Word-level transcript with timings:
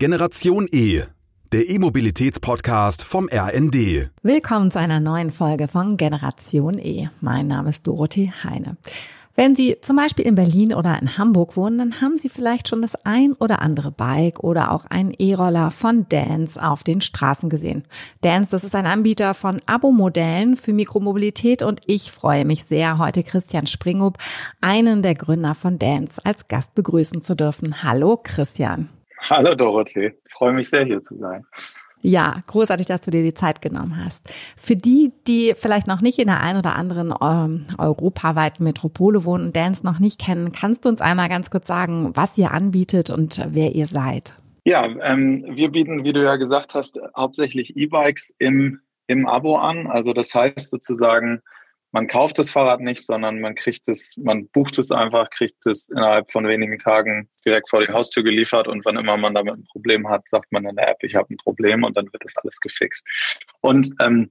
Generation 0.00 0.68
E, 0.70 1.02
der 1.50 1.68
E-Mobilitäts-Podcast 1.68 3.02
vom 3.02 3.28
RND. 3.28 4.10
Willkommen 4.22 4.70
zu 4.70 4.78
einer 4.78 5.00
neuen 5.00 5.32
Folge 5.32 5.66
von 5.66 5.96
Generation 5.96 6.78
E. 6.78 7.08
Mein 7.20 7.48
Name 7.48 7.70
ist 7.70 7.84
Dorothee 7.84 8.32
Heine. 8.44 8.76
Wenn 9.34 9.56
Sie 9.56 9.76
zum 9.80 9.96
Beispiel 9.96 10.24
in 10.24 10.36
Berlin 10.36 10.72
oder 10.72 10.96
in 11.02 11.18
Hamburg 11.18 11.56
wohnen, 11.56 11.78
dann 11.78 12.00
haben 12.00 12.16
Sie 12.16 12.28
vielleicht 12.28 12.68
schon 12.68 12.80
das 12.80 12.94
ein 13.04 13.32
oder 13.40 13.60
andere 13.60 13.90
Bike 13.90 14.38
oder 14.38 14.70
auch 14.70 14.84
einen 14.84 15.12
E-Roller 15.18 15.72
von 15.72 16.08
Dance 16.08 16.64
auf 16.64 16.84
den 16.84 17.00
Straßen 17.00 17.50
gesehen. 17.50 17.82
Dance, 18.20 18.52
das 18.52 18.62
ist 18.62 18.76
ein 18.76 18.86
Anbieter 18.86 19.34
von 19.34 19.60
Abo-Modellen 19.66 20.54
für 20.54 20.72
Mikromobilität 20.72 21.64
und 21.64 21.80
ich 21.86 22.12
freue 22.12 22.44
mich 22.44 22.62
sehr, 22.62 22.98
heute 22.98 23.24
Christian 23.24 23.66
Springub, 23.66 24.18
einen 24.60 25.02
der 25.02 25.16
Gründer 25.16 25.56
von 25.56 25.80
Dance, 25.80 26.20
als 26.22 26.46
Gast 26.46 26.76
begrüßen 26.76 27.20
zu 27.20 27.34
dürfen. 27.34 27.82
Hallo 27.82 28.16
Christian. 28.22 28.90
Hallo 29.30 29.54
Dorothee, 29.54 30.14
ich 30.26 30.32
freue 30.32 30.52
mich 30.52 30.70
sehr 30.70 30.84
hier 30.84 31.02
zu 31.02 31.16
sein. 31.18 31.44
Ja, 32.00 32.42
großartig, 32.46 32.86
dass 32.86 33.00
du 33.00 33.10
dir 33.10 33.22
die 33.22 33.34
Zeit 33.34 33.60
genommen 33.60 34.02
hast. 34.02 34.32
Für 34.56 34.76
die, 34.76 35.12
die 35.26 35.54
vielleicht 35.56 35.86
noch 35.86 36.00
nicht 36.00 36.18
in 36.18 36.28
der 36.28 36.40
einen 36.40 36.58
oder 36.58 36.76
anderen 36.76 37.12
ähm, 37.20 37.66
europaweiten 37.76 38.64
Metropole 38.64 39.24
wohnen 39.24 39.46
und 39.46 39.56
Dance 39.56 39.84
noch 39.84 39.98
nicht 39.98 40.20
kennen, 40.20 40.52
kannst 40.52 40.84
du 40.84 40.88
uns 40.88 41.00
einmal 41.00 41.28
ganz 41.28 41.50
kurz 41.50 41.66
sagen, 41.66 42.12
was 42.14 42.38
ihr 42.38 42.52
anbietet 42.52 43.10
und 43.10 43.44
wer 43.50 43.74
ihr 43.74 43.86
seid? 43.86 44.34
Ja, 44.64 44.86
ähm, 45.02 45.44
wir 45.48 45.70
bieten, 45.70 46.04
wie 46.04 46.12
du 46.12 46.22
ja 46.22 46.36
gesagt 46.36 46.74
hast, 46.74 46.98
hauptsächlich 47.16 47.76
E-Bikes 47.76 48.34
im, 48.38 48.80
im 49.08 49.26
Abo 49.26 49.56
an. 49.56 49.88
Also 49.88 50.12
das 50.12 50.34
heißt 50.34 50.70
sozusagen, 50.70 51.42
man 51.92 52.06
kauft 52.06 52.38
das 52.38 52.50
Fahrrad 52.50 52.80
nicht, 52.80 53.04
sondern 53.04 53.40
man 53.40 53.54
kriegt 53.54 53.88
es, 53.88 54.16
man 54.16 54.48
bucht 54.48 54.78
es 54.78 54.90
einfach, 54.90 55.30
kriegt 55.30 55.64
es 55.66 55.88
innerhalb 55.88 56.30
von 56.30 56.46
wenigen 56.46 56.78
Tagen 56.78 57.30
direkt 57.44 57.70
vor 57.70 57.80
die 57.80 57.92
Haustür 57.92 58.22
geliefert 58.22 58.68
und 58.68 58.84
wann 58.84 58.96
immer 58.96 59.16
man 59.16 59.34
damit 59.34 59.54
ein 59.54 59.64
Problem 59.64 60.08
hat, 60.08 60.28
sagt 60.28 60.52
man 60.52 60.66
in 60.66 60.76
der 60.76 60.88
App, 60.88 61.02
ich 61.02 61.14
habe 61.14 61.32
ein 61.32 61.38
Problem 61.38 61.84
und 61.84 61.96
dann 61.96 62.12
wird 62.12 62.24
das 62.24 62.36
alles 62.36 62.60
gefixt. 62.60 63.06
Und 63.60 63.88
ähm, 64.00 64.30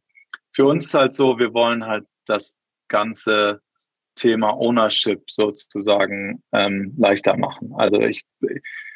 für 0.54 0.66
uns 0.66 0.86
ist 0.86 0.94
halt 0.94 1.16
so, 1.16 1.40
wir 1.40 1.54
wollen 1.54 1.86
halt 1.86 2.06
das 2.26 2.60
ganze 2.88 3.62
Thema 4.16 4.52
Ownership 4.52 5.24
sozusagen 5.30 6.44
ähm, 6.52 6.94
leichter 6.98 7.38
machen. 7.38 7.74
Also 7.76 8.00
ich, 8.02 8.24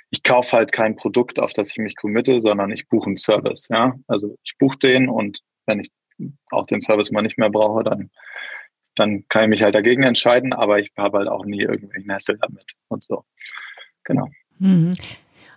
ich 0.09 0.23
kaufe 0.23 0.58
halt 0.58 0.72
kein 0.72 0.95
Produkt, 0.95 1.39
auf 1.39 1.54
das 1.54 1.70
ich 1.70 1.78
mich 1.78 1.95
committe, 1.95 2.39
sondern 2.39 2.72
ich 2.72 2.88
buche 2.88 3.08
einen 3.08 3.17
Service. 3.17 3.67
Ja, 3.70 3.94
also 4.08 4.38
ich 4.44 4.54
buche 4.59 4.78
den 4.78 5.09
und 5.09 5.39
wenn 5.66 5.80
ich 5.80 5.92
auch 6.52 6.67
den 6.67 6.82
Service 6.82 7.12
mal 7.12 7.22
nicht 7.22 7.38
mehr 7.38 7.50
brauche, 7.50 7.84
dann 7.84 8.12
dann 8.95 9.25
kann 9.30 9.44
ich 9.44 9.50
mich 9.50 9.64
halt 9.64 9.75
dagegen 9.75 10.03
entscheiden, 10.03 10.53
aber 10.53 10.80
ich 10.80 10.92
habe 10.97 11.20
halt 11.20 11.28
auch 11.28 11.45
nie 11.45 11.61
irgendwelchen 11.61 12.11
Hassel 12.11 12.38
damit 12.39 12.73
und 12.88 13.03
so. 13.03 13.23
Genau. 14.03 14.30
Mhm. 14.59 14.94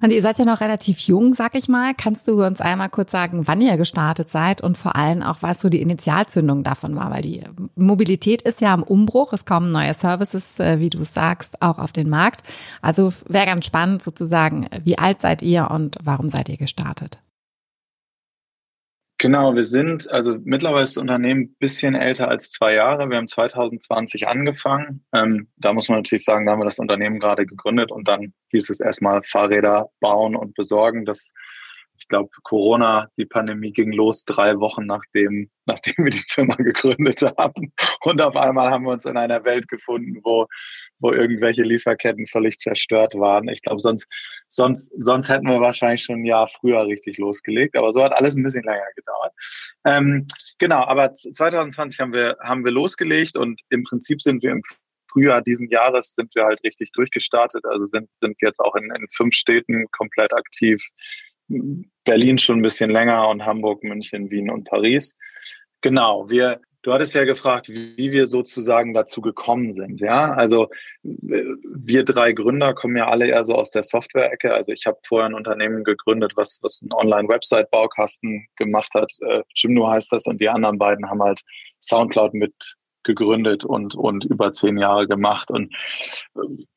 Und 0.05 0.11
ihr 0.11 0.21
seid 0.21 0.39
ja 0.39 0.45
noch 0.45 0.61
relativ 0.61 0.99
jung, 1.01 1.33
sag 1.33 1.55
ich 1.55 1.69
mal. 1.69 1.95
Kannst 1.97 2.29
du 2.29 2.45
uns 2.45 2.61
einmal 2.61 2.91
kurz 2.91 3.11
sagen, 3.11 3.47
wann 3.47 3.63
ihr 3.63 3.79
gestartet 3.79 4.29
seid 4.29 4.61
und 4.61 4.77
vor 4.77 4.97
allem 4.97 5.23
auch, 5.23 5.39
was 5.41 5.63
so 5.63 5.71
die 5.71 5.81
Initialzündung 5.81 6.63
davon 6.63 6.95
war? 6.95 7.11
Weil 7.11 7.23
die 7.23 7.43
Mobilität 7.75 8.43
ist 8.43 8.61
ja 8.61 8.75
am 8.75 8.83
Umbruch. 8.83 9.33
Es 9.33 9.47
kommen 9.47 9.73
neue 9.73 9.95
Services, 9.95 10.61
äh, 10.61 10.79
wie 10.79 10.91
du 10.91 11.05
sagst, 11.05 11.63
auch 11.63 11.79
auf 11.79 11.93
den 11.93 12.11
Markt. 12.11 12.43
Also 12.83 13.15
wäre 13.29 13.47
ganz 13.47 13.65
spannend 13.65 14.03
sozusagen, 14.03 14.67
wie 14.85 14.99
alt 14.99 15.23
seid 15.23 15.41
ihr 15.41 15.71
und 15.71 15.97
warum 16.03 16.29
seid 16.29 16.51
ihr 16.51 16.59
gestartet? 16.59 17.24
Genau, 19.25 19.55
wir 19.55 19.65
sind, 19.65 20.11
also 20.11 20.37
mittlerweile 20.45 20.83
ist 20.83 20.99
das 20.99 21.01
Unternehmen 21.01 21.45
ein 21.45 21.57
bisschen 21.59 21.95
älter 21.95 22.29
als 22.29 22.51
zwei 22.51 22.75
Jahre. 22.75 23.09
Wir 23.09 23.17
haben 23.17 23.27
2020 23.27 24.29
angefangen. 24.29 25.03
Ähm, 25.15 25.49
da 25.57 25.73
muss 25.73 25.89
man 25.89 25.97
natürlich 25.97 26.25
sagen, 26.25 26.45
da 26.45 26.53
haben 26.53 26.61
wir 26.61 26.67
das 26.67 26.79
Unternehmen 26.79 27.21
gerade 27.21 27.47
gegründet 27.47 27.91
und 27.91 28.07
dann 28.07 28.35
hieß 28.51 28.69
es 28.69 28.81
erstmal 28.81 29.23
Fahrräder 29.23 29.89
bauen 30.01 30.37
und 30.37 30.55
besorgen. 30.55 31.07
Das 31.07 31.33
ich 31.97 32.09
glaube, 32.09 32.29
Corona, 32.43 33.09
die 33.17 33.25
Pandemie 33.25 33.73
ging 33.73 33.93
los 33.93 34.25
drei 34.25 34.59
Wochen 34.59 34.87
nachdem, 34.87 35.51
nachdem 35.67 36.05
wir 36.05 36.11
die 36.11 36.25
Firma 36.29 36.55
gegründet 36.57 37.23
haben. 37.39 37.73
Und 38.03 38.21
auf 38.21 38.37
einmal 38.37 38.71
haben 38.71 38.85
wir 38.85 38.93
uns 38.93 39.05
in 39.05 39.17
einer 39.17 39.45
Welt 39.45 39.69
gefunden, 39.69 40.21
wo, 40.23 40.47
wo 40.99 41.13
irgendwelche 41.13 41.63
Lieferketten 41.63 42.27
völlig 42.27 42.59
zerstört 42.59 43.15
waren. 43.15 43.49
Ich 43.49 43.63
glaube, 43.63 43.81
sonst, 43.81 44.07
sonst, 44.49 44.93
sonst 44.99 45.29
hätten 45.29 45.47
wir 45.47 45.61
wahrscheinlich 45.61 46.03
schon 46.03 46.21
ein 46.21 46.25
Jahr 46.25 46.49
früher 46.49 46.87
richtig 46.87 47.19
losgelegt. 47.19 47.77
Aber 47.77 47.93
so 47.93 48.03
hat 48.03 48.13
alles 48.13 48.37
ein 48.37 48.43
bisschen 48.43 48.65
länger 48.65 48.87
gedauert. 48.97 49.33
Ähm, 49.85 50.27
genau, 50.59 50.85
aber 50.85 51.15
2020 51.15 52.01
haben 52.01 52.13
wir, 52.13 52.37
haben 52.41 52.65
wir 52.65 52.73
losgelegt 52.73 53.37
und 53.37 53.61
im 53.71 53.85
Prinzip 53.85 54.21
sind 54.21 54.43
wir 54.43 54.53
im 54.53 54.63
Frühjahr 55.11 55.43
diesen 55.43 55.71
Jahres 55.71 56.15
sind 56.15 56.35
wir 56.35 56.45
halt 56.45 56.63
richtig 56.65 56.91
durchgestartet. 56.93 57.65
Also 57.65 57.85
sind, 57.85 58.11
sind 58.21 58.37
jetzt 58.41 58.59
auch 58.59 58.75
in, 58.75 58.93
in 58.95 59.07
fünf 59.11 59.35
Städten 59.35 59.87
komplett 59.93 60.33
aktiv 60.35 60.85
Berlin 61.49 62.39
schon 62.39 62.59
ein 62.59 62.63
bisschen 62.63 62.91
länger 62.91 63.29
und 63.29 63.45
Hamburg, 63.45 63.83
München, 63.83 64.31
Wien 64.31 64.51
und 64.51 64.65
Paris. 64.65 65.17
Genau, 65.81 66.29
wir, 66.31 66.61
du 66.83 66.93
hattest 66.93 67.15
ja 67.15 67.25
gefragt, 67.25 67.69
wie 67.69 68.13
wir 68.13 68.27
sozusagen 68.27 68.95
dazu 68.95 69.21
gekommen 69.21 69.75
sind. 69.75 70.01
Ja, 70.01 70.33
also 70.33 70.69
wir 71.03 72.05
drei 72.05 72.33
Gründer 72.33 72.75
kommen 72.75 72.97
ja 72.97 73.09
alle 73.09 73.27
eher 73.27 73.45
so 73.45 73.55
aus 73.55 73.71
der 73.71 73.85
Software-Ecke. 73.85 74.55
Also 74.55 74.73
ich 74.73 74.87
habe 74.87 74.99
vorher 75.07 75.29
ein 75.29 75.35
Unternehmen 75.35 75.85
gegründet, 75.85 76.33
was, 76.37 76.59
was 76.63 76.81
einen 76.83 76.93
Online-Website-Baukasten 76.93 78.47
gemacht 78.57 78.93
hat. 78.95 79.13
Äh, 79.21 79.43
Jimno 79.55 79.89
heißt 79.91 80.13
das 80.13 80.27
und 80.27 80.41
die 80.41 80.49
anderen 80.49 80.79
beiden 80.79 81.09
haben 81.09 81.23
halt 81.23 81.41
Soundcloud 81.83 82.35
mit 82.35 82.55
gegründet 83.03 83.65
und, 83.65 83.95
und 83.95 84.25
über 84.25 84.53
zehn 84.53 84.79
Jahre 84.79 85.07
gemacht. 85.07 85.51
Und 85.51 85.75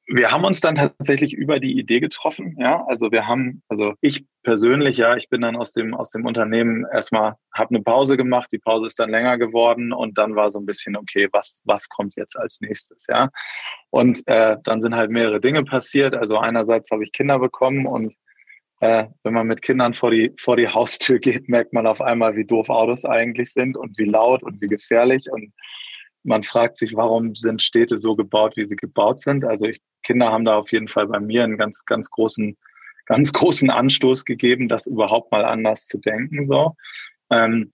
wir 0.09 0.31
haben 0.31 0.45
uns 0.45 0.62
dann 0.62 0.75
tatsächlich 0.75 1.34
über 1.34 1.59
die 1.59 1.78
Idee 1.78 2.00
getroffen. 2.00 2.56
Ja, 2.57 2.85
also 2.88 3.12
wir 3.12 3.28
haben, 3.28 3.62
also 3.68 3.94
ich 4.00 4.25
persönlich, 4.41 4.97
ja, 4.97 5.18
ich 5.18 5.28
bin 5.29 5.41
dann 5.41 5.57
aus 5.57 5.73
dem, 5.73 5.94
aus 5.94 6.12
dem 6.12 6.25
Unternehmen 6.25 6.85
erstmal, 6.94 7.35
habe 7.53 7.75
eine 7.75 7.84
Pause 7.84 8.16
gemacht. 8.16 8.50
Die 8.53 8.57
Pause 8.57 8.88
ist 8.88 9.00
dann 9.00 9.09
länger 9.09 9.38
geworden 9.38 9.91
und 9.91 10.18
dann 10.18 10.35
war 10.35 10.50
so 10.50 10.59
ein 10.59 10.66
bisschen, 10.66 10.95
okay, 10.95 11.28
was, 11.34 11.62
was 11.66 11.90
kommt 11.90 12.16
jetzt 12.16 12.40
als 12.40 12.62
nächstes? 12.62 13.06
Ja, 13.09 13.29
und 13.90 14.25
äh, 14.28 14.56
dann 14.63 14.79
sind 14.79 14.95
halt 14.95 15.12
mehrere 15.12 15.41
Dinge 15.41 15.66
passiert. 15.66 16.16
Also 16.16 16.38
einerseits 16.38 16.89
habe 16.89 17.03
ich 17.03 17.12
Kinder 17.12 17.39
bekommen 17.39 17.85
und 17.85 18.16
äh, 18.79 19.07
wenn 19.24 19.34
man 19.34 19.47
mit 19.47 19.62
Kindern 19.62 19.94
vor 19.94 20.12
die, 20.12 20.34
vor 20.39 20.56
die 20.56 20.69
Haustür 20.69 21.19
geht, 21.19 21.50
merkt 21.50 21.74
man 21.74 21.85
auf 21.85 22.00
einmal, 22.01 22.38
wie 22.38 22.45
doof 22.45 22.69
Autos 22.69 23.03
eigentlich 23.03 23.51
sind 23.51 23.75
und 23.75 23.97
wie 23.97 24.06
laut 24.06 24.41
und 24.41 24.62
wie 24.62 24.68
gefährlich 24.68 25.29
und 25.29 25.51
man 26.28 26.44
fragt 26.44 26.78
sich, 26.78 26.95
warum 26.95 27.35
sind 27.35 27.62
Städte 27.62 27.97
so 27.97 28.16
gebaut, 28.16 28.57
wie 28.57 28.66
sie 28.66 28.75
gebaut 28.75 29.19
sind. 29.19 29.45
Also 29.45 29.66
ich, 29.66 29.79
Kinder 30.07 30.31
haben 30.31 30.45
da 30.45 30.56
auf 30.56 30.72
jeden 30.72 30.88
Fall 30.88 31.07
bei 31.07 31.19
mir 31.19 31.44
einen 31.44 31.57
ganz, 31.57 31.85
ganz 31.85 32.09
großen, 32.09 32.57
ganz 33.06 33.34
großen 33.34 33.69
Anstoß 33.69 34.23
gegeben, 34.23 34.69
das 34.69 34.88
überhaupt 34.88 35.31
mal 35.34 35.44
anders 35.44 35.85
zu 35.85 35.97
denken. 35.97 36.45
So. 36.45 36.75
Ähm, 37.29 37.73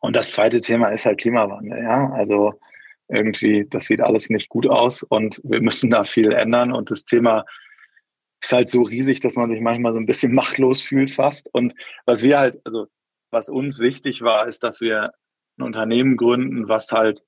und 0.00 0.14
das 0.14 0.30
zweite 0.30 0.60
Thema 0.60 0.88
ist 0.90 1.04
halt 1.04 1.20
Klimawandel. 1.20 1.82
Ja, 1.82 2.10
also 2.12 2.54
irgendwie, 3.08 3.66
das 3.68 3.86
sieht 3.86 4.00
alles 4.00 4.30
nicht 4.30 4.48
gut 4.48 4.68
aus 4.68 5.02
und 5.02 5.40
wir 5.42 5.60
müssen 5.60 5.90
da 5.90 6.04
viel 6.04 6.30
ändern. 6.32 6.72
Und 6.72 6.92
das 6.92 7.04
Thema 7.04 7.44
ist 8.40 8.52
halt 8.52 8.68
so 8.68 8.82
riesig, 8.82 9.18
dass 9.18 9.34
man 9.34 9.50
sich 9.50 9.60
manchmal 9.60 9.92
so 9.92 9.98
ein 9.98 10.06
bisschen 10.06 10.32
machtlos 10.34 10.80
fühlt 10.80 11.10
fast. 11.10 11.52
Und 11.52 11.74
was 12.06 12.22
wir 12.22 12.38
halt, 12.38 12.60
also 12.64 12.86
was 13.30 13.48
uns 13.48 13.80
wichtig 13.80 14.22
war, 14.22 14.46
ist, 14.46 14.62
dass 14.62 14.80
wir 14.80 15.12
ein 15.58 15.62
Unternehmen 15.62 16.16
gründen, 16.16 16.68
was 16.68 16.92
halt 16.92 17.24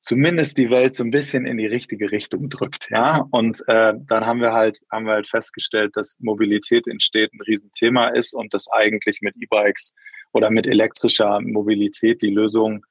zumindest 0.00 0.56
die 0.58 0.70
Welt 0.70 0.94
so 0.94 1.04
ein 1.04 1.10
bisschen 1.10 1.46
in 1.46 1.58
die 1.58 1.66
richtige 1.66 2.10
Richtung 2.10 2.48
drückt. 2.48 2.88
Ja, 2.90 3.26
und 3.30 3.62
äh, 3.68 3.94
dann 3.98 4.26
haben 4.26 4.40
wir 4.40 4.52
halt 4.52 4.78
haben 4.90 5.06
wir 5.06 5.12
halt 5.12 5.28
festgestellt, 5.28 5.96
dass 5.96 6.18
Mobilität 6.20 6.86
in 6.86 7.00
Städten 7.00 7.36
ein 7.38 7.42
Riesenthema 7.42 8.08
ist 8.08 8.34
und 8.34 8.52
dass 8.54 8.70
eigentlich 8.70 9.20
mit 9.20 9.36
E-Bikes 9.36 9.94
oder 10.32 10.50
mit 10.50 10.66
elektrischer 10.66 11.40
Mobilität 11.40 12.22
die 12.22 12.30
Lösung 12.30 12.84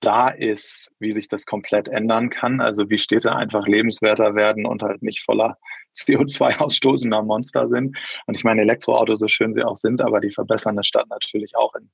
da 0.00 0.28
ist, 0.28 0.92
wie 0.98 1.12
sich 1.12 1.28
das 1.28 1.46
komplett 1.46 1.86
ändern 1.86 2.28
kann. 2.28 2.60
Also 2.60 2.90
wie 2.90 2.98
Städte 2.98 3.34
einfach 3.34 3.66
lebenswerter 3.66 4.34
werden 4.34 4.66
und 4.66 4.82
halt 4.82 5.02
nicht 5.02 5.22
voller 5.24 5.58
CO2 5.96 6.58
ausstoßender 6.58 7.22
Monster 7.22 7.68
sind. 7.68 7.96
Und 8.26 8.34
ich 8.34 8.44
meine, 8.44 8.62
Elektroautos, 8.62 9.20
so 9.20 9.28
schön 9.28 9.52
sie 9.52 9.62
auch 9.62 9.76
sind, 9.76 10.00
aber 10.00 10.20
die 10.20 10.30
verbessern 10.30 10.76
eine 10.76 10.84
Stadt 10.84 11.08
natürlich 11.08 11.56
auch 11.56 11.74
in 11.76 11.90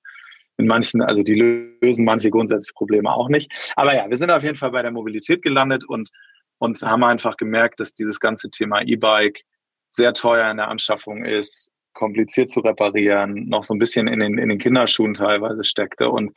in 0.58 0.66
manchen, 0.66 1.00
also 1.02 1.22
die 1.22 1.34
lösen 1.80 2.04
manche 2.04 2.30
grundsätzliche 2.30 2.74
Probleme 2.74 3.10
auch 3.10 3.28
nicht. 3.28 3.72
Aber 3.76 3.94
ja, 3.94 4.10
wir 4.10 4.16
sind 4.16 4.30
auf 4.30 4.42
jeden 4.42 4.56
Fall 4.56 4.72
bei 4.72 4.82
der 4.82 4.90
Mobilität 4.90 5.40
gelandet 5.42 5.84
und, 5.88 6.10
und 6.58 6.82
haben 6.82 7.04
einfach 7.04 7.36
gemerkt, 7.36 7.80
dass 7.80 7.94
dieses 7.94 8.18
ganze 8.20 8.50
Thema 8.50 8.82
E-Bike 8.82 9.42
sehr 9.90 10.12
teuer 10.12 10.50
in 10.50 10.56
der 10.58 10.68
Anschaffung 10.68 11.24
ist, 11.24 11.70
kompliziert 11.94 12.50
zu 12.50 12.60
reparieren, 12.60 13.48
noch 13.48 13.64
so 13.64 13.72
ein 13.74 13.78
bisschen 13.78 14.08
in 14.08 14.20
den, 14.20 14.38
in 14.38 14.48
den 14.48 14.58
Kinderschuhen 14.58 15.14
teilweise 15.14 15.64
steckte. 15.64 16.10
Und 16.10 16.32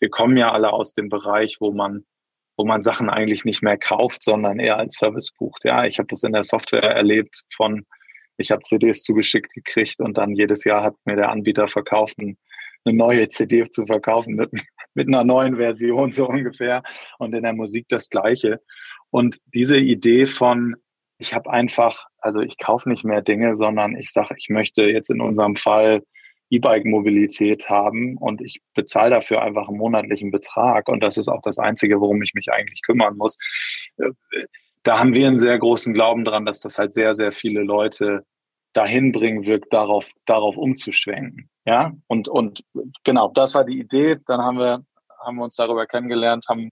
wir 0.00 0.08
kommen 0.08 0.36
ja 0.36 0.52
alle 0.52 0.72
aus 0.72 0.94
dem 0.94 1.08
Bereich, 1.08 1.56
wo 1.60 1.72
man, 1.72 2.04
wo 2.56 2.64
man 2.64 2.82
Sachen 2.82 3.10
eigentlich 3.10 3.44
nicht 3.44 3.62
mehr 3.62 3.76
kauft, 3.76 4.22
sondern 4.22 4.60
eher 4.60 4.78
als 4.78 4.94
Service 4.94 5.32
bucht. 5.36 5.64
Ja, 5.64 5.84
ich 5.84 5.98
habe 5.98 6.08
das 6.08 6.22
in 6.22 6.32
der 6.32 6.44
Software 6.44 6.82
erlebt 6.82 7.42
von, 7.52 7.84
ich 8.36 8.52
habe 8.52 8.62
CDs 8.62 9.02
zugeschickt 9.02 9.52
gekriegt 9.52 10.00
und 10.00 10.16
dann 10.16 10.34
jedes 10.34 10.64
Jahr 10.64 10.82
hat 10.84 10.94
mir 11.04 11.16
der 11.16 11.30
Anbieter 11.30 11.68
verkauft 11.68 12.18
ein 12.18 12.36
eine 12.84 12.96
neue 12.96 13.28
CD 13.28 13.68
zu 13.70 13.86
verkaufen 13.86 14.34
mit, 14.34 14.50
mit 14.94 15.08
einer 15.08 15.24
neuen 15.24 15.56
Version 15.56 16.12
so 16.12 16.28
ungefähr 16.28 16.82
und 17.18 17.34
in 17.34 17.42
der 17.42 17.52
Musik 17.52 17.86
das 17.88 18.08
gleiche. 18.08 18.60
Und 19.10 19.38
diese 19.54 19.76
Idee 19.76 20.26
von, 20.26 20.76
ich 21.18 21.34
habe 21.34 21.50
einfach, 21.50 22.06
also 22.18 22.40
ich 22.40 22.58
kaufe 22.58 22.88
nicht 22.88 23.04
mehr 23.04 23.22
Dinge, 23.22 23.56
sondern 23.56 23.96
ich 23.96 24.12
sage, 24.12 24.34
ich 24.36 24.48
möchte 24.48 24.82
jetzt 24.82 25.10
in 25.10 25.20
unserem 25.20 25.56
Fall 25.56 26.02
E-Bike-Mobilität 26.50 27.68
haben 27.68 28.16
und 28.16 28.40
ich 28.40 28.60
bezahle 28.74 29.10
dafür 29.10 29.42
einfach 29.42 29.68
einen 29.68 29.78
monatlichen 29.78 30.30
Betrag 30.30 30.88
und 30.88 31.02
das 31.02 31.16
ist 31.16 31.28
auch 31.28 31.40
das 31.42 31.58
Einzige, 31.58 32.00
worum 32.00 32.22
ich 32.22 32.34
mich 32.34 32.52
eigentlich 32.52 32.82
kümmern 32.82 33.16
muss. 33.16 33.38
Äh, 33.98 34.10
da 34.82 34.98
haben 34.98 35.14
wir 35.14 35.26
einen 35.26 35.38
sehr 35.38 35.58
großen 35.58 35.94
Glauben 35.94 36.24
dran, 36.24 36.44
dass 36.44 36.60
das 36.60 36.78
halt 36.78 36.92
sehr, 36.92 37.14
sehr 37.14 37.32
viele 37.32 37.62
Leute 37.62 38.24
dahin 38.74 39.12
bringen 39.12 39.46
wird, 39.46 39.72
darauf, 39.72 40.10
darauf 40.26 40.56
umzuschwenken. 40.56 41.48
Ja, 41.64 41.92
und, 42.08 42.28
und 42.28 42.62
genau, 43.04 43.30
das 43.32 43.54
war 43.54 43.64
die 43.64 43.78
Idee. 43.78 44.18
Dann 44.26 44.40
haben 44.42 44.58
wir, 44.58 44.84
haben 45.24 45.36
wir 45.36 45.44
uns 45.44 45.56
darüber 45.56 45.86
kennengelernt, 45.86 46.44
haben, 46.48 46.70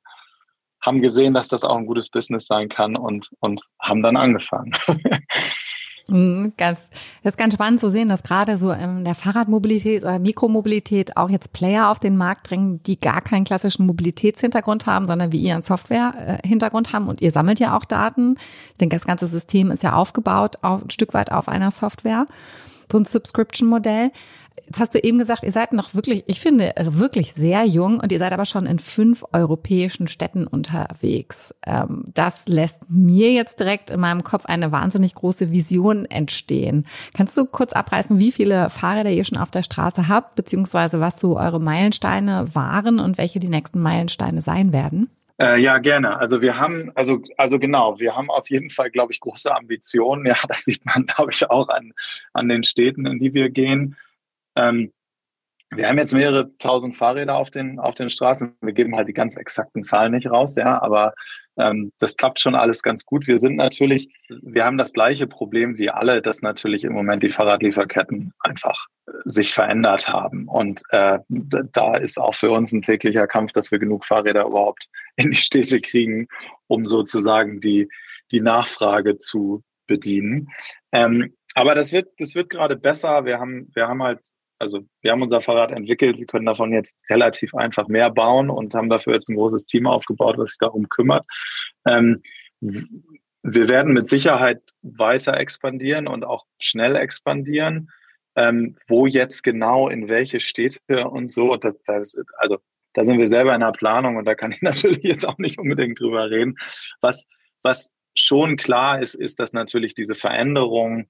haben 0.82 1.00
gesehen, 1.00 1.32
dass 1.32 1.48
das 1.48 1.64
auch 1.64 1.76
ein 1.76 1.86
gutes 1.86 2.10
Business 2.10 2.46
sein 2.46 2.68
kann 2.68 2.96
und, 2.96 3.30
und 3.40 3.62
haben 3.80 4.02
dann 4.02 4.16
angefangen. 4.16 4.72
Mhm, 6.12 6.52
ganz, 6.58 6.90
das 7.22 7.32
ist 7.32 7.38
ganz 7.38 7.54
spannend 7.54 7.80
zu 7.80 7.90
sehen, 7.90 8.10
dass 8.10 8.22
gerade 8.22 8.58
so 8.58 8.70
in 8.70 9.04
der 9.04 9.14
Fahrradmobilität 9.14 10.02
oder 10.02 10.18
Mikromobilität 10.18 11.16
auch 11.16 11.30
jetzt 11.30 11.54
Player 11.54 11.90
auf 11.90 12.00
den 12.00 12.18
Markt 12.18 12.50
drängen, 12.50 12.82
die 12.82 13.00
gar 13.00 13.22
keinen 13.22 13.44
klassischen 13.44 13.86
Mobilitätshintergrund 13.86 14.84
haben, 14.84 15.06
sondern 15.06 15.32
wie 15.32 15.38
ihr 15.38 15.54
einen 15.54 15.62
Software-Hintergrund 15.62 16.92
haben. 16.92 17.08
Und 17.08 17.22
ihr 17.22 17.30
sammelt 17.30 17.60
ja 17.60 17.74
auch 17.76 17.86
Daten. 17.86 18.36
Ich 18.72 18.78
denke, 18.78 18.94
das 18.94 19.06
ganze 19.06 19.26
System 19.26 19.70
ist 19.70 19.82
ja 19.82 19.94
aufgebaut, 19.94 20.56
auch 20.60 20.82
ein 20.82 20.90
Stück 20.90 21.14
weit 21.14 21.32
auf 21.32 21.48
einer 21.48 21.70
Software. 21.70 22.26
So 22.90 22.98
ein 22.98 23.06
Subscription-Modell. 23.06 24.10
Jetzt 24.64 24.80
hast 24.80 24.94
du 24.94 24.98
eben 24.98 25.18
gesagt, 25.18 25.42
ihr 25.42 25.52
seid 25.52 25.72
noch 25.72 25.94
wirklich, 25.94 26.24
ich 26.26 26.40
finde, 26.40 26.72
wirklich 26.76 27.32
sehr 27.32 27.64
jung 27.64 28.00
und 28.00 28.10
ihr 28.12 28.18
seid 28.18 28.32
aber 28.32 28.44
schon 28.44 28.66
in 28.66 28.78
fünf 28.78 29.24
europäischen 29.32 30.08
Städten 30.08 30.46
unterwegs. 30.46 31.54
Ähm, 31.66 32.04
das 32.14 32.48
lässt 32.48 32.80
mir 32.88 33.32
jetzt 33.32 33.60
direkt 33.60 33.90
in 33.90 34.00
meinem 34.00 34.24
Kopf 34.24 34.46
eine 34.46 34.72
wahnsinnig 34.72 35.14
große 35.14 35.50
Vision 35.50 36.04
entstehen. 36.06 36.86
Kannst 37.14 37.36
du 37.36 37.44
kurz 37.46 37.72
abreißen, 37.72 38.18
wie 38.18 38.32
viele 38.32 38.70
Fahrräder 38.70 39.10
ihr 39.10 39.24
schon 39.24 39.38
auf 39.38 39.50
der 39.50 39.62
Straße 39.62 40.08
habt, 40.08 40.34
beziehungsweise 40.34 41.00
was 41.00 41.20
so 41.20 41.38
eure 41.38 41.60
Meilensteine 41.60 42.46
waren 42.54 42.98
und 42.98 43.18
welche 43.18 43.40
die 43.40 43.48
nächsten 43.48 43.80
Meilensteine 43.80 44.42
sein 44.42 44.72
werden? 44.72 45.08
Äh, 45.42 45.60
ja, 45.60 45.78
gerne. 45.78 46.18
Also 46.18 46.40
wir 46.40 46.56
haben, 46.56 46.92
also, 46.94 47.20
also 47.36 47.58
genau, 47.58 47.98
wir 47.98 48.14
haben 48.14 48.30
auf 48.30 48.48
jeden 48.48 48.70
Fall, 48.70 48.90
glaube 48.90 49.12
ich, 49.12 49.20
große 49.20 49.54
Ambitionen. 49.54 50.24
Ja, 50.26 50.36
das 50.48 50.64
sieht 50.64 50.84
man, 50.86 51.06
glaube 51.06 51.32
ich, 51.32 51.50
auch 51.50 51.68
an, 51.68 51.92
an 52.32 52.48
den 52.48 52.62
Städten, 52.62 53.06
in 53.06 53.18
die 53.18 53.34
wir 53.34 53.50
gehen. 53.50 53.96
Ähm, 54.56 54.92
wir 55.74 55.88
haben 55.88 55.98
jetzt 55.98 56.12
mehrere 56.12 56.54
tausend 56.58 56.96
Fahrräder 56.96 57.36
auf 57.36 57.50
den, 57.50 57.78
auf 57.78 57.94
den 57.94 58.10
Straßen. 58.10 58.54
Wir 58.60 58.74
geben 58.74 58.94
halt 58.94 59.08
die 59.08 59.14
ganz 59.14 59.36
exakten 59.38 59.82
Zahlen 59.82 60.12
nicht 60.12 60.30
raus, 60.30 60.54
ja, 60.56 60.82
aber 60.82 61.14
ähm, 61.56 61.90
das 61.98 62.16
klappt 62.16 62.40
schon 62.40 62.54
alles 62.54 62.82
ganz 62.82 63.04
gut. 63.06 63.26
Wir 63.26 63.38
sind 63.38 63.56
natürlich, 63.56 64.08
wir 64.28 64.64
haben 64.64 64.76
das 64.76 64.92
gleiche 64.92 65.26
Problem 65.26 65.78
wie 65.78 65.88
alle, 65.88 66.20
dass 66.20 66.42
natürlich 66.42 66.84
im 66.84 66.92
Moment 66.92 67.22
die 67.22 67.30
Fahrradlieferketten 67.30 68.32
einfach 68.40 68.86
äh, 69.06 69.12
sich 69.24 69.54
verändert 69.54 70.08
haben. 70.08 70.46
Und 70.46 70.82
äh, 70.90 71.18
da 71.28 71.96
ist 71.96 72.18
auch 72.18 72.34
für 72.34 72.50
uns 72.50 72.72
ein 72.72 72.82
täglicher 72.82 73.26
Kampf, 73.26 73.52
dass 73.52 73.70
wir 73.70 73.78
genug 73.78 74.04
Fahrräder 74.04 74.44
überhaupt 74.44 74.88
in 75.16 75.30
die 75.30 75.36
Städte 75.36 75.80
kriegen, 75.80 76.28
um 76.66 76.84
sozusagen 76.84 77.60
die, 77.60 77.88
die 78.30 78.40
Nachfrage 78.40 79.16
zu 79.16 79.62
bedienen. 79.86 80.48
Ähm, 80.92 81.34
aber 81.54 81.74
das 81.74 81.92
wird, 81.92 82.08
das 82.18 82.34
wird 82.34 82.50
gerade 82.50 82.76
besser. 82.76 83.24
Wir 83.24 83.38
haben, 83.38 83.70
wir 83.74 83.88
haben 83.88 84.02
halt 84.02 84.20
also 84.62 84.84
wir 85.00 85.10
haben 85.10 85.22
unser 85.22 85.40
Fahrrad 85.40 85.72
entwickelt, 85.72 86.18
wir 86.18 86.26
können 86.26 86.46
davon 86.46 86.72
jetzt 86.72 86.96
relativ 87.10 87.52
einfach 87.52 87.88
mehr 87.88 88.10
bauen 88.10 88.48
und 88.48 88.74
haben 88.74 88.88
dafür 88.88 89.14
jetzt 89.14 89.28
ein 89.28 89.34
großes 89.34 89.66
Team 89.66 89.88
aufgebaut, 89.88 90.38
was 90.38 90.50
sich 90.50 90.58
darum 90.58 90.88
kümmert. 90.88 91.26
Ähm, 91.84 92.18
wir 92.60 93.68
werden 93.68 93.92
mit 93.92 94.08
Sicherheit 94.08 94.60
weiter 94.82 95.36
expandieren 95.36 96.06
und 96.06 96.24
auch 96.24 96.46
schnell 96.60 96.94
expandieren. 96.94 97.90
Ähm, 98.34 98.76
wo 98.86 99.06
jetzt 99.06 99.42
genau, 99.42 99.88
in 99.90 100.08
welche 100.08 100.40
Städte 100.40 101.06
und 101.06 101.30
so, 101.30 101.54
das, 101.56 101.74
das, 101.84 102.16
also 102.38 102.56
da 102.94 103.04
sind 103.04 103.18
wir 103.18 103.28
selber 103.28 103.54
in 103.54 103.60
der 103.60 103.72
Planung 103.72 104.16
und 104.16 104.24
da 104.24 104.34
kann 104.34 104.52
ich 104.52 104.62
natürlich 104.62 105.02
jetzt 105.02 105.28
auch 105.28 105.38
nicht 105.38 105.58
unbedingt 105.58 106.00
drüber 106.00 106.30
reden. 106.30 106.56
Was, 107.02 107.26
was 107.62 107.90
schon 108.14 108.56
klar 108.56 109.02
ist, 109.02 109.14
ist, 109.14 109.40
dass 109.40 109.52
natürlich 109.52 109.92
diese 109.94 110.14
Veränderung 110.14 111.08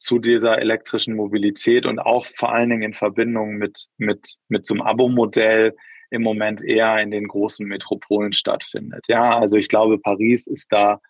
zu 0.00 0.18
dieser 0.18 0.58
elektrischen 0.58 1.14
Mobilität 1.14 1.86
und 1.86 1.98
auch 1.98 2.26
vor 2.26 2.52
allen 2.52 2.70
Dingen 2.70 2.82
in 2.82 2.92
Verbindung 2.94 3.56
mit, 3.56 3.86
mit, 3.98 4.38
mit 4.48 4.64
so 4.66 4.74
einem 4.74 4.82
Abo-Modell 4.82 5.76
im 6.10 6.22
Moment 6.22 6.64
eher 6.64 6.98
in 6.98 7.10
den 7.10 7.28
großen 7.28 7.66
Metropolen 7.66 8.32
stattfindet. 8.32 9.04
Ja, 9.08 9.38
also 9.38 9.56
ich 9.56 9.68
glaube, 9.68 9.98
Paris 9.98 10.46
ist 10.46 10.72
da, 10.72 11.00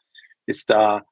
ist 0.46 0.68
da 0.68 1.04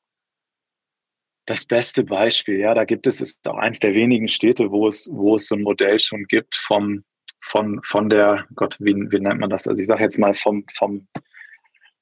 das 1.46 1.64
beste 1.64 2.04
Beispiel. 2.04 2.58
Ja, 2.58 2.74
da 2.74 2.84
gibt 2.84 3.06
es, 3.06 3.20
ist 3.20 3.48
auch 3.48 3.56
eins 3.56 3.78
der 3.78 3.94
wenigen 3.94 4.28
Städte, 4.28 4.70
wo 4.70 4.88
es, 4.88 5.08
wo 5.10 5.36
es 5.36 5.46
so 5.46 5.54
ein 5.54 5.62
Modell 5.62 6.00
schon 6.00 6.24
gibt 6.24 6.56
vom, 6.56 7.04
von, 7.40 7.80
von 7.84 8.10
der, 8.10 8.46
Gott, 8.56 8.76
wie, 8.80 8.94
wie 8.94 9.20
nennt 9.20 9.40
man 9.40 9.50
das? 9.50 9.68
Also 9.68 9.80
ich 9.80 9.86
sage 9.86 10.02
jetzt 10.02 10.18
mal 10.18 10.34
vom, 10.34 10.64
vom, 10.74 11.06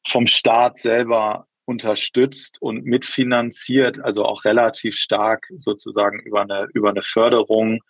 vom 0.09 0.27
Staat 0.27 0.79
selber 0.79 1.47
unterstützt 1.67 2.63
und 2.63 2.85
mitfinanziert, 2.85 4.01
also 4.01 4.25
auch 4.25 4.45
relativ 4.45 4.97
stark 4.97 5.47
sozusagen 5.57 6.21
über 6.21 6.43
eine, 6.43 6.69
über 6.73 6.91
eine 6.91 7.03
Förderung. 7.03 7.81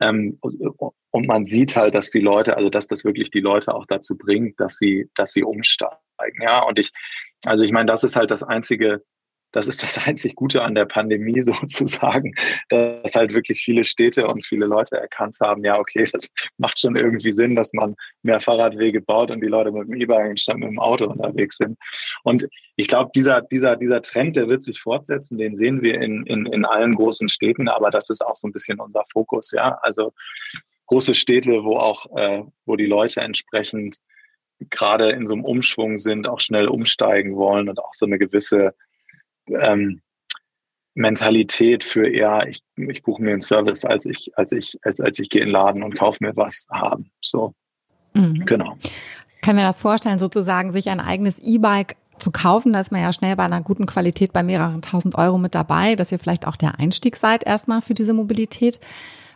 Ähm, 0.00 0.38
und 0.40 1.26
man 1.26 1.44
sieht 1.44 1.76
halt, 1.76 1.94
dass 1.94 2.10
die 2.10 2.20
Leute, 2.20 2.56
also 2.56 2.70
dass 2.70 2.88
das 2.88 3.04
wirklich 3.04 3.30
die 3.30 3.40
Leute 3.40 3.74
auch 3.74 3.86
dazu 3.86 4.16
bringt, 4.16 4.58
dass 4.58 4.78
sie, 4.78 5.10
dass 5.14 5.32
sie 5.32 5.42
umsteigen. 5.42 5.98
Ja, 6.40 6.62
und 6.62 6.78
ich, 6.78 6.92
also 7.44 7.64
ich 7.64 7.72
meine, 7.72 7.86
das 7.86 8.04
ist 8.04 8.16
halt 8.16 8.30
das 8.30 8.42
einzige 8.42 9.04
das 9.54 9.68
ist 9.68 9.84
das 9.84 10.04
einzig 10.04 10.34
Gute 10.34 10.62
an 10.62 10.74
der 10.74 10.84
Pandemie 10.84 11.40
sozusagen, 11.42 12.34
dass 12.68 13.14
halt 13.14 13.32
wirklich 13.32 13.60
viele 13.60 13.84
Städte 13.84 14.26
und 14.26 14.44
viele 14.44 14.66
Leute 14.66 14.96
erkannt 14.96 15.36
haben, 15.40 15.64
ja, 15.64 15.78
okay, 15.78 16.04
das 16.12 16.28
macht 16.58 16.78
schon 16.78 16.96
irgendwie 16.96 17.32
Sinn, 17.32 17.54
dass 17.54 17.72
man 17.72 17.94
mehr 18.22 18.40
Fahrradwege 18.40 19.00
baut 19.00 19.30
und 19.30 19.40
die 19.40 19.46
Leute 19.46 19.70
mit 19.70 19.88
dem 19.88 19.94
E-Bike 20.00 20.38
statt 20.38 20.58
mit 20.58 20.68
dem 20.68 20.80
Auto 20.80 21.06
unterwegs 21.06 21.56
sind. 21.58 21.78
Und 22.24 22.48
ich 22.76 22.88
glaube, 22.88 23.12
dieser, 23.14 23.42
dieser, 23.42 23.76
dieser 23.76 24.02
Trend, 24.02 24.36
der 24.36 24.48
wird 24.48 24.64
sich 24.64 24.80
fortsetzen, 24.80 25.38
den 25.38 25.54
sehen 25.54 25.82
wir 25.82 26.00
in, 26.00 26.26
in, 26.26 26.46
in 26.46 26.64
allen 26.64 26.94
großen 26.94 27.28
Städten, 27.28 27.68
aber 27.68 27.90
das 27.90 28.10
ist 28.10 28.26
auch 28.26 28.36
so 28.36 28.48
ein 28.48 28.52
bisschen 28.52 28.80
unser 28.80 29.04
Fokus, 29.12 29.52
ja. 29.52 29.78
Also 29.82 30.12
große 30.86 31.14
Städte, 31.14 31.62
wo 31.62 31.76
auch, 31.76 32.06
äh, 32.16 32.42
wo 32.66 32.74
die 32.74 32.86
Leute 32.86 33.20
entsprechend 33.20 33.98
gerade 34.70 35.10
in 35.10 35.26
so 35.26 35.34
einem 35.34 35.44
Umschwung 35.44 35.98
sind, 35.98 36.28
auch 36.28 36.40
schnell 36.40 36.68
umsteigen 36.68 37.36
wollen 37.36 37.68
und 37.68 37.78
auch 37.78 37.94
so 37.94 38.06
eine 38.06 38.18
gewisse 38.18 38.74
ähm, 39.48 40.00
Mentalität 40.94 41.82
für 41.82 42.08
eher, 42.08 42.46
ich, 42.48 42.62
ich 42.76 43.02
buche 43.02 43.22
mir 43.22 43.32
einen 43.32 43.40
Service, 43.40 43.84
als 43.84 44.06
ich, 44.06 44.30
als 44.36 44.52
ich, 44.52 44.78
als, 44.82 45.00
als 45.00 45.18
ich 45.18 45.28
gehe 45.28 45.42
in 45.42 45.48
den 45.48 45.52
Laden 45.52 45.82
und 45.82 45.96
kaufe 45.96 46.18
mir 46.20 46.36
was 46.36 46.66
haben. 46.70 47.10
So. 47.20 47.52
Mhm. 48.14 48.44
Genau. 48.46 48.76
Kann 49.42 49.56
mir 49.56 49.62
das 49.62 49.80
vorstellen, 49.80 50.18
sozusagen 50.18 50.72
sich 50.72 50.88
ein 50.88 51.00
eigenes 51.00 51.40
E-Bike 51.40 51.96
zu 52.18 52.30
kaufen, 52.30 52.72
da 52.72 52.80
ist 52.80 52.92
man 52.92 53.02
ja 53.02 53.12
schnell 53.12 53.34
bei 53.34 53.42
einer 53.42 53.60
guten 53.60 53.86
Qualität 53.86 54.32
bei 54.32 54.44
mehreren 54.44 54.82
tausend 54.82 55.16
Euro 55.16 55.36
mit 55.36 55.54
dabei, 55.54 55.96
dass 55.96 56.12
ihr 56.12 56.20
vielleicht 56.20 56.46
auch 56.46 56.56
der 56.56 56.78
Einstieg 56.78 57.16
seid 57.16 57.44
erstmal 57.44 57.82
für 57.82 57.94
diese 57.94 58.14
Mobilität. 58.14 58.78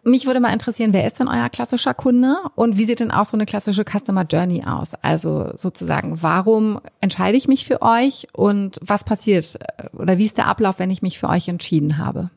Mich 0.08 0.26
würde 0.26 0.40
mal 0.40 0.52
interessieren, 0.52 0.94
wer 0.94 1.06
ist 1.06 1.20
denn 1.20 1.28
euer 1.28 1.50
klassischer 1.50 1.92
Kunde 1.92 2.36
und 2.54 2.78
wie 2.78 2.84
sieht 2.84 3.00
denn 3.00 3.10
auch 3.10 3.26
so 3.26 3.36
eine 3.36 3.44
klassische 3.44 3.84
Customer 3.84 4.24
Journey 4.24 4.64
aus? 4.64 4.94
Also 4.94 5.50
sozusagen, 5.54 6.22
warum 6.22 6.80
entscheide 7.00 7.36
ich 7.36 7.46
mich 7.46 7.66
für 7.66 7.82
euch 7.82 8.26
und 8.32 8.78
was 8.80 9.04
passiert 9.04 9.58
oder 9.92 10.16
wie 10.16 10.24
ist 10.24 10.38
der 10.38 10.46
Ablauf, 10.46 10.78
wenn 10.78 10.90
ich 10.90 11.02
mich 11.02 11.18
für 11.18 11.28
euch 11.28 11.48
entschieden 11.48 11.98
habe? 11.98 12.30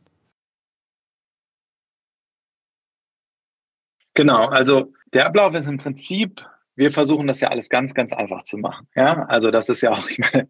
Genau, 4.13 4.47
also 4.47 4.91
der 5.13 5.27
Ablauf 5.27 5.53
ist 5.55 5.67
im 5.67 5.77
Prinzip 5.77 6.45
wir 6.81 6.89
versuchen 6.89 7.27
das 7.27 7.39
ja 7.41 7.49
alles 7.49 7.69
ganz, 7.69 7.93
ganz 7.93 8.11
einfach 8.11 8.43
zu 8.43 8.57
machen. 8.57 8.87
Ja, 8.95 9.25
also 9.25 9.51
das 9.51 9.69
ist 9.69 9.81
ja 9.81 9.91
auch, 9.91 10.05
ich 10.09 10.17
meine, 10.17 10.49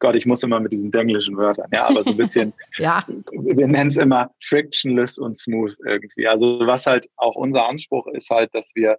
Gott, 0.00 0.16
ich 0.16 0.26
muss 0.26 0.42
immer 0.42 0.58
mit 0.58 0.72
diesen 0.72 0.92
englischen 0.92 1.36
Wörtern, 1.36 1.70
ja, 1.72 1.86
aber 1.88 2.02
so 2.02 2.10
ein 2.10 2.16
bisschen, 2.16 2.52
ja. 2.78 3.04
wir 3.06 3.68
nennen 3.68 3.86
es 3.86 3.96
immer 3.96 4.32
frictionless 4.42 5.18
und 5.18 5.38
smooth 5.38 5.76
irgendwie. 5.86 6.26
Also 6.26 6.60
was 6.66 6.86
halt 6.86 7.08
auch 7.16 7.36
unser 7.36 7.68
Anspruch 7.68 8.08
ist 8.08 8.28
halt, 8.28 8.52
dass 8.54 8.72
wir, 8.74 8.98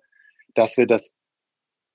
dass 0.55 0.77
wir 0.77 0.87
das 0.87 1.13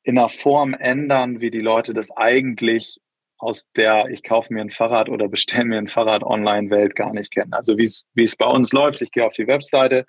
in 0.02 0.18
einer 0.18 0.28
Form 0.28 0.74
ändern, 0.74 1.40
wie 1.40 1.50
die 1.50 1.60
Leute 1.60 1.94
das 1.94 2.10
eigentlich 2.10 3.00
aus 3.38 3.70
der 3.76 4.08
ich 4.10 4.22
kaufe 4.22 4.52
mir 4.52 4.60
ein 4.60 4.70
Fahrrad 4.70 5.08
oder 5.08 5.28
bestelle 5.28 5.64
mir 5.64 5.78
ein 5.78 5.88
Fahrrad 5.88 6.24
Online-Welt 6.24 6.94
gar 6.94 7.14
nicht 7.14 7.32
kennen. 7.32 7.54
Also 7.54 7.78
wie 7.78 7.84
es 7.84 8.06
wie 8.14 8.24
es 8.24 8.36
bei 8.36 8.46
uns 8.46 8.72
läuft, 8.72 9.00
ich 9.00 9.12
gehe 9.12 9.24
auf 9.24 9.32
die 9.32 9.46
Webseite, 9.46 10.04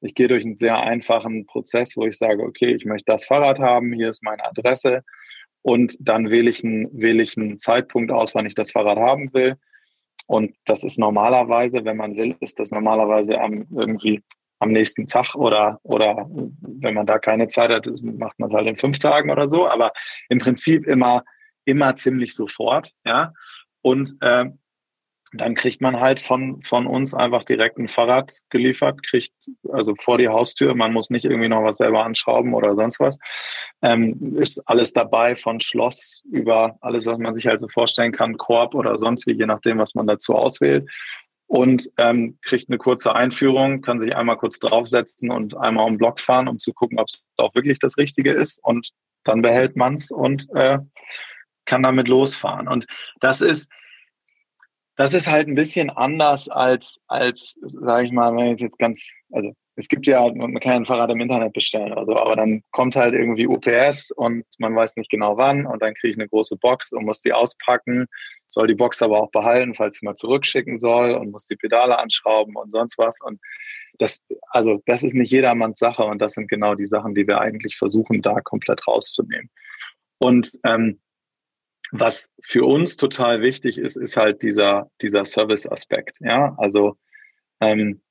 ich 0.00 0.14
gehe 0.14 0.28
durch 0.28 0.44
einen 0.44 0.56
sehr 0.56 0.78
einfachen 0.78 1.46
Prozess, 1.46 1.96
wo 1.96 2.06
ich 2.06 2.16
sage, 2.16 2.42
okay, 2.42 2.74
ich 2.74 2.84
möchte 2.84 3.12
das 3.12 3.26
Fahrrad 3.26 3.58
haben, 3.58 3.92
hier 3.92 4.08
ist 4.08 4.22
meine 4.22 4.44
Adresse 4.44 5.02
und 5.62 5.96
dann 6.00 6.30
wähle 6.30 6.50
ich 6.50 6.64
einen, 6.64 6.88
wähle 6.98 7.22
ich 7.22 7.36
einen 7.36 7.58
Zeitpunkt 7.58 8.10
aus, 8.10 8.34
wann 8.34 8.46
ich 8.46 8.54
das 8.54 8.72
Fahrrad 8.72 8.98
haben 8.98 9.32
will. 9.34 9.56
Und 10.26 10.54
das 10.66 10.84
ist 10.84 10.98
normalerweise, 10.98 11.84
wenn 11.84 11.96
man 11.96 12.16
will, 12.16 12.36
ist 12.40 12.60
das 12.60 12.70
normalerweise 12.70 13.40
am 13.40 13.66
irgendwie 13.74 14.22
am 14.60 14.72
nächsten 14.72 15.06
Tag 15.06 15.34
oder, 15.34 15.78
oder 15.82 16.26
wenn 16.30 16.94
man 16.94 17.06
da 17.06 17.18
keine 17.18 17.48
Zeit 17.48 17.70
hat, 17.70 17.86
macht 18.02 18.38
man 18.38 18.50
es 18.50 18.56
halt 18.56 18.66
in 18.66 18.76
fünf 18.76 18.98
Tagen 18.98 19.30
oder 19.30 19.46
so, 19.46 19.68
aber 19.68 19.92
im 20.28 20.38
Prinzip 20.38 20.86
immer, 20.86 21.22
immer 21.64 21.94
ziemlich 21.94 22.34
sofort, 22.34 22.90
ja. 23.04 23.32
Und 23.82 24.16
äh, 24.20 24.46
dann 25.32 25.54
kriegt 25.54 25.80
man 25.80 26.00
halt 26.00 26.20
von, 26.20 26.62
von 26.62 26.86
uns 26.86 27.12
einfach 27.14 27.44
direkt 27.44 27.78
ein 27.78 27.88
Fahrrad 27.88 28.32
geliefert, 28.50 29.02
kriegt 29.02 29.32
also 29.70 29.94
vor 30.00 30.18
die 30.18 30.28
Haustür, 30.28 30.74
man 30.74 30.92
muss 30.92 31.10
nicht 31.10 31.24
irgendwie 31.24 31.48
noch 31.48 31.64
was 31.64 31.78
selber 31.78 32.04
anschrauben 32.04 32.54
oder 32.54 32.74
sonst 32.74 33.00
was. 33.00 33.18
Ähm, 33.82 34.36
ist 34.38 34.60
alles 34.66 34.92
dabei, 34.92 35.36
von 35.36 35.60
Schloss 35.60 36.22
über 36.30 36.76
alles, 36.80 37.06
was 37.06 37.18
man 37.18 37.34
sich 37.34 37.46
halt 37.46 37.60
so 37.60 37.68
vorstellen 37.68 38.12
kann, 38.12 38.38
Korb 38.38 38.74
oder 38.74 38.98
sonst 38.98 39.26
wie, 39.26 39.32
je 39.32 39.46
nachdem, 39.46 39.78
was 39.78 39.94
man 39.94 40.06
dazu 40.06 40.34
auswählt. 40.34 40.88
Und 41.46 41.90
ähm, 41.96 42.38
kriegt 42.42 42.68
eine 42.68 42.78
kurze 42.78 43.14
Einführung, 43.14 43.80
kann 43.80 44.00
sich 44.00 44.14
einmal 44.14 44.36
kurz 44.36 44.58
draufsetzen 44.58 45.30
und 45.30 45.56
einmal 45.56 45.86
um 45.86 45.96
Block 45.96 46.20
fahren, 46.20 46.46
um 46.46 46.58
zu 46.58 46.72
gucken, 46.72 46.98
ob 46.98 47.06
es 47.08 47.26
auch 47.38 47.54
wirklich 47.54 47.78
das 47.78 47.96
Richtige 47.96 48.32
ist. 48.32 48.62
Und 48.62 48.90
dann 49.24 49.40
behält 49.42 49.74
man 49.74 49.94
es 49.94 50.10
und 50.10 50.46
äh, 50.54 50.78
kann 51.64 51.82
damit 51.82 52.08
losfahren. 52.08 52.68
Und 52.68 52.86
das 53.20 53.40
ist, 53.40 53.70
das 54.98 55.14
ist 55.14 55.30
halt 55.30 55.46
ein 55.46 55.54
bisschen 55.54 55.90
anders 55.90 56.48
als, 56.48 56.98
als, 57.06 57.56
sage 57.62 58.06
ich 58.06 58.12
mal, 58.12 58.34
wenn 58.34 58.54
ich 58.54 58.60
jetzt 58.60 58.80
ganz, 58.80 59.14
also 59.30 59.52
es 59.76 59.86
gibt 59.86 60.08
ja, 60.08 60.28
man 60.34 60.58
kann 60.58 60.72
ein 60.72 60.86
Fahrrad 60.86 61.08
im 61.10 61.20
Internet 61.20 61.52
bestellen 61.52 61.92
oder 61.92 62.04
so, 62.04 62.16
aber 62.16 62.34
dann 62.34 62.64
kommt 62.72 62.96
halt 62.96 63.14
irgendwie 63.14 63.46
UPS 63.46 64.10
und 64.10 64.44
man 64.58 64.74
weiß 64.74 64.96
nicht 64.96 65.08
genau 65.08 65.36
wann 65.36 65.66
und 65.66 65.80
dann 65.80 65.94
kriege 65.94 66.10
ich 66.10 66.18
eine 66.18 66.28
große 66.28 66.56
Box 66.56 66.92
und 66.92 67.04
muss 67.04 67.20
die 67.20 67.32
auspacken, 67.32 68.06
soll 68.48 68.66
die 68.66 68.74
Box 68.74 69.00
aber 69.00 69.22
auch 69.22 69.30
behalten, 69.30 69.72
falls 69.74 69.98
sie 69.98 70.04
mal 70.04 70.16
zurückschicken 70.16 70.78
soll 70.78 71.12
und 71.12 71.30
muss 71.30 71.46
die 71.46 71.54
Pedale 71.54 71.96
anschrauben 71.96 72.56
und 72.56 72.72
sonst 72.72 72.98
was 72.98 73.20
und 73.20 73.40
das, 73.98 74.18
also 74.50 74.82
das 74.84 75.04
ist 75.04 75.14
nicht 75.14 75.30
jedermanns 75.30 75.78
Sache 75.78 76.02
und 76.02 76.20
das 76.20 76.32
sind 76.32 76.48
genau 76.48 76.74
die 76.74 76.88
Sachen, 76.88 77.14
die 77.14 77.28
wir 77.28 77.40
eigentlich 77.40 77.76
versuchen, 77.76 78.20
da 78.20 78.40
komplett 78.40 78.86
rauszunehmen. 78.88 79.48
Und 80.18 80.50
ähm, 80.64 80.98
was 81.92 82.32
für 82.42 82.64
uns 82.64 82.96
total 82.96 83.42
wichtig 83.42 83.78
ist, 83.78 83.96
ist 83.96 84.16
halt 84.16 84.42
dieser, 84.42 84.90
dieser 85.00 85.24
Service-Aspekt. 85.24 86.18
Ja, 86.20 86.54
also 86.58 86.96
ähm, 87.60 88.02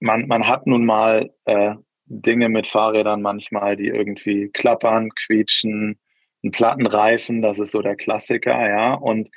man, 0.00 0.26
man 0.26 0.46
hat 0.46 0.66
nun 0.66 0.84
mal 0.84 1.30
äh, 1.44 1.74
Dinge 2.06 2.48
mit 2.48 2.66
Fahrrädern 2.66 3.22
manchmal, 3.22 3.76
die 3.76 3.88
irgendwie 3.88 4.50
klappern, 4.50 5.10
quietschen, 5.10 5.98
ein 6.44 6.50
Plattenreifen, 6.52 7.42
das 7.42 7.58
ist 7.58 7.72
so 7.72 7.82
der 7.82 7.96
Klassiker, 7.96 8.68
ja. 8.68 8.94
Und, 8.94 9.30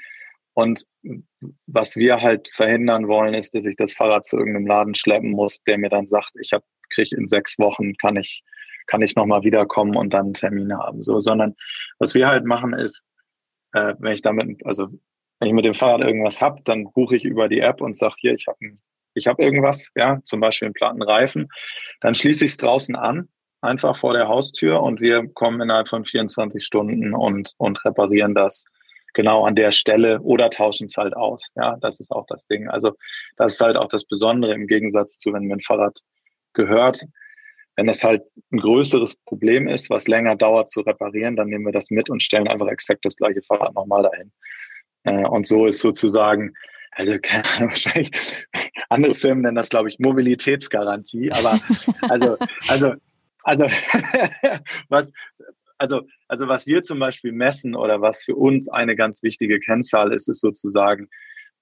und 0.54 0.86
was 1.66 1.96
wir 1.96 2.22
halt 2.22 2.50
verhindern 2.50 3.08
wollen, 3.08 3.34
ist, 3.34 3.56
dass 3.56 3.66
ich 3.66 3.76
das 3.76 3.94
Fahrrad 3.94 4.26
zu 4.26 4.38
irgendeinem 4.38 4.68
Laden 4.68 4.96
schleppen 4.96 5.32
muss, 5.32 5.64
der 5.64 5.78
mir 5.78 5.90
dann 5.90 6.08
sagt, 6.08 6.32
ich 6.40 6.54
habe 6.54 6.64
kriege 6.90 7.16
in 7.16 7.28
sechs 7.28 7.58
Wochen, 7.60 7.96
kann 7.96 8.18
ich, 8.18 8.44
kann 8.88 9.02
ich 9.02 9.16
nochmal 9.16 9.44
wiederkommen 9.44 9.96
und 9.96 10.14
dann 10.14 10.28
einen 10.28 10.34
Termin 10.34 10.76
haben. 10.78 11.04
So, 11.04 11.20
sondern 11.20 11.56
was 12.00 12.14
wir 12.14 12.28
halt 12.28 12.46
machen, 12.46 12.74
ist, 12.74 13.06
äh, 13.74 13.94
wenn 14.00 14.14
ich 14.14 14.22
damit, 14.22 14.66
also 14.66 14.88
wenn 15.40 15.48
ich 15.48 15.54
mit 15.54 15.66
dem 15.66 15.74
Fahrrad 15.74 16.02
irgendwas 16.02 16.42
habe, 16.42 16.62
dann 16.64 16.92
buche 16.92 17.16
ich 17.16 17.26
über 17.26 17.48
die 17.48 17.60
App 17.60 17.82
und 17.82 17.96
sage, 17.96 18.16
hier, 18.20 18.34
ich 18.34 18.48
habe 18.48 18.78
hab 19.18 19.40
irgendwas, 19.40 19.90
ja, 19.96 20.20
zum 20.24 20.40
Beispiel 20.40 20.68
einen 20.68 20.74
platten 20.74 21.02
Reifen. 21.02 21.50
Dann 22.02 22.14
schließe 22.14 22.46
ich 22.46 22.52
es 22.52 22.58
draußen 22.58 22.96
an, 22.96 23.30
einfach 23.62 23.98
vor 23.98 24.14
der 24.14 24.28
Haustür 24.28 24.82
und 24.82 25.02
wir 25.02 25.28
kommen 25.28 25.62
innerhalb 25.62 25.88
von 25.88 26.06
24 26.06 26.64
Stunden 26.64 27.14
und, 27.14 27.54
und 27.58 27.84
reparieren 27.86 28.36
das 28.36 28.66
genau 29.14 29.46
an 29.46 29.56
der 29.56 29.72
Stelle 29.72 30.22
oder 30.22 30.50
tauschen 30.50 30.86
es 30.86 30.98
halt 30.98 31.16
aus. 31.16 31.52
Ja, 31.56 31.78
das 31.82 32.00
ist 32.00 32.12
auch 32.12 32.26
das 32.28 32.48
Ding. 32.48 32.70
Also 32.70 32.94
das 33.38 33.54
ist 33.54 33.62
halt 33.62 33.78
auch 33.78 33.88
das 33.88 34.06
Besondere 34.06 34.54
im 34.54 34.68
Gegensatz 34.68 35.18
zu, 35.18 35.34
wenn 35.34 35.44
mir 35.44 35.56
ein 35.56 35.62
Fahrrad 35.62 36.00
gehört, 36.54 37.06
wenn 37.80 37.88
das 37.88 38.04
halt 38.04 38.24
ein 38.52 38.60
größeres 38.60 39.16
Problem 39.24 39.70
ist, 39.70 39.90
was 39.90 40.10
länger 40.10 40.36
dauert 40.36 40.70
zu 40.70 40.82
reparieren, 40.82 41.38
dann 41.38 41.48
nehmen 41.48 41.64
wir 41.64 41.72
das 41.72 41.90
mit 41.90 42.10
und 42.10 42.22
stellen 42.22 42.50
einfach 42.50 42.68
exakt 42.68 43.06
das 43.06 43.16
gleiche 43.16 43.42
Fahrrad 43.42 43.74
nochmal 43.74 44.04
dahin. 44.04 44.34
Äh, 45.06 45.26
und 45.26 45.48
so 45.48 45.66
ist 45.66 45.80
sozusagen, 45.80 46.54
also 46.92 47.18
keine 47.22 47.46
Ahnung, 47.46 47.70
wahrscheinlich 47.70 48.12
andere 48.90 49.16
Firmen 49.16 49.44
nennen 49.44 49.56
das, 49.56 49.70
glaube 49.70 49.88
ich, 49.88 49.98
Mobilitätsgarantie, 49.98 51.32
aber 51.32 51.58
also, 52.10 52.38
also, 52.68 52.96
also, 53.44 53.66
was, 54.90 55.14
also, 55.78 56.02
also 56.28 56.50
was 56.50 56.68
wir 56.68 56.84
zum 56.84 57.00
Beispiel 57.00 57.32
messen 57.32 57.76
oder 57.76 58.02
was 58.02 58.26
für 58.26 58.36
uns 58.36 58.68
eine 58.68 58.98
ganz 58.98 59.24
wichtige 59.24 59.58
Kennzahl 59.62 60.12
ist, 60.12 60.28
ist 60.28 60.42
sozusagen, 60.42 61.08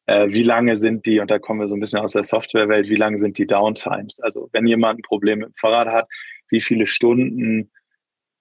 äh, 0.08 0.30
wie 0.30 0.44
lange 0.44 0.76
sind 0.76 1.06
die, 1.06 1.20
und 1.20 1.30
da 1.30 1.38
kommen 1.38 1.60
wir 1.60 1.68
so 1.68 1.76
ein 1.76 1.80
bisschen 1.80 2.00
aus 2.00 2.14
der 2.14 2.24
Softwarewelt, 2.24 2.90
wie 2.90 2.96
lange 2.96 3.20
sind 3.20 3.38
die 3.38 3.46
Downtimes? 3.46 4.20
Also 4.22 4.50
wenn 4.54 4.66
jemand 4.66 5.00
ein 5.00 5.04
Problem 5.04 5.40
mit 5.40 5.50
dem 5.50 5.56
Fahrrad 5.56 5.90
hat, 5.90 6.08
wie 6.50 6.62
viele 6.62 6.88
Stunden 6.88 7.72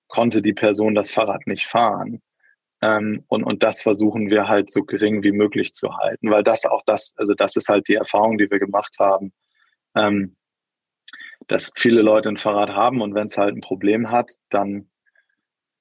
konnte 0.07 0.43
die 0.43 0.55
Person 0.55 0.95
das 0.95 1.11
Fahrrad 1.11 1.47
nicht 1.47 1.67
fahren? 1.67 2.23
Ähm, 2.83 3.25
und, 3.29 3.43
und 3.43 3.63
das 3.63 3.83
versuchen 3.83 4.31
wir 4.31 4.49
halt 4.49 4.71
so 4.71 4.85
gering 4.85 5.23
wie 5.25 5.33
möglich 5.33 5.73
zu 5.75 5.97
halten, 5.97 6.31
weil 6.31 6.45
das 6.45 6.67
auch 6.67 6.83
das, 6.87 7.15
also 7.17 7.35
das 7.35 7.57
ist 7.57 7.69
halt 7.69 7.89
die 7.89 7.95
Erfahrung, 7.95 8.39
die 8.39 8.51
wir 8.51 8.59
gemacht 8.61 8.97
haben, 9.01 9.33
ähm, 9.97 10.37
dass 11.49 11.73
viele 11.75 12.03
Leute 12.03 12.29
ein 12.29 12.37
Fahrrad 12.37 12.71
haben 12.71 13.01
und 13.01 13.15
wenn 13.15 13.27
es 13.27 13.39
halt 13.39 13.57
ein 13.57 13.61
Problem 13.61 14.11
hat, 14.11 14.31
dann 14.51 14.89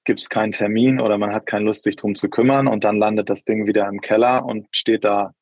gibt 0.03 0.19
es 0.19 0.29
keinen 0.29 0.51
Termin 0.51 0.99
oder 0.99 1.17
man 1.17 1.33
hat 1.33 1.45
keine 1.47 1.65
Lust, 1.65 1.83
sich 1.83 1.95
drum 1.95 2.15
zu 2.15 2.29
kümmern 2.29 2.67
und 2.67 2.83
dann 2.83 2.97
landet 2.97 3.29
das 3.29 3.43
Ding 3.43 3.67
wieder 3.67 3.87
im 3.87 4.01
Keller 4.01 4.45
und 4.45 4.67
steht 4.71 5.03
da 5.03 5.33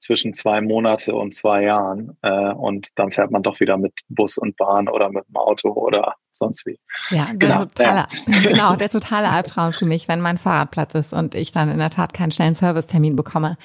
zwischen 0.00 0.34
zwei 0.34 0.60
Monate 0.60 1.14
und 1.14 1.32
zwei 1.32 1.62
Jahren. 1.62 2.16
Äh, 2.22 2.52
und 2.52 2.88
dann 2.96 3.12
fährt 3.12 3.30
man 3.30 3.42
doch 3.42 3.60
wieder 3.60 3.76
mit 3.76 3.92
Bus 4.08 4.38
und 4.38 4.56
Bahn 4.56 4.88
oder 4.88 5.10
mit 5.10 5.28
dem 5.28 5.36
Auto 5.36 5.70
oder 5.70 6.14
sonst 6.30 6.66
wie. 6.66 6.78
Ja, 7.10 7.26
der 7.26 7.34
genau, 7.36 7.64
totale, 7.64 8.06
ja. 8.26 8.40
genau, 8.48 8.76
der 8.76 8.88
totale 8.88 9.28
Albtraum 9.28 9.72
für 9.72 9.86
mich, 9.86 10.08
wenn 10.08 10.20
mein 10.20 10.38
Fahrradplatz 10.38 10.94
ist 10.94 11.12
und 11.12 11.34
ich 11.34 11.52
dann 11.52 11.70
in 11.70 11.78
der 11.78 11.90
Tat 11.90 12.14
keinen 12.14 12.32
schnellen 12.32 12.54
Servicetermin 12.54 13.14
bekomme. 13.14 13.56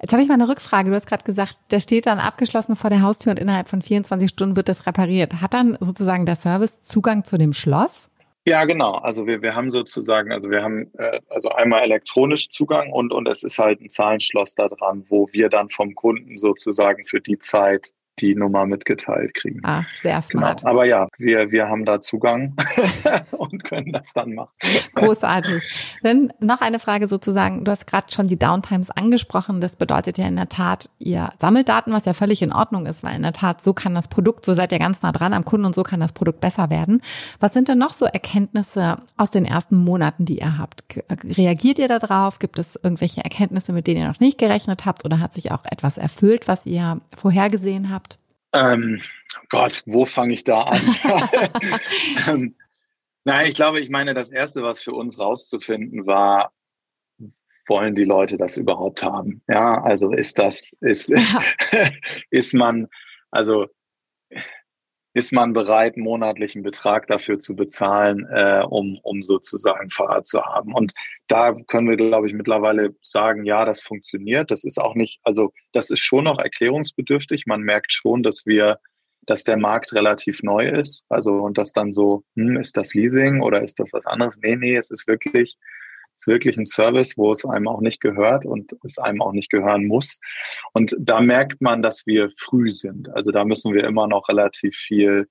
Jetzt 0.00 0.12
habe 0.12 0.22
ich 0.22 0.28
mal 0.28 0.34
eine 0.34 0.48
Rückfrage. 0.48 0.90
Du 0.90 0.96
hast 0.96 1.06
gerade 1.06 1.24
gesagt, 1.24 1.58
der 1.70 1.80
steht 1.80 2.06
dann 2.06 2.20
abgeschlossen 2.20 2.76
vor 2.76 2.90
der 2.90 3.02
Haustür 3.02 3.32
und 3.32 3.38
innerhalb 3.38 3.68
von 3.68 3.82
24 3.82 4.28
Stunden 4.28 4.56
wird 4.56 4.68
das 4.68 4.86
repariert. 4.86 5.40
Hat 5.40 5.54
dann 5.54 5.76
sozusagen 5.80 6.24
der 6.24 6.36
Service 6.36 6.80
Zugang 6.80 7.24
zu 7.24 7.36
dem 7.36 7.52
Schloss? 7.52 8.08
Ja, 8.48 8.64
genau. 8.64 8.94
Also 8.94 9.26
wir, 9.26 9.42
wir 9.42 9.54
haben 9.54 9.70
sozusagen, 9.70 10.32
also 10.32 10.50
wir 10.50 10.62
haben 10.62 10.90
äh, 10.96 11.20
also 11.28 11.50
einmal 11.50 11.82
elektronisch 11.82 12.48
Zugang 12.48 12.90
und, 12.92 13.12
und 13.12 13.28
es 13.28 13.42
ist 13.42 13.58
halt 13.58 13.82
ein 13.82 13.90
Zahlenschloss 13.90 14.54
da 14.54 14.68
dran, 14.68 15.04
wo 15.08 15.28
wir 15.32 15.50
dann 15.50 15.68
vom 15.68 15.94
Kunden 15.94 16.38
sozusagen 16.38 17.04
für 17.04 17.20
die 17.20 17.38
Zeit 17.38 17.92
die 18.20 18.34
Nummer 18.34 18.66
mitgeteilt 18.66 19.34
kriegen. 19.34 19.60
Ah, 19.62 19.84
sehr 20.00 20.12
genau. 20.12 20.22
smart. 20.22 20.60
Genau. 20.60 20.70
Aber 20.70 20.86
ja, 20.86 21.08
wir, 21.18 21.50
wir 21.50 21.68
haben 21.68 21.84
da 21.84 22.00
Zugang 22.00 22.54
und 23.30 23.64
können 23.64 23.92
das 23.92 24.12
dann 24.12 24.34
machen. 24.34 24.50
Großartig. 24.94 25.98
Dann 26.02 26.32
noch 26.40 26.60
eine 26.60 26.78
Frage 26.78 27.06
sozusagen. 27.06 27.64
Du 27.64 27.70
hast 27.70 27.86
gerade 27.86 28.12
schon 28.12 28.26
die 28.26 28.38
Downtimes 28.38 28.90
angesprochen. 28.90 29.60
Das 29.60 29.76
bedeutet 29.76 30.18
ja 30.18 30.26
in 30.26 30.36
der 30.36 30.48
Tat, 30.48 30.90
ihr 30.98 31.30
sammelt 31.38 31.68
Daten, 31.68 31.92
was 31.92 32.04
ja 32.04 32.12
völlig 32.12 32.42
in 32.42 32.52
Ordnung 32.52 32.86
ist, 32.86 33.04
weil 33.04 33.16
in 33.16 33.22
der 33.22 33.32
Tat, 33.32 33.60
so 33.62 33.72
kann 33.72 33.94
das 33.94 34.08
Produkt, 34.08 34.44
so 34.44 34.54
seid 34.54 34.72
ihr 34.72 34.78
ganz 34.78 35.02
nah 35.02 35.12
dran 35.12 35.32
am 35.32 35.44
Kunden 35.44 35.66
und 35.66 35.74
so 35.74 35.82
kann 35.82 36.00
das 36.00 36.12
Produkt 36.12 36.40
besser 36.40 36.70
werden. 36.70 37.00
Was 37.40 37.52
sind 37.52 37.68
denn 37.68 37.78
noch 37.78 37.92
so 37.92 38.04
Erkenntnisse 38.06 38.96
aus 39.16 39.30
den 39.30 39.44
ersten 39.44 39.76
Monaten, 39.76 40.24
die 40.24 40.38
ihr 40.38 40.58
habt? 40.58 40.84
Reagiert 41.36 41.78
ihr 41.78 41.88
darauf? 41.88 42.38
Gibt 42.38 42.58
es 42.58 42.78
irgendwelche 42.82 43.22
Erkenntnisse, 43.22 43.72
mit 43.72 43.86
denen 43.86 44.00
ihr 44.00 44.08
noch 44.08 44.20
nicht 44.20 44.38
gerechnet 44.38 44.86
habt 44.86 45.04
oder 45.04 45.20
hat 45.20 45.34
sich 45.34 45.52
auch 45.52 45.64
etwas 45.64 45.98
erfüllt, 45.98 46.48
was 46.48 46.66
ihr 46.66 47.00
vorhergesehen 47.16 47.90
habt? 47.92 48.07
Ähm, 48.52 49.02
Gott, 49.50 49.82
wo 49.86 50.06
fange 50.06 50.34
ich 50.34 50.44
da 50.44 50.62
an? 50.62 50.80
ähm, 52.28 52.56
nein, 53.24 53.46
ich 53.46 53.54
glaube, 53.54 53.80
ich 53.80 53.90
meine, 53.90 54.14
das 54.14 54.30
Erste, 54.30 54.62
was 54.62 54.82
für 54.82 54.92
uns 54.92 55.18
rauszufinden 55.18 56.06
war, 56.06 56.52
wollen 57.68 57.94
die 57.94 58.04
Leute 58.04 58.36
das 58.36 58.56
überhaupt 58.56 59.02
haben? 59.02 59.42
Ja, 59.48 59.82
also 59.82 60.12
ist 60.12 60.38
das, 60.38 60.74
ist, 60.80 61.10
ja. 61.10 61.42
ist 62.30 62.54
man, 62.54 62.88
also 63.30 63.66
ist 65.14 65.32
man 65.32 65.52
bereit, 65.52 65.96
monatlichen 65.96 66.62
Betrag 66.62 67.06
dafür 67.06 67.38
zu 67.38 67.56
bezahlen, 67.56 68.26
äh, 68.30 68.62
um, 68.68 68.98
um 69.02 69.22
sozusagen 69.24 69.90
Fahrrad 69.90 70.26
zu 70.26 70.42
haben. 70.42 70.74
Und 70.74 70.92
da 71.28 71.54
können 71.66 71.88
wir, 71.88 71.96
glaube 71.96 72.28
ich, 72.28 72.34
mittlerweile 72.34 72.94
sagen, 73.02 73.44
ja, 73.44 73.64
das 73.64 73.82
funktioniert. 73.82 74.50
Das 74.50 74.64
ist 74.64 74.80
auch 74.80 74.94
nicht, 74.94 75.20
also 75.24 75.52
das 75.72 75.90
ist 75.90 76.00
schon 76.00 76.24
noch 76.24 76.38
erklärungsbedürftig. 76.38 77.46
Man 77.46 77.62
merkt 77.62 77.92
schon, 77.92 78.22
dass 78.22 78.44
wir, 78.44 78.78
dass 79.26 79.44
der 79.44 79.56
Markt 79.56 79.92
relativ 79.94 80.42
neu 80.42 80.68
ist. 80.68 81.04
Also 81.08 81.34
und 81.34 81.58
das 81.58 81.72
dann 81.72 81.92
so, 81.92 82.22
hm, 82.36 82.56
ist 82.56 82.76
das 82.76 82.94
Leasing 82.94 83.42
oder 83.42 83.62
ist 83.62 83.80
das 83.80 83.90
was 83.92 84.06
anderes? 84.06 84.36
Nee, 84.42 84.56
nee, 84.56 84.76
es 84.76 84.90
ist 84.90 85.06
wirklich 85.08 85.56
ist 86.18 86.26
wirklich 86.26 86.56
ein 86.56 86.66
Service, 86.66 87.16
wo 87.16 87.32
es 87.32 87.44
einem 87.44 87.68
auch 87.68 87.80
nicht 87.80 88.00
gehört 88.00 88.44
und 88.44 88.76
es 88.84 88.98
einem 88.98 89.22
auch 89.22 89.32
nicht 89.32 89.50
gehören 89.50 89.86
muss. 89.86 90.18
Und 90.72 90.94
da 90.98 91.20
merkt 91.20 91.60
man, 91.60 91.82
dass 91.82 92.06
wir 92.06 92.30
früh 92.38 92.70
sind. 92.70 93.08
Also 93.14 93.30
da 93.30 93.44
müssen 93.44 93.72
wir 93.72 93.84
immer 93.84 94.08
noch 94.08 94.28
relativ 94.28 94.76
viel 94.76 95.28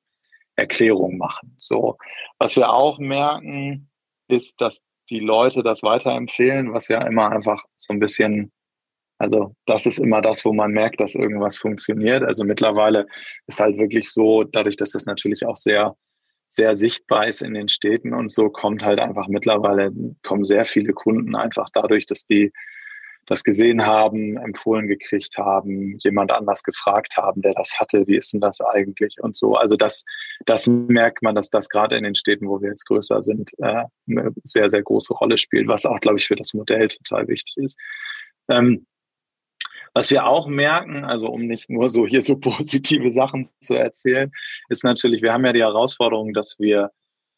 Erklärung 0.56 1.18
machen. 1.18 1.54
So, 1.58 1.98
was 2.40 2.56
wir 2.56 2.70
auch 2.70 3.00
merken, 3.00 3.90
ist, 4.28 4.60
dass 4.62 4.84
die 5.10 5.20
Leute 5.20 5.64
das 5.64 5.84
weiterempfehlen, 5.84 6.74
was 6.74 6.88
ja 6.88 7.06
immer 7.06 7.32
einfach 7.32 7.64
so 7.76 7.94
ein 7.94 8.00
bisschen 8.00 8.52
also 9.20 9.56
das 9.66 9.88
ist 9.88 9.98
immer 9.98 10.22
das, 10.22 10.46
wo 10.46 10.54
man 10.54 10.72
merkt, 10.72 11.00
dass 11.00 11.16
irgendwas 11.16 11.58
funktioniert. 11.58 12.24
Also 12.24 12.44
mittlerweile 12.44 13.08
ist 13.48 13.60
halt 13.60 13.78
wirklich 13.80 14.12
so, 14.12 14.44
dadurch, 14.44 14.78
dass 14.78 14.92
das 14.92 15.06
natürlich 15.06 15.44
auch 15.44 15.58
sehr 15.58 15.96
sehr 16.50 16.76
sichtbar 16.76 17.28
ist 17.28 17.42
in 17.42 17.54
den 17.54 17.68
Städten 17.68 18.14
und 18.14 18.32
so 18.32 18.50
kommt 18.50 18.84
halt 18.84 19.00
einfach 19.00 19.28
mittlerweile 19.28 19.92
kommen 20.24 20.46
sehr 20.46 20.66
viele 20.66 20.94
Kunden 20.94 21.36
einfach 21.36 21.70
dadurch, 21.74 22.06
dass 22.06 22.26
die 22.26 22.52
das 23.28 23.44
gesehen 23.44 23.86
haben, 23.86 24.38
empfohlen 24.38 24.88
gekriegt 24.88 25.38
haben, 25.38 25.98
jemand 26.00 26.32
anders 26.32 26.64
gefragt 26.64 27.18
haben, 27.18 27.42
der 27.42 27.54
das 27.54 27.78
hatte, 27.78 28.08
wie 28.08 28.18
ist 28.18 28.34
denn 28.34 28.40
das 28.40 28.62
eigentlich 28.62 29.18
und 29.22 29.36
so. 29.36 29.56
Also 29.56 29.76
das, 29.76 30.06
das 30.46 30.66
merkt 30.66 31.22
man, 31.22 31.36
dass 31.36 31.50
das 31.50 31.68
gerade 31.68 31.98
in 31.98 32.06
den 32.06 32.16
Städten, 32.16 32.48
wo 32.48 32.62
wir 32.62 32.70
jetzt 32.70 32.86
größer 32.86 33.22
sind, 33.22 33.52
äh, 33.60 33.84
eine 34.10 34.32
sehr, 34.44 34.70
sehr 34.70 34.82
große 34.82 35.14
Rolle 35.14 35.38
spielt, 35.38 35.68
was 35.68 35.86
auch, 35.86 36.00
glaube 36.00 36.18
ich, 36.18 36.28
für 36.28 36.38
das 36.38 36.54
Modell 36.54 36.88
total 36.88 37.28
wichtig 37.28 37.58
ist. 37.58 37.78
Ähm, 38.50 38.88
was 39.98 40.12
wir 40.12 40.28
auch 40.28 40.46
merken, 40.46 41.06
also 41.06 41.28
um 41.28 41.48
nicht 41.48 41.72
nur 41.72 41.90
so 41.90 42.06
hier 42.06 42.22
so 42.22 42.38
positive 42.40 43.10
Sachen 43.10 43.48
zu 43.60 43.74
erzählen, 43.74 44.32
ist 44.70 44.84
natürlich, 44.84 45.24
wir 45.24 45.34
haben 45.34 45.44
ja 45.44 45.54
die 45.54 45.64
Herausforderung, 45.64 46.34
dass 46.34 46.60
wir, 46.60 46.92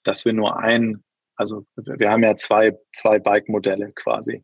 dass 0.03 0.25
wir 0.25 0.33
nur 0.33 0.59
ein, 0.59 1.01
also 1.37 1.65
wir 1.75 2.11
haben 2.11 2.21
ja 2.21 2.35
zwei, 2.35 2.77
zwei 2.91 3.19
Bike-Modelle 3.19 3.93
quasi. 3.93 4.43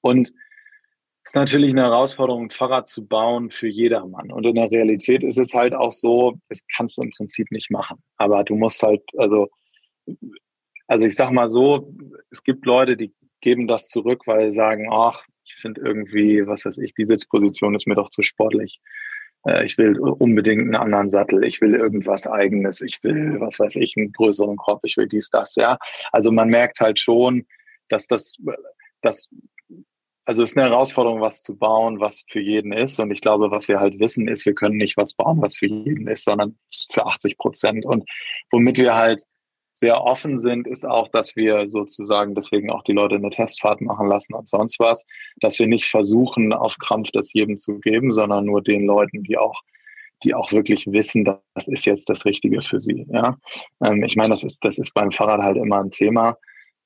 Und 0.00 0.30
es 0.30 1.30
ist 1.30 1.36
natürlich 1.36 1.70
eine 1.70 1.82
Herausforderung, 1.82 2.46
ein 2.46 2.50
Fahrrad 2.50 2.88
zu 2.88 3.06
bauen 3.06 3.52
für 3.52 3.68
jedermann. 3.68 4.32
Und 4.32 4.44
in 4.46 4.56
der 4.56 4.72
Realität 4.72 5.22
ist 5.22 5.38
es 5.38 5.54
halt 5.54 5.76
auch 5.76 5.92
so, 5.92 6.34
das 6.48 6.60
kannst 6.76 6.98
du 6.98 7.02
im 7.02 7.12
Prinzip 7.12 7.52
nicht 7.52 7.70
machen. 7.70 8.02
Aber 8.16 8.42
du 8.42 8.56
musst 8.56 8.82
halt, 8.82 9.02
also, 9.16 9.48
also 10.88 11.06
ich 11.06 11.14
sag 11.14 11.30
mal 11.30 11.48
so, 11.48 11.94
es 12.32 12.42
gibt 12.42 12.66
Leute, 12.66 12.96
die 12.96 13.14
geben 13.40 13.68
das 13.68 13.86
zurück, 13.88 14.22
weil 14.26 14.50
sie 14.50 14.56
sagen, 14.56 14.88
ach, 14.90 15.22
ich 15.44 15.54
finde 15.54 15.80
irgendwie, 15.82 16.46
was 16.46 16.64
weiß 16.64 16.78
ich, 16.78 16.94
die 16.94 17.04
Sitzposition 17.04 17.74
ist 17.74 17.86
mir 17.86 17.94
doch 17.94 18.10
zu 18.10 18.22
sportlich. 18.22 18.80
Äh, 19.46 19.64
ich 19.64 19.78
will 19.78 19.98
unbedingt 19.98 20.62
einen 20.62 20.74
anderen 20.74 21.10
Sattel. 21.10 21.44
Ich 21.44 21.60
will 21.60 21.74
irgendwas 21.74 22.26
eigenes. 22.26 22.80
Ich 22.80 23.02
will, 23.02 23.40
was 23.40 23.60
weiß 23.60 23.76
ich, 23.76 23.94
einen 23.96 24.12
größeren 24.12 24.56
Kopf. 24.56 24.80
Ich 24.84 24.96
will 24.96 25.08
dies, 25.08 25.30
das, 25.30 25.54
ja. 25.56 25.78
Also 26.12 26.32
man 26.32 26.48
merkt 26.48 26.80
halt 26.80 26.98
schon, 26.98 27.46
dass 27.88 28.06
das, 28.06 28.38
das 29.02 29.30
also 30.26 30.42
es 30.42 30.52
ist 30.52 30.56
eine 30.56 30.70
Herausforderung, 30.70 31.20
was 31.20 31.42
zu 31.42 31.56
bauen, 31.56 32.00
was 32.00 32.24
für 32.28 32.40
jeden 32.40 32.72
ist. 32.72 32.98
Und 32.98 33.10
ich 33.10 33.20
glaube, 33.20 33.50
was 33.50 33.68
wir 33.68 33.78
halt 33.78 33.98
wissen, 34.00 34.26
ist, 34.26 34.46
wir 34.46 34.54
können 34.54 34.78
nicht 34.78 34.96
was 34.96 35.12
bauen, 35.12 35.42
was 35.42 35.58
für 35.58 35.66
jeden 35.66 36.08
ist, 36.08 36.24
sondern 36.24 36.58
für 36.90 37.04
80 37.04 37.36
Prozent. 37.36 37.84
Und 37.84 38.08
womit 38.50 38.78
wir 38.78 38.94
halt 38.94 39.24
sehr 39.74 40.02
offen 40.02 40.38
sind, 40.38 40.66
ist 40.66 40.86
auch, 40.86 41.08
dass 41.08 41.36
wir 41.36 41.66
sozusagen 41.66 42.34
deswegen 42.34 42.70
auch 42.70 42.82
die 42.82 42.92
Leute 42.92 43.16
eine 43.16 43.30
Testfahrt 43.30 43.80
machen 43.80 44.06
lassen 44.08 44.34
und 44.34 44.48
sonst 44.48 44.78
was, 44.78 45.04
dass 45.40 45.58
wir 45.58 45.66
nicht 45.66 45.86
versuchen, 45.86 46.52
auf 46.52 46.78
Krampf 46.78 47.10
das 47.12 47.32
jedem 47.32 47.56
zu 47.56 47.80
geben, 47.80 48.12
sondern 48.12 48.44
nur 48.46 48.62
den 48.62 48.86
Leuten, 48.86 49.24
die 49.24 49.36
auch 49.36 49.60
die 50.22 50.32
auch 50.32 50.52
wirklich 50.52 50.86
wissen, 50.86 51.24
das 51.24 51.68
ist 51.68 51.84
jetzt 51.84 52.08
das 52.08 52.24
Richtige 52.24 52.62
für 52.62 52.78
sie. 52.78 53.04
Ja, 53.10 53.36
ähm, 53.84 54.04
ich 54.04 54.16
meine, 54.16 54.30
das 54.30 54.44
ist 54.44 54.64
das 54.64 54.78
ist 54.78 54.94
beim 54.94 55.10
Fahrrad 55.10 55.42
halt 55.42 55.56
immer 55.56 55.80
ein 55.80 55.90
Thema 55.90 56.38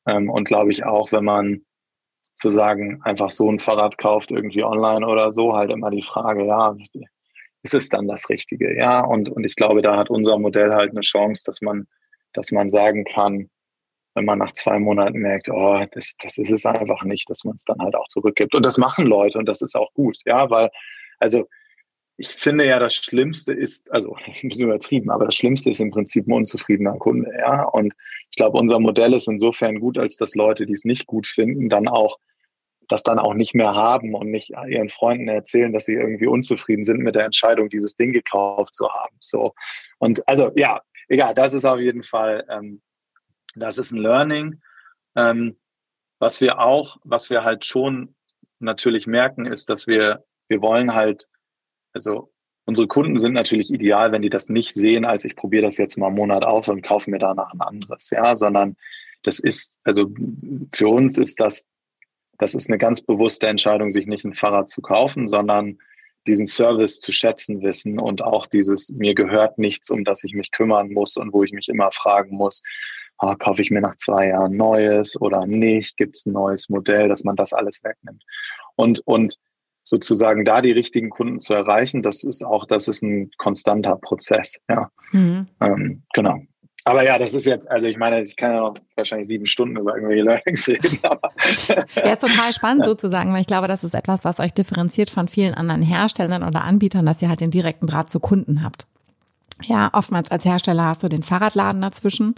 ähm, 0.07 0.31
und 0.31 0.47
glaube 0.47 0.73
ich 0.73 0.85
auch, 0.85 1.13
wenn 1.13 1.25
man 1.25 1.63
zu 2.35 2.51
sagen, 2.51 3.01
einfach 3.03 3.31
so 3.31 3.51
ein 3.51 3.59
Fahrrad 3.59 3.99
kauft 3.99 4.31
irgendwie 4.31 4.65
online 4.65 5.07
oder 5.07 5.31
so, 5.31 5.55
halt 5.55 5.71
immer 5.71 5.91
die 5.91 6.03
Frage, 6.03 6.47
ja, 6.47 6.75
ist 7.63 7.75
es 7.75 7.89
dann 7.89 8.07
das 8.07 8.29
Richtige? 8.31 8.77
Ja, 8.77 9.01
und, 9.01 9.29
und 9.29 9.45
ich 9.45 9.57
glaube, 9.57 9.83
da 9.83 9.97
hat 9.97 10.09
unser 10.09 10.39
Modell 10.39 10.73
halt 10.73 10.93
eine 10.93 11.01
Chance, 11.01 11.43
dass 11.45 11.61
man, 11.61 11.87
dass 12.33 12.51
man 12.51 12.71
sagen 12.71 13.05
kann, 13.05 13.51
wenn 14.15 14.25
man 14.25 14.39
nach 14.39 14.53
zwei 14.53 14.79
Monaten 14.79 15.19
merkt, 15.19 15.49
oh, 15.49 15.85
das, 15.93 16.17
das 16.21 16.39
ist 16.39 16.51
es 16.51 16.67
einfach 16.67 17.05
nicht, 17.05 17.31
dass 17.31 17.45
man 17.45 17.55
es 17.55 17.65
dann 17.65 17.79
halt 17.79 17.95
auch 17.95 18.07
zurückgibt. 18.09 18.55
Und 18.55 18.65
das 18.65 18.79
machen 18.79 19.07
Leute 19.07 19.39
und 19.39 19.47
das 19.47 19.63
ist 19.63 19.77
auch 19.77 19.93
gut, 19.95 20.19
ja, 20.27 20.51
weil, 20.51 20.71
also 21.19 21.47
ich 22.21 22.29
finde 22.31 22.67
ja, 22.67 22.81
das 22.81 22.95
Schlimmste 22.95 23.53
ist, 23.53 23.93
also 23.93 24.17
das 24.27 24.37
ist 24.37 24.45
ein 24.45 24.49
bisschen 24.49 24.67
übertrieben, 24.67 25.11
aber 25.11 25.27
das 25.27 25.37
Schlimmste 25.37 25.71
ist 25.71 25.81
im 25.81 25.91
Prinzip 25.91 26.27
ein 26.27 26.33
unzufriedener 26.33 26.99
Kunde, 26.99 27.31
ja. 27.39 27.63
Und 27.65 27.95
ich 28.31 28.37
glaube, 28.37 28.59
unser 28.59 28.81
Modell 28.81 29.15
ist 29.15 29.29
insofern 29.29 29.79
gut, 29.79 29.99
als 29.99 30.17
dass 30.17 30.35
Leute, 30.35 30.67
die 30.67 30.75
es 30.75 30.85
nicht 30.85 31.07
gut 31.07 31.27
finden, 31.27 31.69
dann 31.69 31.89
auch 31.89 32.19
das 32.89 33.03
dann 33.03 33.19
auch 33.19 33.35
nicht 33.35 33.55
mehr 33.55 33.75
haben 33.75 34.15
und 34.15 34.31
nicht 34.31 34.55
ihren 34.67 34.89
Freunden 34.89 35.29
erzählen, 35.29 35.73
dass 35.73 35.85
sie 35.85 35.93
irgendwie 35.93 36.27
unzufrieden 36.27 36.85
sind 36.85 37.01
mit 37.01 37.15
der 37.15 37.27
Entscheidung, 37.27 37.69
dieses 37.69 37.97
Ding 37.97 38.13
gekauft 38.13 38.75
zu 38.75 38.89
haben. 38.89 39.15
So. 39.21 39.53
Und 39.99 40.27
also 40.27 40.51
ja, 40.57 40.81
egal, 41.09 41.35
das 41.35 41.53
ist 41.53 41.65
auf 41.65 41.81
jeden 41.81 42.03
Fall, 42.03 42.47
ähm, 42.49 42.83
das 43.55 43.79
ist 43.79 43.93
ein 43.93 43.99
Learning. 43.99 44.61
Ähm, 45.17 45.57
was 46.19 46.41
wir 46.41 46.59
auch, 46.59 46.99
was 47.05 47.31
wir 47.31 47.45
halt 47.45 47.65
schon 47.65 48.15
natürlich 48.59 49.07
merken, 49.07 49.47
ist, 49.47 49.71
dass 49.71 49.87
wir, 49.87 50.25
wir 50.49 50.61
wollen 50.63 50.95
halt, 50.95 51.29
also 51.93 52.33
unsere 52.65 52.89
Kunden 52.89 53.19
sind 53.19 53.33
natürlich 53.33 53.73
ideal, 53.73 54.13
wenn 54.13 54.23
die 54.23 54.31
das 54.31 54.49
nicht 54.49 54.75
sehen, 54.75 55.05
als 55.05 55.25
ich 55.25 55.37
probiere 55.37 55.63
das 55.63 55.77
jetzt 55.77 55.97
mal 55.97 56.09
einen 56.09 56.17
Monat 56.17 56.45
aus 56.45 56.69
und 56.69 56.83
kaufe 56.83 57.11
mir 57.11 57.19
danach 57.19 57.53
ein 57.53 57.61
anderes, 57.61 58.11
ja, 58.11 58.37
sondern 58.37 58.77
das 59.23 59.39
ist, 59.39 59.77
also 59.85 60.11
für 60.73 60.89
uns 60.89 61.19
ist 61.19 61.41
das 61.41 61.67
das 62.39 62.55
ist 62.55 62.69
eine 62.69 62.79
ganz 62.79 63.01
bewusste 63.01 63.49
Entscheidung, 63.49 63.91
sich 63.91 64.07
nicht 64.07 64.25
ein 64.25 64.35
Fahrrad 64.35 64.69
zu 64.69 64.81
kaufen, 64.81 65.27
sondern 65.27 65.79
diesen 66.29 66.47
Service 66.47 67.01
zu 67.01 67.11
schätzen 67.11 67.63
wissen 67.63 67.99
und 67.99 68.23
auch 68.23 68.47
dieses, 68.47 68.91
mir 68.93 69.15
gehört 69.15 69.59
nichts, 69.59 69.91
um 69.91 70.05
das 70.05 70.23
ich 70.23 70.35
mich 70.35 70.53
kümmern 70.53 70.93
muss 70.93 71.17
und 71.17 71.33
wo 71.33 71.43
ich 71.43 71.53
mich 71.53 71.69
immer 71.69 71.91
fragen 71.91 72.37
muss, 72.37 72.63
oh, 73.19 73.35
kaufe 73.37 73.63
ich 73.63 73.71
mir 73.71 73.81
nach 73.81 73.97
zwei 73.97 74.29
Jahren 74.29 74.57
Neues 74.57 75.21
oder 75.21 75.47
nicht, 75.47 75.97
gibt 75.97 76.17
es 76.17 76.27
ein 76.27 76.33
neues 76.33 76.69
Modell, 76.69 77.09
dass 77.09 77.25
man 77.25 77.37
das 77.37 77.53
alles 77.53 77.83
wegnimmt. 77.83 78.23
Und, 78.77 79.01
und 79.07 79.35
sozusagen 79.83 80.45
da 80.45 80.61
die 80.61 80.73
richtigen 80.73 81.11
Kunden 81.11 81.41
zu 81.41 81.55
erreichen, 81.55 82.03
das 82.03 82.23
ist 82.23 82.45
auch, 82.45 82.67
das 82.67 82.89
ist 82.89 83.03
ein 83.03 83.31
konstanter 83.39 83.97
Prozess. 83.97 84.61
Ja, 84.69 84.91
mhm. 85.13 85.49
ähm, 85.61 86.03
genau. 86.13 86.43
Aber 86.85 87.05
ja, 87.05 87.19
das 87.19 87.35
ist 87.35 87.45
jetzt, 87.45 87.71
also 87.71 87.87
ich 87.87 87.97
meine, 87.99 88.23
ich 88.23 88.37
kann 88.37 88.53
ja 88.53 88.61
noch 88.61 88.75
wahrscheinlich 88.97 89.29
sieben 89.29 89.47
Stunden 89.47 89.77
über 89.77 89.95
irgendwelche 89.95 90.23
Learnings 90.25 90.69
reden. 90.69 90.99
Ja, 91.03 92.13
ist 92.13 92.21
total 92.21 92.53
spannend 92.53 92.85
sozusagen, 92.87 93.33
weil 93.33 93.43
ich 93.43 93.47
glaube, 93.47 93.69
das 93.69 93.85
ist 93.85 93.95
etwas, 93.95 94.25
was 94.25 94.41
euch 94.41 94.55
differenziert 94.55 95.11
von 95.11 95.29
vielen 95.29 95.55
anderen 95.55 95.83
Herstellern 95.83 96.43
oder 96.43 96.63
Anbietern, 96.65 97.05
dass 97.05 97.21
ihr 97.21 97.29
halt 97.29 97.41
den 97.41 97.51
direkten 97.51 97.87
Draht 97.87 98.11
zu 98.11 98.21
Kunden 98.21 98.63
habt. 98.65 98.87
Ja, 99.65 99.91
oftmals 99.93 100.31
als 100.31 100.45
Hersteller 100.45 100.85
hast 100.85 101.03
du 101.03 101.09
den 101.09 101.25
Fahrradladen 101.25 101.83
dazwischen. 101.83 102.37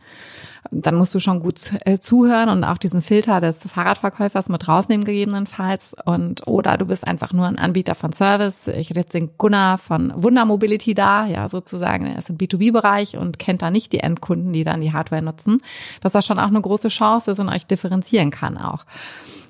Dann 0.71 0.95
musst 0.95 1.15
du 1.15 1.21
schon 1.21 1.41
gut 1.41 1.73
äh, 1.85 1.99
zuhören 1.99 2.49
und 2.49 2.65
auch 2.65 2.79
diesen 2.79 3.03
Filter 3.03 3.43
des 3.43 3.61
Fahrradverkäufers 3.61 4.49
mit 4.49 4.67
rausnehmen 4.69 5.05
gegebenenfalls. 5.05 5.95
Und 6.07 6.47
oder 6.47 6.79
du 6.79 6.87
bist 6.87 7.07
einfach 7.07 7.35
nur 7.35 7.47
ein 7.47 7.59
Anbieter 7.59 7.95
von 7.95 8.13
Service. 8.13 8.69
Ich 8.69 8.89
hätte 8.89 9.01
jetzt 9.01 9.13
den 9.13 9.37
Gunnar 9.37 9.77
von 9.77 10.13
Wunder 10.17 10.47
Mobility 10.47 10.95
da, 10.95 11.27
ja 11.27 11.49
sozusagen. 11.51 12.07
Er 12.07 12.19
ist 12.19 12.31
im 12.31 12.39
B2B-Bereich 12.39 13.19
und 13.19 13.39
kennt 13.39 13.61
da 13.61 13.71
nicht 13.71 13.93
die 13.93 14.01
Endkunden, 14.01 14.55
die 14.55 14.65
dann 14.65 14.81
die 14.81 14.93
Hardware 14.93 15.23
nutzen. 15.23 15.61
Dass 16.01 16.13
das 16.13 16.25
schon 16.25 16.39
auch 16.39 16.49
eine 16.49 16.61
große 16.61 16.89
Chance 16.89 17.33
ist 17.33 17.39
und 17.39 17.51
euch 17.51 17.67
differenzieren 17.67 18.31
kann 18.31 18.57
auch. 18.57 18.87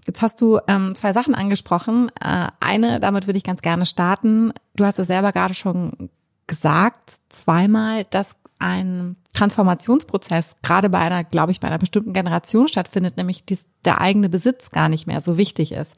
Jetzt 0.07 0.23
hast 0.23 0.41
du 0.41 0.59
ähm, 0.67 0.97
zwei 0.97 1.13
Sachen 1.13 1.37
angesprochen. 1.37 2.11
Äh, 2.21 2.49
eine, 2.59 2.99
damit 2.99 3.29
würde 3.29 3.37
ich 3.37 3.45
ganz 3.45 3.63
gerne 3.63 3.87
starten. 3.87 4.53
Du 4.75 4.85
hast 4.85 4.99
es 4.99 5.07
selber 5.07 5.31
gerade 5.31 5.55
schon 5.55 6.11
gesagt 6.51 7.13
zweimal, 7.29 8.05
dass 8.11 8.37
ein 8.59 9.17
Transformationsprozess 9.33 10.57
gerade 10.63 10.91
bei 10.91 10.99
einer, 10.99 11.23
glaube 11.25 11.53
ich, 11.53 11.61
bei 11.61 11.69
einer 11.69 11.79
bestimmten 11.79 12.13
Generation 12.13 12.69
stattfindet, 12.69 13.17
nämlich 13.17 13.47
dies, 13.47 13.67
der 13.85 14.01
eigene 14.01 14.29
Besitz 14.29 14.71
gar 14.73 14.89
nicht 14.89 15.07
mehr 15.07 15.21
so 15.21 15.39
wichtig 15.39 15.73
ist. 15.73 15.95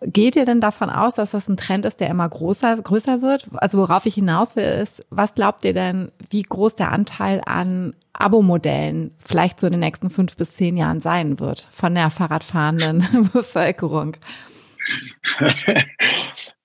Geht 0.00 0.34
ihr 0.34 0.46
denn 0.46 0.60
davon 0.60 0.88
aus, 0.90 1.14
dass 1.16 1.30
das 1.30 1.48
ein 1.48 1.58
Trend 1.58 1.84
ist, 1.84 2.00
der 2.00 2.08
immer 2.08 2.28
größer, 2.28 2.76
größer 2.76 3.20
wird? 3.20 3.48
Also 3.54 3.78
worauf 3.78 4.06
ich 4.06 4.14
hinaus 4.14 4.56
will, 4.56 4.64
ist, 4.64 5.04
was 5.10 5.34
glaubt 5.34 5.64
ihr 5.64 5.74
denn, 5.74 6.10
wie 6.30 6.42
groß 6.42 6.76
der 6.76 6.90
Anteil 6.90 7.42
an 7.44 7.94
Abo-Modellen 8.14 9.14
vielleicht 9.22 9.60
so 9.60 9.66
in 9.66 9.72
den 9.72 9.80
nächsten 9.80 10.08
fünf 10.08 10.36
bis 10.36 10.54
zehn 10.54 10.76
Jahren 10.76 11.02
sein 11.02 11.38
wird 11.38 11.68
von 11.70 11.94
der 11.94 12.10
Fahrradfahrenden 12.10 13.28
Bevölkerung? 13.32 14.16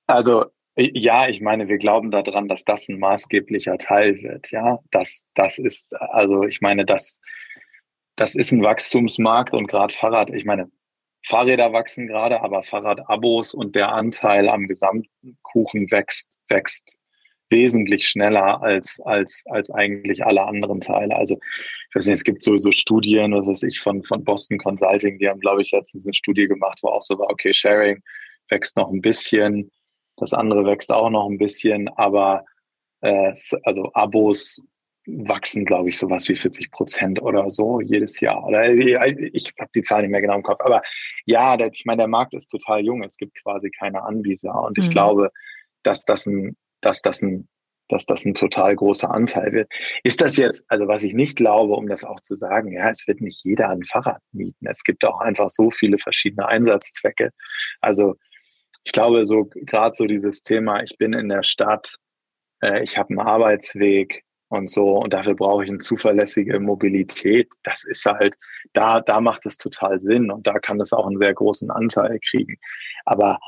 Also 0.07 0.45
ja, 0.75 1.27
ich 1.27 1.41
meine, 1.41 1.67
wir 1.67 1.77
glauben 1.77 2.11
daran, 2.11 2.47
dass 2.47 2.63
das 2.63 2.87
ein 2.89 2.99
maßgeblicher 2.99 3.77
Teil 3.77 4.21
wird. 4.21 4.51
Ja, 4.51 4.79
das, 4.91 5.27
das 5.33 5.59
ist, 5.59 5.93
also 5.95 6.43
ich 6.43 6.61
meine, 6.61 6.85
das, 6.85 7.19
das 8.15 8.35
ist 8.35 8.51
ein 8.51 8.63
Wachstumsmarkt 8.63 9.53
und 9.53 9.67
gerade 9.67 9.93
Fahrrad, 9.93 10.29
ich 10.31 10.45
meine, 10.45 10.71
Fahrräder 11.25 11.71
wachsen 11.71 12.07
gerade, 12.07 12.41
aber 12.41 12.63
Fahrradabos 12.63 13.53
und 13.53 13.75
der 13.75 13.91
Anteil 13.91 14.49
am 14.49 14.67
gesamten 14.67 15.37
Kuchen 15.43 15.91
wächst, 15.91 16.29
wächst 16.49 16.97
wesentlich 17.49 18.07
schneller 18.07 18.61
als, 18.61 18.99
als, 19.01 19.43
als 19.47 19.69
eigentlich 19.71 20.25
alle 20.25 20.43
anderen 20.43 20.79
Teile. 20.79 21.15
Also, 21.15 21.37
ich 21.89 21.95
weiß 21.95 22.05
nicht, 22.07 22.15
es 22.15 22.23
gibt 22.23 22.41
sowieso 22.41 22.71
Studien, 22.71 23.33
was 23.33 23.45
weiß 23.45 23.63
ich, 23.63 23.79
von, 23.81 24.03
von 24.03 24.23
Boston 24.23 24.57
Consulting, 24.57 25.19
die 25.19 25.27
haben, 25.27 25.41
glaube 25.41 25.61
ich, 25.61 25.71
letztens 25.71 26.05
eine 26.05 26.13
Studie 26.13 26.47
gemacht, 26.47 26.79
wo 26.81 26.87
auch 26.87 27.01
so 27.01 27.19
war, 27.19 27.29
okay, 27.29 27.53
Sharing 27.53 28.01
wächst 28.49 28.77
noch 28.77 28.89
ein 28.89 29.01
bisschen, 29.01 29.69
das 30.21 30.33
andere 30.33 30.65
wächst 30.65 30.91
auch 30.91 31.09
noch 31.09 31.27
ein 31.27 31.37
bisschen, 31.37 31.89
aber 31.89 32.45
äh, 33.01 33.33
also 33.63 33.91
Abos 33.93 34.63
wachsen, 35.07 35.65
glaube 35.65 35.89
ich, 35.89 35.97
sowas 35.97 36.29
wie 36.29 36.35
40 36.35 36.71
Prozent 36.71 37.21
oder 37.21 37.49
so 37.49 37.81
jedes 37.81 38.19
Jahr. 38.19 38.45
Oder 38.45 38.65
äh, 38.65 39.29
ich 39.33 39.51
habe 39.59 39.71
die 39.73 39.81
Zahl 39.81 40.03
nicht 40.03 40.11
mehr 40.11 40.21
genau 40.21 40.35
im 40.35 40.43
Kopf. 40.43 40.61
Aber 40.61 40.83
ja, 41.25 41.57
der, 41.57 41.71
ich 41.73 41.85
meine, 41.85 42.01
der 42.01 42.07
Markt 42.07 42.35
ist 42.35 42.47
total 42.47 42.85
jung. 42.85 43.03
Es 43.03 43.17
gibt 43.17 43.41
quasi 43.41 43.71
keine 43.71 44.03
Anbieter. 44.03 44.53
Und 44.63 44.77
ich 44.77 44.87
mhm. 44.87 44.91
glaube, 44.91 45.31
dass 45.83 46.05
das 46.05 46.27
ein, 46.27 46.55
dass 46.81 47.01
das 47.01 47.23
ein, 47.23 47.47
dass 47.89 48.05
das 48.05 48.25
ein 48.25 48.35
total 48.35 48.75
großer 48.75 49.09
Anteil 49.09 49.51
wird. 49.51 49.71
Ist 50.03 50.21
das 50.21 50.37
jetzt, 50.37 50.63
also 50.67 50.87
was 50.87 51.03
ich 51.03 51.15
nicht 51.15 51.35
glaube, 51.35 51.73
um 51.73 51.87
das 51.87 52.05
auch 52.05 52.21
zu 52.21 52.35
sagen, 52.35 52.71
ja, 52.71 52.89
es 52.91 53.07
wird 53.07 53.21
nicht 53.21 53.43
jeder 53.43 53.69
ein 53.69 53.83
Fahrrad 53.83 54.21
mieten. 54.31 54.67
Es 54.67 54.83
gibt 54.83 55.03
auch 55.03 55.19
einfach 55.19 55.49
so 55.49 55.71
viele 55.71 55.97
verschiedene 55.97 56.47
Einsatzzwecke. 56.47 57.31
Also 57.81 58.15
ich 58.83 58.91
glaube, 58.91 59.25
so 59.25 59.45
gerade 59.53 59.93
so 59.95 60.05
dieses 60.05 60.41
Thema, 60.41 60.81
ich 60.83 60.97
bin 60.97 61.13
in 61.13 61.29
der 61.29 61.43
Stadt, 61.43 61.95
äh, 62.61 62.83
ich 62.83 62.97
habe 62.97 63.09
einen 63.09 63.19
Arbeitsweg 63.19 64.23
und 64.49 64.69
so 64.69 64.97
und 64.97 65.13
dafür 65.13 65.35
brauche 65.35 65.63
ich 65.63 65.69
eine 65.69 65.79
zuverlässige 65.79 66.59
Mobilität. 66.59 67.49
Das 67.63 67.83
ist 67.83 68.05
halt, 68.05 68.35
da, 68.73 68.99
da 69.01 69.21
macht 69.21 69.45
es 69.45 69.57
total 69.57 69.99
Sinn 69.99 70.31
und 70.31 70.47
da 70.47 70.59
kann 70.59 70.79
das 70.79 70.93
auch 70.93 71.07
einen 71.07 71.17
sehr 71.17 71.33
großen 71.33 71.71
Anteil 71.71 72.19
kriegen. 72.19 72.57
Aber 73.05 73.39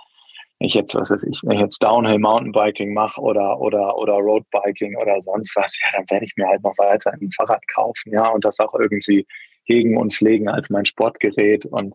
wenn 0.59 0.67
ich 0.67 0.75
jetzt, 0.75 0.95
was 0.95 1.11
weiß 1.11 1.23
ich, 1.25 1.41
wenn 1.43 1.57
ich 1.57 1.61
jetzt 1.61 1.83
Downhill 1.83 2.19
Mountainbiking 2.19 2.93
mache 2.93 3.19
oder, 3.19 3.59
oder, 3.59 3.97
oder 3.97 4.13
Roadbiking 4.13 4.95
oder 4.95 5.21
sonst 5.21 5.55
was, 5.55 5.77
ja, 5.79 5.87
dann 5.93 6.09
werde 6.09 6.25
ich 6.25 6.33
mir 6.37 6.47
halt 6.47 6.63
noch 6.63 6.77
weiter 6.77 7.11
ein 7.11 7.31
Fahrrad 7.31 7.67
kaufen, 7.67 8.11
ja, 8.13 8.29
und 8.29 8.45
das 8.45 8.59
auch 8.59 8.73
irgendwie 8.73 9.27
hegen 9.65 9.97
und 9.97 10.13
pflegen 10.13 10.47
als 10.47 10.69
mein 10.69 10.85
Sportgerät 10.85 11.65
und 11.65 11.93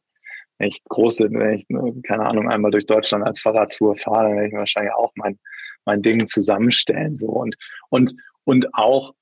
ich 0.58 0.82
große, 0.84 1.28
wenn 1.30 1.58
ich, 1.58 1.66
keine 2.02 2.26
Ahnung, 2.26 2.48
einmal 2.50 2.70
durch 2.70 2.86
Deutschland 2.86 3.24
als 3.24 3.40
Fahrradtour 3.40 3.96
fahre, 3.96 4.28
dann 4.28 4.36
werde 4.36 4.48
ich 4.48 4.54
wahrscheinlich 4.54 4.94
auch 4.94 5.12
mein, 5.14 5.38
mein 5.84 6.02
Ding 6.02 6.26
zusammenstellen, 6.26 7.14
so 7.14 7.26
und, 7.26 7.56
und, 7.90 8.14
und 8.44 8.74
auch, 8.74 9.14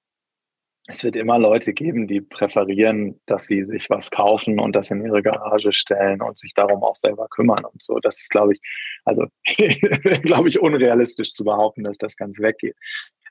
es 0.89 1.03
wird 1.03 1.17
immer 1.17 1.39
Leute 1.39 1.73
geben, 1.73 2.07
die 2.07 2.21
präferieren, 2.21 3.21
dass 3.27 3.49
sie 3.49 3.65
sich 3.65 3.91
was 3.91 4.11
kaufen 4.11 4.61
und 4.61 4.77
das 4.77 4.91
in 4.93 5.05
ihre 5.05 5.21
Garage 5.21 5.73
stellen 5.73 6.23
und 6.23 6.39
sich 6.39 6.55
darum 6.55 6.85
auch 6.85 6.95
selber 6.95 7.27
kümmern 7.29 7.65
und 7.65 7.83
so. 7.83 7.99
Das 7.99 8.23
ist, 8.23 8.31
glaube 8.31 8.53
ich, 8.53 8.61
also, 9.05 9.27
glaube 10.23 10.49
ich, 10.49 10.61
unrealistisch 10.61 11.31
zu 11.31 11.43
behaupten, 11.43 11.83
dass 11.83 11.99
das 11.99 12.17
ganz 12.17 12.39
weggeht. 12.39 12.77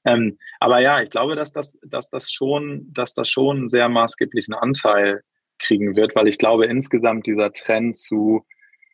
Ähm, 0.04 0.38
aber 0.60 0.82
ja, 0.82 1.02
ich 1.02 1.10
glaube, 1.10 1.36
dass 1.36 1.54
das, 1.54 1.80
dass 1.82 2.10
das 2.10 2.30
schon, 2.30 2.92
dass 2.92 3.14
das 3.14 3.30
schon 3.30 3.58
einen 3.58 3.70
sehr 3.70 3.88
maßgeblichen 3.88 4.54
Anteil 4.54 5.22
kriegen 5.60 5.96
wird, 5.96 6.16
weil 6.16 6.28
ich 6.28 6.38
glaube, 6.38 6.66
insgesamt 6.66 7.26
dieser 7.26 7.52
Trend 7.52 7.96
zu, 7.96 8.46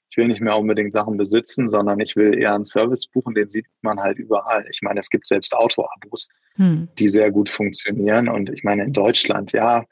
ich 0.09 0.17
will 0.17 0.27
nicht 0.27 0.41
mehr 0.41 0.57
unbedingt 0.57 0.93
Sachen 0.93 1.17
besitzen, 1.17 1.69
sondern 1.69 1.99
ich 1.99 2.15
will 2.15 2.37
eher 2.37 2.53
einen 2.53 2.63
Service 2.63 3.07
buchen, 3.07 3.33
den 3.33 3.49
sieht 3.49 3.65
man 3.81 3.99
halt 3.99 4.19
überall. 4.19 4.65
Ich 4.69 4.81
meine, 4.81 4.99
es 4.99 5.09
gibt 5.09 5.27
selbst 5.27 5.55
Auto-Abos, 5.55 6.29
hm. 6.55 6.89
die 6.99 7.07
sehr 7.07 7.31
gut 7.31 7.49
funktionieren. 7.49 8.27
Und 8.27 8.49
ich 8.49 8.63
meine, 8.63 8.83
in 8.83 8.93
Deutschland, 8.93 9.51
ja, 9.53 9.85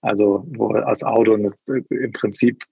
also 0.00 0.44
wo 0.48 0.68
als 0.68 1.02
Auto 1.02 1.36
das 1.36 1.64
im 1.66 2.12
Prinzip 2.12 2.64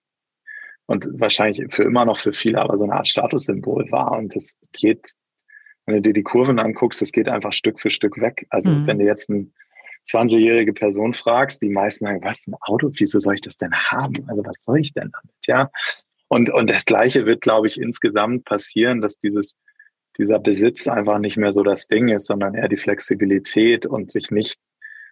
und 0.86 1.08
wahrscheinlich 1.14 1.62
für 1.74 1.84
immer 1.84 2.04
noch 2.04 2.18
für 2.18 2.32
viele, 2.32 2.60
aber 2.60 2.78
so 2.78 2.84
eine 2.84 2.94
Art 2.94 3.08
Statussymbol 3.08 3.90
war. 3.90 4.12
Und 4.12 4.34
das 4.34 4.58
geht, 4.72 5.12
wenn 5.86 5.96
du 5.96 6.02
dir 6.02 6.12
die 6.12 6.22
Kurven 6.22 6.58
anguckst, 6.58 7.00
das 7.00 7.12
geht 7.12 7.28
einfach 7.28 7.52
Stück 7.52 7.80
für 7.80 7.90
Stück 7.90 8.20
weg. 8.20 8.46
Also 8.50 8.70
hm. 8.70 8.86
wenn 8.86 8.98
du 8.98 9.04
jetzt 9.04 9.30
ein 9.30 9.52
20-jährige 10.06 10.72
Person 10.72 11.14
fragst, 11.14 11.62
die 11.62 11.68
meisten 11.68 12.04
sagen, 12.04 12.22
was, 12.22 12.46
ein 12.46 12.54
Auto, 12.60 12.90
wieso 12.94 13.18
soll 13.18 13.34
ich 13.34 13.40
das 13.40 13.56
denn 13.56 13.72
haben? 13.72 14.28
Also 14.28 14.44
was 14.44 14.62
soll 14.62 14.78
ich 14.78 14.92
denn 14.92 15.10
damit? 15.10 15.34
Ja. 15.46 15.70
Und, 16.28 16.50
und 16.50 16.70
das 16.70 16.84
Gleiche 16.84 17.26
wird, 17.26 17.40
glaube 17.40 17.66
ich, 17.66 17.80
insgesamt 17.80 18.44
passieren, 18.44 19.00
dass 19.00 19.18
dieses, 19.18 19.56
dieser 20.18 20.38
Besitz 20.38 20.88
einfach 20.88 21.18
nicht 21.18 21.36
mehr 21.36 21.52
so 21.52 21.62
das 21.62 21.86
Ding 21.86 22.08
ist, 22.08 22.26
sondern 22.26 22.54
eher 22.54 22.68
die 22.68 22.76
Flexibilität 22.76 23.86
und 23.86 24.12
sich 24.12 24.30
nicht, 24.30 24.58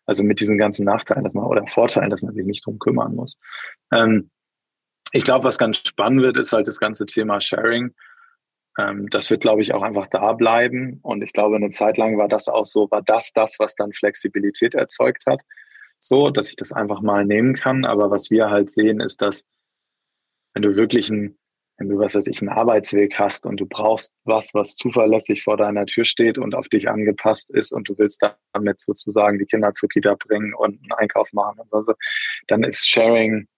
also 0.07 0.23
mit 0.23 0.41
diesen 0.41 0.59
ganzen 0.59 0.85
Nachteilen 0.85 1.25
dass 1.25 1.35
man, 1.35 1.45
oder 1.45 1.67
Vorteilen, 1.67 2.11
dass 2.11 2.23
man 2.23 2.35
sich 2.35 2.45
nicht 2.45 2.65
drum 2.67 2.79
kümmern 2.79 3.15
muss. 3.15 3.39
Ähm, 3.93 4.31
ich 5.13 5.25
glaube, 5.25 5.45
was 5.45 5.59
ganz 5.59 5.77
spannend 5.77 6.23
wird, 6.23 6.37
ist 6.39 6.53
halt 6.53 6.67
das 6.67 6.79
ganze 6.79 7.05
Thema 7.07 7.41
Sharing. 7.41 7.95
Ähm, 8.79 9.09
das 9.11 9.31
wird, 9.31 9.43
glaube 9.43 9.63
ich, 9.63 9.75
auch 9.75 9.83
einfach 9.83 10.07
da 10.09 10.33
bleiben. 10.33 10.99
Und 11.03 11.23
ich 11.23 11.33
glaube, 11.33 11.57
eine 11.57 11.71
Zeit 11.71 11.99
lang 11.99 12.19
war 12.19 12.29
das 12.29 12.49
auch 12.49 12.65
so, 12.67 12.91
war 12.91 13.03
das 13.03 13.33
das, 13.33 13.59
was 13.59 13.75
dann 13.75 13.93
Flexibilität 13.93 14.75
erzeugt 14.75 15.25
hat. 15.27 15.43
So, 15.99 16.31
dass 16.31 16.49
ich 16.49 16.57
das 16.57 16.73
einfach 16.73 17.01
mal 17.01 17.25
nehmen 17.25 17.55
kann. 17.55 17.85
Aber 17.85 18.11
was 18.11 18.31
wir 18.31 18.51
halt 18.51 18.71
sehen, 18.71 19.01
ist, 19.01 19.23
dass 19.23 19.45
wenn 20.55 20.63
du 20.63 20.77
wirklich 20.77 21.11
ein, 21.11 21.39
wenn 21.79 21.89
du, 21.89 21.99
was 21.99 22.15
weiß 22.15 22.27
ich, 22.27 22.41
einen 22.41 22.51
Arbeitsweg 22.51 23.19
hast 23.19 23.47
und 23.47 23.59
du 23.59 23.67
brauchst 23.67 24.15
was, 24.25 24.55
was 24.55 24.77
zuverlässig 24.77 25.43
vor 25.43 25.57
deiner 25.57 25.87
Tür 25.87 26.05
steht 26.05 26.39
und 26.39 26.55
auf 26.55 26.69
dich 26.69 26.89
angepasst 26.89 27.51
ist 27.51 27.73
und 27.73 27.89
du 27.89 27.97
willst 27.99 28.23
damit 28.53 28.81
sozusagen 28.81 29.39
die 29.39 29.47
Kinder 29.47 29.73
zur 29.75 29.89
Kita 29.89 30.15
bringen 30.15 30.55
und 30.55 30.81
einen 30.83 30.93
Einkauf 30.93 31.33
machen 31.33 31.61
und 31.61 31.85
so, 31.85 31.95
dann 32.47 32.63
ist 32.65 32.89
Sharing 32.89 33.49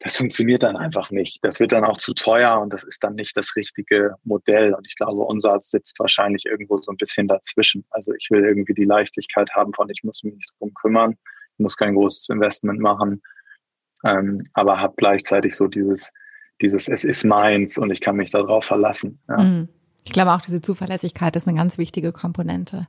das 0.00 0.16
funktioniert 0.16 0.62
dann 0.62 0.76
einfach 0.76 1.10
nicht. 1.10 1.42
Das 1.42 1.58
wird 1.58 1.72
dann 1.72 1.84
auch 1.84 1.96
zu 1.96 2.12
teuer 2.12 2.60
und 2.60 2.72
das 2.72 2.84
ist 2.84 3.02
dann 3.02 3.14
nicht 3.14 3.36
das 3.36 3.56
richtige 3.56 4.14
Modell. 4.24 4.74
Und 4.74 4.86
ich 4.86 4.94
glaube, 4.96 5.22
unser 5.22 5.58
sitzt 5.58 5.98
wahrscheinlich 5.98 6.44
irgendwo 6.46 6.80
so 6.82 6.92
ein 6.92 6.96
bisschen 6.96 7.28
dazwischen. 7.28 7.84
Also 7.90 8.12
ich 8.14 8.28
will 8.30 8.44
irgendwie 8.44 8.74
die 8.74 8.84
Leichtigkeit 8.84 9.50
haben 9.54 9.72
von, 9.72 9.88
ich 9.90 10.02
muss 10.04 10.22
mich 10.22 10.34
nicht 10.34 10.52
drum 10.58 10.74
kümmern, 10.74 11.16
ich 11.52 11.58
muss 11.58 11.76
kein 11.76 11.94
großes 11.94 12.28
Investment 12.28 12.80
machen, 12.80 13.22
ähm, 14.04 14.38
aber 14.52 14.80
habe 14.80 14.94
gleichzeitig 14.96 15.56
so 15.56 15.66
dieses, 15.66 16.12
dieses, 16.60 16.88
es 16.88 17.04
ist 17.04 17.24
meins 17.24 17.78
und 17.78 17.90
ich 17.90 18.00
kann 18.00 18.16
mich 18.16 18.30
darauf 18.30 18.64
verlassen. 18.64 19.20
Ja. 19.28 19.38
Mhm. 19.38 19.68
Ich 20.06 20.12
glaube 20.12 20.32
auch 20.32 20.40
diese 20.40 20.62
Zuverlässigkeit 20.62 21.34
ist 21.34 21.48
eine 21.48 21.56
ganz 21.56 21.78
wichtige 21.78 22.12
Komponente. 22.12 22.86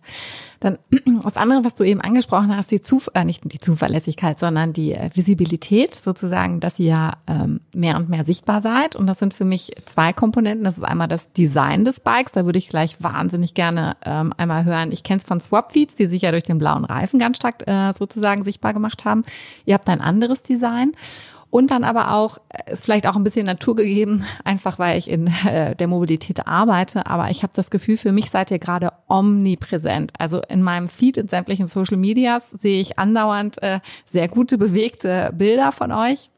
Dann 0.59 0.77
das 1.23 1.35
andere, 1.35 1.65
was 1.65 1.73
du 1.73 1.83
eben 1.83 1.99
angesprochen 1.99 2.55
hast, 2.55 2.71
die 2.71 2.79
Zuf 2.79 3.09
äh, 3.15 3.25
nicht 3.25 3.41
die 3.51 3.59
Zuverlässigkeit, 3.59 4.37
sondern 4.37 4.71
die 4.71 4.93
äh, 4.93 5.09
Visibilität 5.15 5.95
sozusagen, 5.95 6.59
dass 6.59 6.79
ihr 6.79 7.13
ähm, 7.25 7.61
mehr 7.73 7.97
und 7.97 8.07
mehr 8.09 8.23
sichtbar 8.23 8.61
seid. 8.61 8.95
Und 8.95 9.07
das 9.07 9.17
sind 9.17 9.33
für 9.33 9.45
mich 9.45 9.71
zwei 9.85 10.13
Komponenten. 10.13 10.63
Das 10.63 10.77
ist 10.77 10.83
einmal 10.83 11.07
das 11.07 11.33
Design 11.33 11.85
des 11.85 12.01
Bikes. 12.01 12.33
Da 12.33 12.45
würde 12.45 12.59
ich 12.59 12.69
gleich 12.69 13.01
wahnsinnig 13.01 13.55
gerne 13.55 13.97
ähm, 14.05 14.31
einmal 14.37 14.63
hören. 14.63 14.91
Ich 14.91 15.01
kenne 15.01 15.17
es 15.17 15.25
von 15.25 15.41
Swapfeeds, 15.41 15.95
die 15.95 16.05
sich 16.05 16.21
ja 16.21 16.29
durch 16.29 16.43
den 16.43 16.59
blauen 16.59 16.85
Reifen 16.85 17.19
ganz 17.19 17.37
stark 17.37 17.67
äh, 17.67 17.93
sozusagen 17.93 18.43
sichtbar 18.43 18.73
gemacht 18.73 19.05
haben. 19.05 19.23
Ihr 19.65 19.73
habt 19.73 19.89
ein 19.89 20.01
anderes 20.01 20.43
Design. 20.43 20.91
Und 21.49 21.71
dann 21.71 21.83
aber 21.83 22.13
auch, 22.13 22.37
äh, 22.49 22.71
ist 22.71 22.85
vielleicht 22.85 23.07
auch 23.07 23.15
ein 23.15 23.23
bisschen 23.23 23.45
naturgegeben, 23.45 24.25
einfach 24.43 24.79
weil 24.79 24.97
ich 24.97 25.09
in 25.09 25.27
äh, 25.45 25.75
der 25.75 25.87
Mobilität 25.87 26.45
arbeite, 26.45 27.07
aber 27.07 27.29
ich 27.29 27.43
habe 27.43 27.53
das 27.55 27.69
Gefühl, 27.69 27.97
für 27.97 28.11
mich 28.11 28.29
seid 28.29 28.51
ihr 28.51 28.59
gerade 28.59 28.91
omnipräsent. 29.07 30.11
Also 30.19 30.41
in 30.49 30.61
meinem 30.61 30.89
Feed 30.89 31.17
in 31.17 31.27
sämtlichen 31.27 31.67
Social 31.67 31.97
Medias 31.97 32.51
sehe 32.51 32.81
ich 32.81 32.99
andauernd 32.99 33.61
äh, 33.63 33.79
sehr 34.05 34.27
gute, 34.27 34.57
bewegte 34.57 35.31
Bilder 35.33 35.71
von 35.71 35.91
euch. 35.91 36.29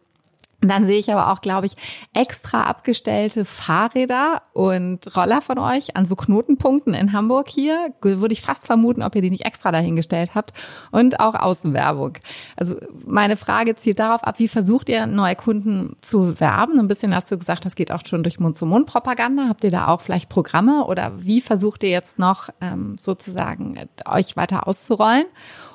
Und 0.62 0.70
dann 0.70 0.86
sehe 0.86 1.00
ich 1.00 1.12
aber 1.12 1.32
auch, 1.32 1.42
glaube 1.42 1.68
ich, 1.68 1.76
extra 2.14 2.64
abgestellte 2.64 3.46
Fahrräder 3.46 4.42
und 4.54 5.16
Roller 5.16 5.42
von 5.42 5.58
euch 5.58 5.96
an 5.96 6.06
so 6.06 6.16
Knotenpunkten 6.16 6.94
in 6.94 7.14
Hamburg 7.14 7.48
hier. 7.48 7.94
Würde 8.02 8.34
ich 8.34 8.42
fast 8.42 8.66
vermuten, 8.66 9.02
ob 9.02 9.16
ihr 9.16 9.22
die 9.22 9.30
nicht 9.30 9.46
extra 9.46 9.72
dahingestellt 9.72 10.36
habt. 10.36 10.54
Und 10.92 11.20
auch 11.22 11.36
Außenwerbung. 11.36 12.18
Also 12.58 12.76
meine 13.06 13.38
Frage 13.38 13.76
zielt 13.76 14.00
darauf 14.00 14.24
ab, 14.24 14.40
wie 14.40 14.50
versucht 14.50 14.90
ihr 14.90 15.06
neue 15.06 15.36
Kunden 15.36 15.96
zu 16.02 16.40
werben? 16.40 16.78
Ein 16.78 16.90
bisschen 16.90 17.16
hast 17.16 17.32
du 17.32 17.38
gesagt, 17.38 17.66
das 17.66 17.76
geht 17.76 17.92
auch 17.92 18.02
schon 18.06 18.24
durch 18.24 18.40
Mund-zu-Mund-Propaganda. 18.40 19.48
Habt 19.48 19.64
ihr 19.64 19.72
da 19.72 19.88
auch 19.88 20.02
vielleicht 20.02 20.28
Programme 20.30 20.86
oder 20.86 21.12
wie 21.16 21.40
versucht 21.40 21.84
ihr 21.84 21.90
jetzt 21.90 22.20
noch 22.20 22.50
ähm, 22.60 22.98
sozusagen 23.00 23.80
euch 24.06 24.36
weiter 24.36 24.68
auszurollen? 24.68 25.26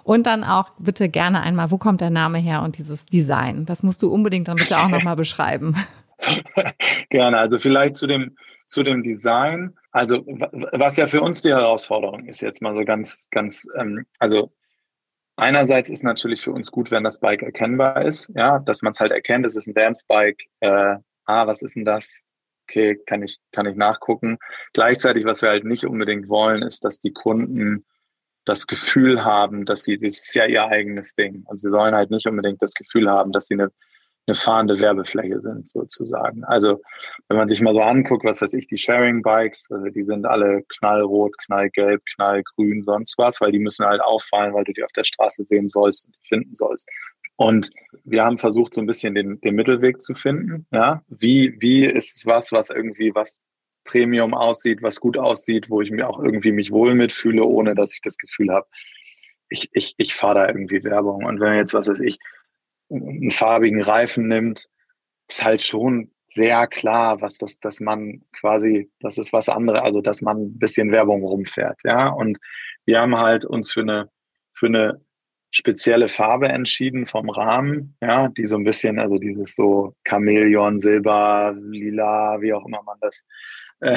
Und 0.04 0.26
dann 0.26 0.44
auch 0.44 0.70
bitte 0.78 1.08
gerne 1.08 1.42
einmal, 1.42 1.70
wo 1.70 1.78
kommt 1.78 2.00
der 2.00 2.10
Name 2.10 2.38
her 2.38 2.62
und 2.62 2.78
dieses 2.78 3.06
Design? 3.06 3.64
Das 3.64 3.82
musst 3.82 4.02
du 4.02 4.12
unbedingt 4.12 4.48
dann 4.48 4.56
bitte 4.56 4.78
auch 4.78 4.88
nochmal 4.88 5.16
beschreiben. 5.16 5.74
gerne. 7.10 7.38
Also 7.38 7.58
vielleicht 7.58 7.96
zu 7.96 8.06
dem, 8.06 8.36
zu 8.66 8.82
dem 8.82 9.02
Design. 9.02 9.74
Also 9.92 10.24
was 10.72 10.96
ja 10.96 11.06
für 11.06 11.22
uns 11.22 11.42
die 11.42 11.50
Herausforderung 11.50 12.26
ist 12.26 12.42
jetzt 12.42 12.60
mal 12.60 12.74
so 12.74 12.84
ganz, 12.84 13.28
ganz, 13.30 13.66
ähm, 13.76 14.04
also 14.18 14.52
einerseits 15.36 15.88
ist 15.88 16.04
natürlich 16.04 16.42
für 16.42 16.52
uns 16.52 16.70
gut, 16.70 16.90
wenn 16.90 17.04
das 17.04 17.20
Bike 17.20 17.42
erkennbar 17.42 18.04
ist, 18.04 18.30
ja, 18.34 18.58
dass 18.58 18.82
man 18.82 18.92
es 18.92 19.00
halt 19.00 19.12
erkennt, 19.12 19.46
es 19.46 19.56
ist 19.56 19.68
ein 19.68 19.74
Dance-Bike, 19.74 20.42
äh, 20.60 20.96
ah, 21.24 21.46
was 21.46 21.62
ist 21.62 21.76
denn 21.76 21.84
das? 21.84 22.24
Okay, 22.68 22.98
kann 23.06 23.22
ich, 23.22 23.38
kann 23.52 23.66
ich 23.66 23.76
nachgucken. 23.76 24.38
Gleichzeitig, 24.72 25.24
was 25.24 25.42
wir 25.42 25.50
halt 25.50 25.64
nicht 25.64 25.84
unbedingt 25.84 26.28
wollen, 26.28 26.62
ist, 26.62 26.84
dass 26.84 26.98
die 26.98 27.12
Kunden 27.12 27.84
das 28.44 28.66
Gefühl 28.66 29.24
haben, 29.24 29.64
dass 29.64 29.84
sie, 29.84 29.96
das 29.96 30.18
ist 30.18 30.34
ja 30.34 30.46
ihr 30.46 30.66
eigenes 30.66 31.14
Ding. 31.14 31.44
Und 31.46 31.58
sie 31.58 31.70
sollen 31.70 31.94
halt 31.94 32.10
nicht 32.10 32.26
unbedingt 32.26 32.62
das 32.62 32.74
Gefühl 32.74 33.10
haben, 33.10 33.32
dass 33.32 33.46
sie 33.46 33.54
eine, 33.54 33.70
eine 34.26 34.34
fahrende 34.34 34.78
Werbefläche 34.78 35.40
sind, 35.40 35.68
sozusagen. 35.68 36.44
Also, 36.44 36.80
wenn 37.28 37.36
man 37.36 37.48
sich 37.48 37.60
mal 37.60 37.74
so 37.74 37.82
anguckt, 37.82 38.24
was 38.24 38.40
weiß 38.40 38.54
ich, 38.54 38.66
die 38.66 38.76
Sharing 38.76 39.22
Bikes, 39.22 39.68
also 39.70 39.86
die 39.86 40.02
sind 40.02 40.26
alle 40.26 40.62
knallrot, 40.68 41.36
knallgelb, 41.38 42.02
knallgrün, 42.14 42.82
sonst 42.82 43.16
was, 43.18 43.40
weil 43.40 43.52
die 43.52 43.58
müssen 43.58 43.86
halt 43.86 44.00
auffallen, 44.00 44.54
weil 44.54 44.64
du 44.64 44.72
die 44.72 44.84
auf 44.84 44.92
der 44.92 45.04
Straße 45.04 45.44
sehen 45.44 45.68
sollst 45.68 46.06
und 46.06 46.16
finden 46.26 46.54
sollst. 46.54 46.88
Und 47.36 47.70
wir 48.04 48.24
haben 48.24 48.38
versucht, 48.38 48.74
so 48.74 48.80
ein 48.80 48.86
bisschen 48.86 49.14
den, 49.14 49.40
den 49.40 49.54
Mittelweg 49.54 50.00
zu 50.00 50.14
finden. 50.14 50.66
Ja, 50.70 51.02
wie, 51.08 51.56
wie 51.60 51.84
ist 51.84 52.16
es 52.16 52.26
was, 52.26 52.52
was 52.52 52.70
irgendwie 52.70 53.12
was 53.14 53.40
Premium 53.84 54.34
aussieht, 54.34 54.82
was 54.82 55.00
gut 55.00 55.16
aussieht, 55.16 55.70
wo 55.70 55.80
ich 55.80 55.90
mir 55.90 56.08
auch 56.08 56.18
irgendwie 56.18 56.52
mich 56.52 56.70
wohl 56.70 56.94
mitfühle, 56.94 57.44
ohne 57.44 57.74
dass 57.74 57.94
ich 57.94 58.00
das 58.02 58.16
Gefühl 58.16 58.50
habe, 58.50 58.66
ich, 59.48 59.68
ich, 59.72 59.94
ich 59.98 60.14
fahre 60.14 60.34
da 60.34 60.48
irgendwie 60.48 60.84
Werbung. 60.84 61.24
Und 61.24 61.40
wenn 61.40 61.50
man 61.50 61.58
jetzt, 61.58 61.74
was 61.74 61.88
weiß 61.88 62.00
ich, 62.00 62.18
einen 62.90 63.30
farbigen 63.30 63.82
Reifen 63.82 64.28
nimmt, 64.28 64.66
ist 65.28 65.44
halt 65.44 65.62
schon 65.62 66.10
sehr 66.26 66.66
klar, 66.66 67.20
was 67.20 67.38
das, 67.38 67.60
dass 67.60 67.80
man 67.80 68.22
quasi, 68.32 68.90
das 69.00 69.18
ist 69.18 69.32
was 69.32 69.48
anderes, 69.48 69.82
also 69.82 70.00
dass 70.00 70.22
man 70.22 70.38
ein 70.38 70.58
bisschen 70.58 70.90
Werbung 70.90 71.22
rumfährt, 71.22 71.80
ja. 71.84 72.08
Und 72.08 72.38
wir 72.86 73.00
haben 73.00 73.16
halt 73.16 73.44
uns 73.44 73.72
für 73.72 73.82
eine, 73.82 74.10
für 74.54 74.66
eine 74.66 75.00
spezielle 75.50 76.08
Farbe 76.08 76.48
entschieden 76.48 77.06
vom 77.06 77.30
Rahmen, 77.30 77.96
ja, 78.02 78.28
die 78.28 78.46
so 78.46 78.56
ein 78.56 78.64
bisschen, 78.64 78.98
also 78.98 79.18
dieses 79.18 79.54
so 79.54 79.94
Chamäleon, 80.08 80.78
Silber, 80.78 81.54
Lila, 81.56 82.40
wie 82.40 82.52
auch 82.52 82.66
immer 82.66 82.82
man 82.82 82.98
das 83.00 83.26
äh, 83.84 83.96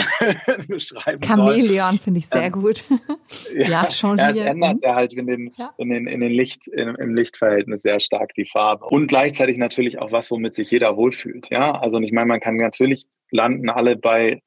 beschreiben 0.67 1.23
Chamäleon 1.23 1.97
finde 1.97 2.19
ich 2.19 2.27
sehr 2.27 2.43
ähm, 2.43 2.51
gut. 2.51 2.83
ja, 3.55 3.67
ja 3.67 3.89
changieren. 3.89 4.35
Ja, 4.35 4.43
es 4.43 4.47
ändert 4.47 4.77
ja 4.83 4.95
halt 4.95 5.13
in 5.13 5.27
den, 5.27 5.53
ja. 5.57 5.73
in 5.77 5.89
den, 5.89 6.07
in 6.07 6.19
den 6.19 6.31
Licht, 6.31 6.67
in, 6.67 6.95
im 6.95 7.15
Lichtverhältnis 7.15 7.81
sehr 7.81 7.99
stark 7.99 8.33
die 8.35 8.45
Farbe. 8.45 8.85
Und 8.85 9.07
gleichzeitig 9.07 9.57
natürlich 9.57 9.99
auch 9.99 10.11
was, 10.11 10.29
womit 10.29 10.55
sich 10.55 10.71
jeder 10.71 10.97
wohlfühlt. 10.97 11.49
Ja, 11.49 11.71
also 11.71 11.99
ich 11.99 12.11
meine, 12.11 12.27
man 12.27 12.39
kann 12.39 12.57
natürlich 12.57 13.05
landen 13.31 13.69
alle 13.69 13.95
bei 13.95 14.41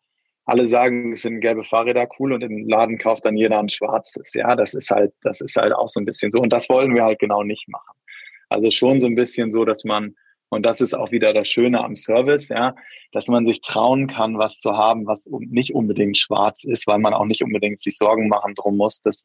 alle 0.46 0.66
sagen, 0.66 1.14
sie 1.14 1.20
finden 1.20 1.40
gelbe 1.40 1.62
Fahrräder 1.62 2.08
cool 2.18 2.32
und 2.32 2.42
im 2.42 2.68
Laden 2.68 2.98
kauft 2.98 3.24
dann 3.24 3.36
jeder 3.36 3.60
ein 3.60 3.68
schwarzes. 3.68 4.34
Ja, 4.34 4.56
das 4.56 4.74
ist 4.74 4.90
halt, 4.90 5.12
das 5.22 5.40
ist 5.40 5.54
halt 5.56 5.72
auch 5.72 5.88
so 5.88 6.00
ein 6.00 6.04
bisschen 6.04 6.32
so. 6.32 6.40
Und 6.40 6.52
das 6.52 6.68
wollen 6.68 6.94
wir 6.94 7.04
halt 7.04 7.20
genau 7.20 7.44
nicht 7.44 7.68
machen. 7.68 7.96
Also 8.48 8.70
schon 8.72 8.98
so 8.98 9.06
ein 9.06 9.14
bisschen 9.14 9.52
so, 9.52 9.64
dass 9.64 9.84
man 9.84 10.16
und 10.50 10.66
das 10.66 10.80
ist 10.80 10.94
auch 10.94 11.12
wieder 11.12 11.32
das 11.32 11.48
Schöne 11.48 11.82
am 11.82 11.96
Service, 11.96 12.48
ja, 12.48 12.74
dass 13.12 13.28
man 13.28 13.46
sich 13.46 13.60
trauen 13.60 14.08
kann, 14.08 14.36
was 14.36 14.58
zu 14.58 14.76
haben, 14.76 15.06
was 15.06 15.26
nicht 15.30 15.74
unbedingt 15.74 16.18
schwarz 16.18 16.64
ist, 16.64 16.86
weil 16.86 16.98
man 16.98 17.14
auch 17.14 17.24
nicht 17.24 17.42
unbedingt 17.42 17.80
sich 17.80 17.96
Sorgen 17.96 18.28
machen 18.28 18.54
drum 18.56 18.76
muss, 18.76 19.00
dass 19.00 19.24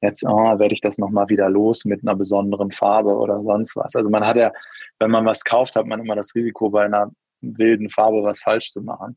jetzt, 0.00 0.24
oh, 0.26 0.58
werde 0.58 0.72
ich 0.72 0.80
das 0.80 0.98
nochmal 0.98 1.28
wieder 1.28 1.48
los 1.50 1.84
mit 1.84 2.02
einer 2.02 2.16
besonderen 2.16 2.72
Farbe 2.72 3.14
oder 3.16 3.42
sonst 3.42 3.76
was. 3.76 3.94
Also 3.94 4.08
man 4.08 4.26
hat 4.26 4.36
ja, 4.36 4.50
wenn 4.98 5.10
man 5.10 5.26
was 5.26 5.44
kauft, 5.44 5.76
hat 5.76 5.86
man 5.86 6.00
immer 6.00 6.16
das 6.16 6.34
Risiko, 6.34 6.70
bei 6.70 6.86
einer 6.86 7.10
wilden 7.42 7.90
Farbe 7.90 8.22
was 8.22 8.40
falsch 8.40 8.70
zu 8.70 8.80
machen. 8.80 9.16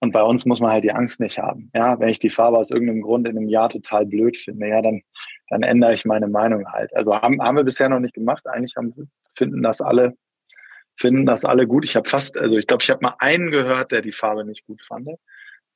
Und 0.00 0.10
bei 0.12 0.22
uns 0.22 0.44
muss 0.46 0.58
man 0.58 0.72
halt 0.72 0.82
die 0.82 0.92
Angst 0.92 1.20
nicht 1.20 1.38
haben. 1.38 1.70
Ja, 1.74 2.00
wenn 2.00 2.08
ich 2.08 2.18
die 2.18 2.30
Farbe 2.30 2.58
aus 2.58 2.72
irgendeinem 2.72 3.02
Grund 3.02 3.28
in 3.28 3.38
einem 3.38 3.48
Jahr 3.48 3.68
total 3.68 4.04
blöd 4.04 4.36
finde, 4.36 4.66
ja, 4.66 4.82
dann, 4.82 5.02
dann 5.48 5.62
ändere 5.62 5.94
ich 5.94 6.04
meine 6.04 6.26
Meinung 6.26 6.66
halt. 6.72 6.94
Also 6.96 7.14
haben, 7.14 7.40
haben 7.40 7.56
wir 7.56 7.62
bisher 7.62 7.88
noch 7.88 8.00
nicht 8.00 8.14
gemacht. 8.14 8.44
Eigentlich 8.48 8.74
haben, 8.76 8.92
finden 9.36 9.62
das 9.62 9.80
alle 9.80 10.16
finden 11.02 11.26
das 11.26 11.44
alle 11.44 11.66
gut. 11.66 11.84
Ich 11.84 11.96
habe 11.96 12.08
fast, 12.08 12.38
also 12.38 12.56
ich 12.56 12.66
glaube, 12.66 12.82
ich 12.82 12.90
habe 12.90 13.02
mal 13.02 13.16
einen 13.18 13.50
gehört, 13.50 13.92
der 13.92 14.00
die 14.00 14.12
Farbe 14.12 14.44
nicht 14.44 14.64
gut 14.66 14.80
fand. 14.82 15.08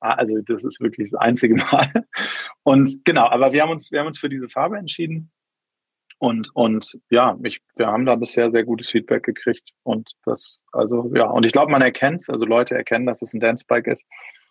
Ah, 0.00 0.14
also 0.14 0.38
das 0.40 0.64
ist 0.64 0.80
wirklich 0.80 1.10
das 1.10 1.20
einzige 1.20 1.56
Mal. 1.72 1.92
Und 2.62 3.04
genau, 3.04 3.28
aber 3.28 3.52
wir 3.52 3.62
haben 3.62 3.70
uns, 3.70 3.90
wir 3.90 4.00
haben 4.00 4.06
uns 4.06 4.18
für 4.18 4.28
diese 4.28 4.48
Farbe 4.48 4.78
entschieden. 4.78 5.30
Und, 6.18 6.50
und 6.54 6.98
ja, 7.10 7.36
ich, 7.42 7.60
wir 7.74 7.88
haben 7.88 8.06
da 8.06 8.14
bisher 8.14 8.50
sehr 8.50 8.64
gutes 8.64 8.88
Feedback 8.88 9.24
gekriegt. 9.24 9.72
Und 9.82 10.12
das, 10.24 10.62
also 10.72 11.10
ja, 11.14 11.26
und 11.26 11.44
ich 11.44 11.52
glaube, 11.52 11.72
man 11.72 11.82
erkennt 11.82 12.22
es, 12.22 12.30
also 12.30 12.46
Leute 12.46 12.74
erkennen, 12.74 13.06
dass 13.06 13.20
es 13.20 13.34
ein 13.34 13.40
Dance-Bike 13.40 13.88
ist. 13.88 14.06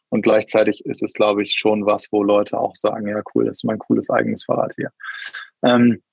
Und 0.10 0.22
gleichzeitig 0.22 0.86
ist 0.86 1.02
es, 1.02 1.14
glaube 1.14 1.42
ich, 1.42 1.56
schon 1.56 1.86
was, 1.86 2.10
wo 2.12 2.22
Leute 2.22 2.60
auch 2.60 2.76
sagen, 2.76 3.08
ja, 3.08 3.22
cool, 3.34 3.46
das 3.46 3.58
ist 3.58 3.64
mein 3.64 3.80
cooles 3.80 4.10
eigenes 4.10 4.44
Fahrrad 4.44 4.74
hier. 4.76 4.92
Ähm, 5.64 6.04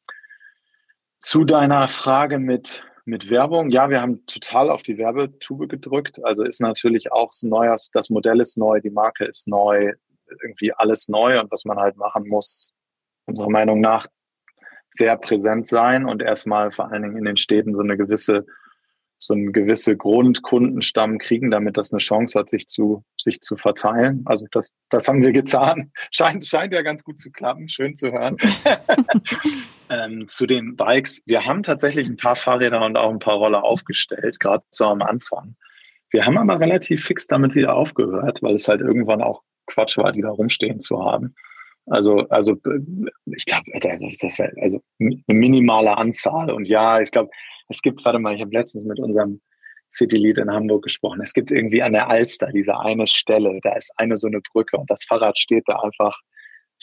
zu 1.21 1.45
deiner 1.45 1.89
Frage 1.89 2.39
mit, 2.39 2.85
mit 3.05 3.31
Werbung, 3.31 3.71
ja, 3.71 3.91
wir 3.91 4.01
haben 4.01 4.25
total 4.27 4.71
auf 4.71 4.83
die 4.83 4.99
Werbetube 4.99 5.69
gedrückt. 5.69 6.21
Also 6.25 6.45
ist 6.45 6.61
natürlich 6.61 7.13
auch 7.13 7.33
Neues, 7.43 7.91
das 7.93 8.11
Modell 8.11 8.41
ist 8.41 8.57
neu, 8.57 8.81
die 8.81 8.91
Marke 8.91 9.25
ist 9.25 9.49
neu, 9.49 9.93
irgendwie 10.43 10.73
alles 10.73 11.09
neu 11.09 11.41
und 11.41 11.51
was 11.51 11.65
man 11.65 11.79
halt 11.79 11.97
machen 11.97 12.29
muss, 12.29 12.73
unserer 13.27 13.51
Meinung 13.51 13.81
nach, 13.81 14.07
sehr 14.91 15.17
präsent 15.17 15.69
sein 15.69 16.05
und 16.05 16.23
erstmal 16.23 16.71
vor 16.71 16.91
allen 16.91 17.03
Dingen 17.03 17.17
in 17.17 17.25
den 17.25 17.37
Städten 17.37 17.75
so 17.75 17.83
eine 17.83 17.97
gewisse 17.97 18.47
so 19.23 19.35
einen 19.35 19.53
gewisse 19.53 19.97
Grundkundenstamm 19.97 21.19
kriegen, 21.19 21.53
damit 21.53 21.77
das 21.77 21.93
eine 21.93 22.01
Chance 22.01 22.37
hat, 22.37 22.51
sich 22.51 22.67
zu, 22.67 23.05
sich 23.17 23.41
zu 23.41 23.57
verteilen. 23.57 24.23
Also 24.25 24.47
das, 24.51 24.73
das 24.91 25.07
haben 25.07 25.23
wir 25.23 25.31
getan. 25.31 25.93
Scheint, 26.11 26.45
scheint 26.45 26.75
ja 26.75 26.83
ganz 26.83 27.05
gut 27.05 27.21
zu 27.21 27.31
klappen. 27.31 27.69
Schön 27.69 27.95
zu 27.95 28.11
hören. 28.11 28.37
ähm, 29.91 30.29
zu 30.29 30.47
den 30.47 30.77
Bikes. 30.77 31.23
Wir 31.27 31.45
haben 31.45 31.63
tatsächlich 31.63 32.07
ein 32.09 32.17
paar 32.17 32.37
Fahrräder 32.37 32.85
und 32.85 32.97
auch 32.97 33.11
ein 33.11 33.19
paar 33.19 33.37
Roller 33.37 33.65
aufgestellt, 33.65 34.41
gerade 34.41 34.65
so 34.71 34.87
am 34.87 35.03
Anfang. 35.03 35.57
Wir 36.11 36.27
haben 36.27 36.37
aber 36.37 36.61
relativ 36.61 37.05
fix 37.05 37.27
damit 37.27 37.55
wieder 37.55 37.75
aufgehört, 37.75 38.43
weil 38.43 38.55
es 38.55 38.69
halt 38.69 38.81
irgendwann 38.81 39.23
auch 39.23 39.43
Quatsch 39.67 39.97
war, 39.97 40.13
die 40.13 40.23
da 40.23 40.31
rumstehen 40.31 40.81
zu 40.81 41.03
haben. 41.05 41.35
Also, 41.87 42.29
also 42.29 42.57
ich 43.27 43.45
glaube, 43.45 43.71
also 44.61 44.83
eine 45.01 45.23
minimale 45.27 45.97
Anzahl. 45.97 46.51
Und 46.51 46.67
ja, 46.67 47.01
ich 47.01 47.11
glaube, 47.11 47.31
es 47.69 47.83
gibt, 47.83 48.05
warte 48.05 48.19
mal, 48.19 48.35
ich 48.35 48.41
habe 48.41 48.53
letztens 48.53 48.85
mit 48.85 49.01
unserem 49.01 49.41
City 49.91 50.17
Lead 50.17 50.39
in 50.39 50.51
Hamburg 50.51 50.85
gesprochen. 50.85 51.21
Es 51.23 51.33
gibt 51.33 51.51
irgendwie 51.51 51.83
an 51.83 51.93
der 51.93 52.09
Alster 52.09 52.51
diese 52.53 52.79
eine 52.79 53.07
Stelle, 53.07 53.59
da 53.63 53.75
ist 53.75 53.93
eine 53.97 54.17
so 54.17 54.27
eine 54.27 54.41
Brücke 54.41 54.77
und 54.77 54.91
das 54.91 55.05
Fahrrad 55.05 55.39
steht 55.39 55.65
da 55.67 55.77
einfach, 55.77 56.19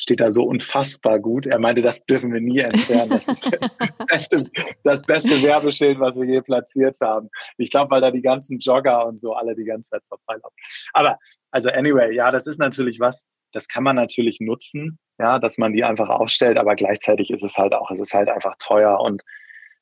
steht 0.02 0.22
da 0.22 0.32
so 0.32 0.44
unfassbar 0.44 1.20
gut. 1.20 1.46
Er 1.48 1.60
meinte, 1.60 1.82
das 1.82 2.06
dürfen 2.06 2.32
wir 2.32 2.42
nie 2.42 2.60
entfernen. 2.60 3.12
Das 3.12 3.28
ist 3.28 3.52
das 3.80 4.06
beste, 4.08 4.44
das 4.84 5.02
beste 5.04 5.44
Werbeschild, 5.44 6.00
was 6.00 6.18
wir 6.18 6.26
je 6.26 6.42
platziert 6.42 6.98
haben. 7.02 7.30
Ich 7.58 7.70
glaube, 7.70 7.92
weil 7.92 8.02
da 8.02 8.12
die 8.12 8.22
ganzen 8.22 8.60
Jogger 8.60 9.06
und 9.06 9.20
so 9.20 9.34
alle 9.34 9.56
die 9.56 9.66
ganze 9.66 9.92
Zeit 9.92 10.04
verfallen 10.08 10.42
haben. 10.44 10.56
Aber, 10.94 11.18
also 11.52 11.70
anyway, 11.70 12.14
ja, 12.16 12.32
das 12.32 12.48
ist 12.48 12.60
natürlich 12.60 13.00
was, 13.00 13.26
das 13.52 13.68
kann 13.68 13.84
man 13.84 13.96
natürlich 13.96 14.40
nutzen, 14.40 15.00
ja, 15.18 15.40
dass 15.40 15.58
man 15.58 15.74
die 15.74 15.84
einfach 15.84 16.10
aufstellt, 16.10 16.58
aber 16.58 16.76
gleichzeitig 16.76 17.32
ist 17.32 17.44
es 17.44 17.58
halt 17.58 17.74
auch, 17.74 17.92
es 17.92 18.00
ist 18.00 18.14
halt 18.14 18.30
einfach 18.30 18.56
teuer 18.60 19.00
und 19.00 19.24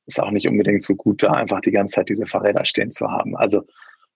ist 0.08 0.20
auch 0.20 0.32
nicht 0.32 0.48
unbedingt 0.48 0.84
so 0.84 0.96
gut, 0.96 1.22
da 1.22 1.32
einfach 1.32 1.62
die 1.62 1.72
ganze 1.72 1.96
Zeit 1.96 2.10
diese 2.10 2.26
Fahrräder 2.26 2.66
stehen 2.66 2.92
zu 2.92 3.12
haben. 3.12 3.36
Also 3.36 3.64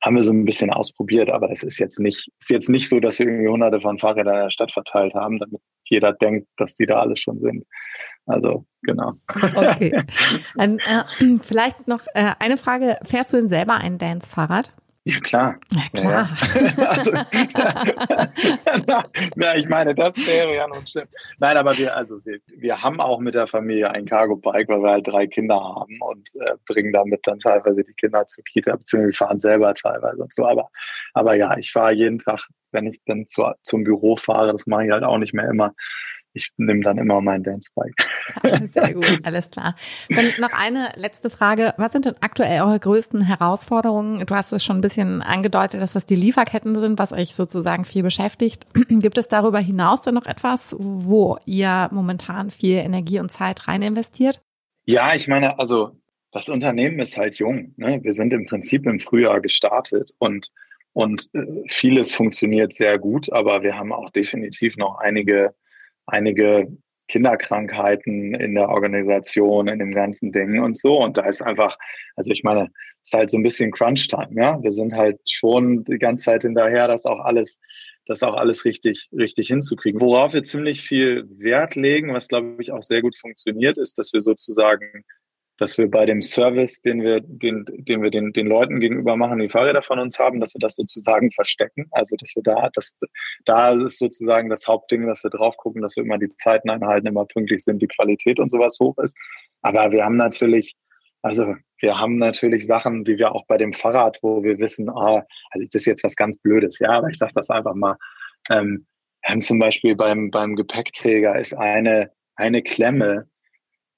haben 0.01 0.15
wir 0.15 0.23
so 0.23 0.33
ein 0.33 0.45
bisschen 0.45 0.71
ausprobiert, 0.71 1.31
aber 1.31 1.51
es 1.51 1.63
ist 1.63 1.77
jetzt 1.77 1.99
nicht, 1.99 2.31
ist 2.39 2.49
jetzt 2.49 2.69
nicht 2.69 2.89
so, 2.89 2.99
dass 2.99 3.19
wir 3.19 3.27
irgendwie 3.27 3.49
hunderte 3.49 3.81
von 3.81 3.99
Fahrrädern 3.99 4.35
in 4.35 4.41
der 4.43 4.49
Stadt 4.49 4.71
verteilt 4.71 5.13
haben, 5.13 5.37
damit 5.37 5.61
jeder 5.91 6.13
denkt, 6.13 6.47
dass 6.57 6.75
die 6.75 6.85
da 6.85 6.99
alle 6.99 7.17
schon 7.17 7.39
sind. 7.39 7.65
Also, 8.25 8.65
genau. 8.81 9.13
Okay. 9.27 10.03
Dann, 10.55 10.79
äh, 10.79 11.03
vielleicht 11.41 11.87
noch 11.87 12.05
äh, 12.13 12.31
eine 12.39 12.57
Frage. 12.57 12.97
Fährst 13.03 13.33
du 13.33 13.37
denn 13.37 13.49
selber 13.49 13.75
ein 13.75 13.97
Dance-Fahrrad? 13.97 14.71
Ja, 15.03 15.19
klar. 15.19 15.59
Ja, 15.71 15.81
klar. 15.93 16.29
Ja. 16.77 16.85
also, 16.89 17.11
na, 19.35 19.55
ich 19.55 19.67
meine, 19.67 19.95
das 19.95 20.15
wäre 20.27 20.55
ja 20.55 20.67
nun 20.67 20.85
schlimm. 20.85 21.07
Nein, 21.39 21.57
aber 21.57 21.75
wir, 21.75 21.97
also 21.97 22.23
wir, 22.23 22.39
wir 22.55 22.83
haben 22.83 23.01
auch 23.01 23.19
mit 23.19 23.33
der 23.33 23.47
Familie 23.47 23.89
ein 23.89 24.05
Cargo-Bike, 24.05 24.69
weil 24.69 24.83
wir 24.83 24.91
halt 24.91 25.07
drei 25.07 25.25
Kinder 25.25 25.55
haben 25.55 25.97
und 26.01 26.29
äh, 26.35 26.53
bringen 26.67 26.93
damit 26.93 27.25
dann 27.25 27.39
teilweise 27.39 27.83
die 27.83 27.93
Kinder 27.93 28.27
zur 28.27 28.43
Kita, 28.43 28.75
beziehungsweise 28.75 29.17
fahren 29.17 29.39
selber 29.39 29.73
teilweise 29.73 30.21
und 30.21 30.33
so. 30.33 30.45
Aber, 30.45 30.69
aber 31.15 31.33
ja, 31.33 31.57
ich 31.57 31.71
fahre 31.71 31.93
jeden 31.93 32.19
Tag, 32.19 32.47
wenn 32.71 32.85
ich 32.85 33.01
dann 33.05 33.25
zu, 33.25 33.43
zum 33.63 33.83
Büro 33.83 34.17
fahre, 34.17 34.51
das 34.51 34.67
mache 34.67 34.85
ich 34.85 34.91
halt 34.91 35.03
auch 35.03 35.17
nicht 35.17 35.33
mehr 35.33 35.49
immer, 35.49 35.73
ich 36.33 36.51
nehme 36.57 36.81
dann 36.81 36.97
immer 36.97 37.21
mein 37.21 37.43
Dancebike. 37.43 37.93
Sehr 38.67 38.93
gut, 38.93 39.19
alles 39.23 39.51
klar. 39.51 39.75
Dann 40.09 40.33
noch 40.39 40.51
eine 40.53 40.91
letzte 40.95 41.29
Frage. 41.29 41.73
Was 41.77 41.91
sind 41.91 42.05
denn 42.05 42.15
aktuell 42.21 42.61
eure 42.61 42.79
größten 42.79 43.21
Herausforderungen? 43.21 44.25
Du 44.25 44.35
hast 44.35 44.51
es 44.51 44.63
schon 44.63 44.77
ein 44.77 44.81
bisschen 44.81 45.21
angedeutet, 45.21 45.81
dass 45.81 45.93
das 45.93 46.05
die 46.05 46.15
Lieferketten 46.15 46.75
sind, 46.79 46.99
was 46.99 47.11
euch 47.11 47.35
sozusagen 47.35 47.85
viel 47.85 48.03
beschäftigt. 48.03 48.65
Gibt 48.89 49.17
es 49.17 49.27
darüber 49.27 49.59
hinaus 49.59 50.01
denn 50.01 50.13
noch 50.13 50.25
etwas, 50.25 50.75
wo 50.79 51.37
ihr 51.45 51.89
momentan 51.91 52.49
viel 52.49 52.77
Energie 52.77 53.19
und 53.19 53.31
Zeit 53.31 53.67
rein 53.67 53.81
investiert? 53.81 54.41
Ja, 54.85 55.13
ich 55.13 55.27
meine, 55.27 55.59
also 55.59 55.91
das 56.31 56.47
Unternehmen 56.47 56.99
ist 56.99 57.17
halt 57.17 57.35
jung. 57.35 57.73
Ne? 57.75 57.99
Wir 58.03 58.13
sind 58.13 58.31
im 58.31 58.45
Prinzip 58.45 58.85
im 58.85 58.99
Frühjahr 58.99 59.41
gestartet 59.41 60.11
und 60.17 60.51
und 60.93 61.29
äh, 61.33 61.45
vieles 61.67 62.13
funktioniert 62.13 62.73
sehr 62.73 62.99
gut, 62.99 63.31
aber 63.31 63.63
wir 63.63 63.77
haben 63.77 63.93
auch 63.93 64.09
definitiv 64.09 64.75
noch 64.75 64.97
einige 64.97 65.53
einige 66.05 66.67
Kinderkrankheiten 67.07 68.33
in 68.33 68.55
der 68.55 68.69
Organisation, 68.69 69.67
in 69.67 69.79
dem 69.79 69.93
ganzen 69.93 70.31
Ding 70.31 70.61
und 70.61 70.77
so. 70.77 70.97
Und 70.97 71.17
da 71.17 71.25
ist 71.25 71.41
einfach, 71.41 71.77
also 72.15 72.31
ich 72.31 72.43
meine, 72.43 72.69
es 73.03 73.09
ist 73.09 73.13
halt 73.13 73.29
so 73.29 73.37
ein 73.37 73.43
bisschen 73.43 73.71
Crunch-Time, 73.71 74.29
ja. 74.35 74.61
Wir 74.63 74.71
sind 74.71 74.93
halt 74.93 75.19
schon 75.29 75.83
die 75.83 75.97
ganze 75.97 76.25
Zeit 76.25 76.43
hinterher, 76.43 76.87
dass 76.87 77.05
auch 77.05 77.19
alles, 77.19 77.59
das 78.05 78.23
auch 78.23 78.35
alles 78.35 78.63
richtig, 78.63 79.09
richtig 79.11 79.47
hinzukriegen. 79.47 79.99
Worauf 79.99 80.33
wir 80.33 80.43
ziemlich 80.43 80.81
viel 80.81 81.25
Wert 81.37 81.75
legen, 81.75 82.13
was 82.13 82.29
glaube 82.29 82.55
ich 82.59 82.71
auch 82.71 82.83
sehr 82.83 83.01
gut 83.01 83.17
funktioniert, 83.17 83.77
ist, 83.77 83.97
dass 83.97 84.13
wir 84.13 84.21
sozusagen 84.21 85.03
dass 85.61 85.77
wir 85.77 85.91
bei 85.91 86.07
dem 86.07 86.23
Service, 86.23 86.81
den 86.81 87.03
wir, 87.03 87.21
den, 87.21 87.65
den 87.67 88.01
wir 88.01 88.09
den, 88.09 88.33
den 88.33 88.47
Leuten 88.47 88.79
gegenüber 88.79 89.15
machen, 89.15 89.37
die 89.37 89.47
Fahrräder 89.47 89.83
von 89.83 89.99
uns 89.99 90.17
haben, 90.17 90.39
dass 90.39 90.55
wir 90.55 90.59
das 90.59 90.73
sozusagen 90.75 91.31
verstecken. 91.31 91.85
Also 91.91 92.15
dass 92.15 92.35
wir 92.35 92.41
da, 92.41 92.71
das, 92.73 92.97
da 93.45 93.69
ist 93.73 93.99
sozusagen 93.99 94.49
das 94.49 94.67
Hauptding, 94.67 95.05
dass 95.05 95.23
wir 95.23 95.29
drauf 95.29 95.55
gucken, 95.57 95.83
dass 95.83 95.95
wir 95.95 96.03
immer 96.03 96.17
die 96.17 96.29
Zeiten 96.29 96.71
einhalten, 96.71 97.05
immer 97.05 97.25
pünktlich 97.25 97.63
sind, 97.63 97.79
die 97.79 97.87
Qualität 97.87 98.39
und 98.39 98.49
sowas 98.49 98.79
hoch 98.81 98.97
ist. 99.03 99.15
Aber 99.61 99.91
wir 99.91 100.03
haben 100.03 100.17
natürlich, 100.17 100.75
also 101.21 101.53
wir 101.77 101.99
haben 101.99 102.17
natürlich 102.17 102.65
Sachen, 102.65 103.03
die 103.03 103.19
wir 103.19 103.31
auch 103.35 103.45
bei 103.45 103.57
dem 103.57 103.73
Fahrrad, 103.73 104.17
wo 104.23 104.41
wir 104.41 104.57
wissen, 104.57 104.89
ah, 104.89 105.23
also 105.51 105.67
das 105.71 105.83
ist 105.83 105.85
jetzt 105.85 106.03
was 106.03 106.15
ganz 106.15 106.37
Blödes, 106.37 106.79
ja, 106.79 106.89
aber 106.89 107.09
ich 107.09 107.19
sage 107.19 107.33
das 107.35 107.51
einfach 107.51 107.75
mal. 107.75 107.97
Ähm, 108.49 108.87
zum 109.41 109.59
Beispiel 109.59 109.95
beim, 109.95 110.31
beim 110.31 110.55
Gepäckträger 110.55 111.37
ist 111.37 111.53
eine, 111.53 112.09
eine 112.35 112.63
Klemme, 112.63 113.27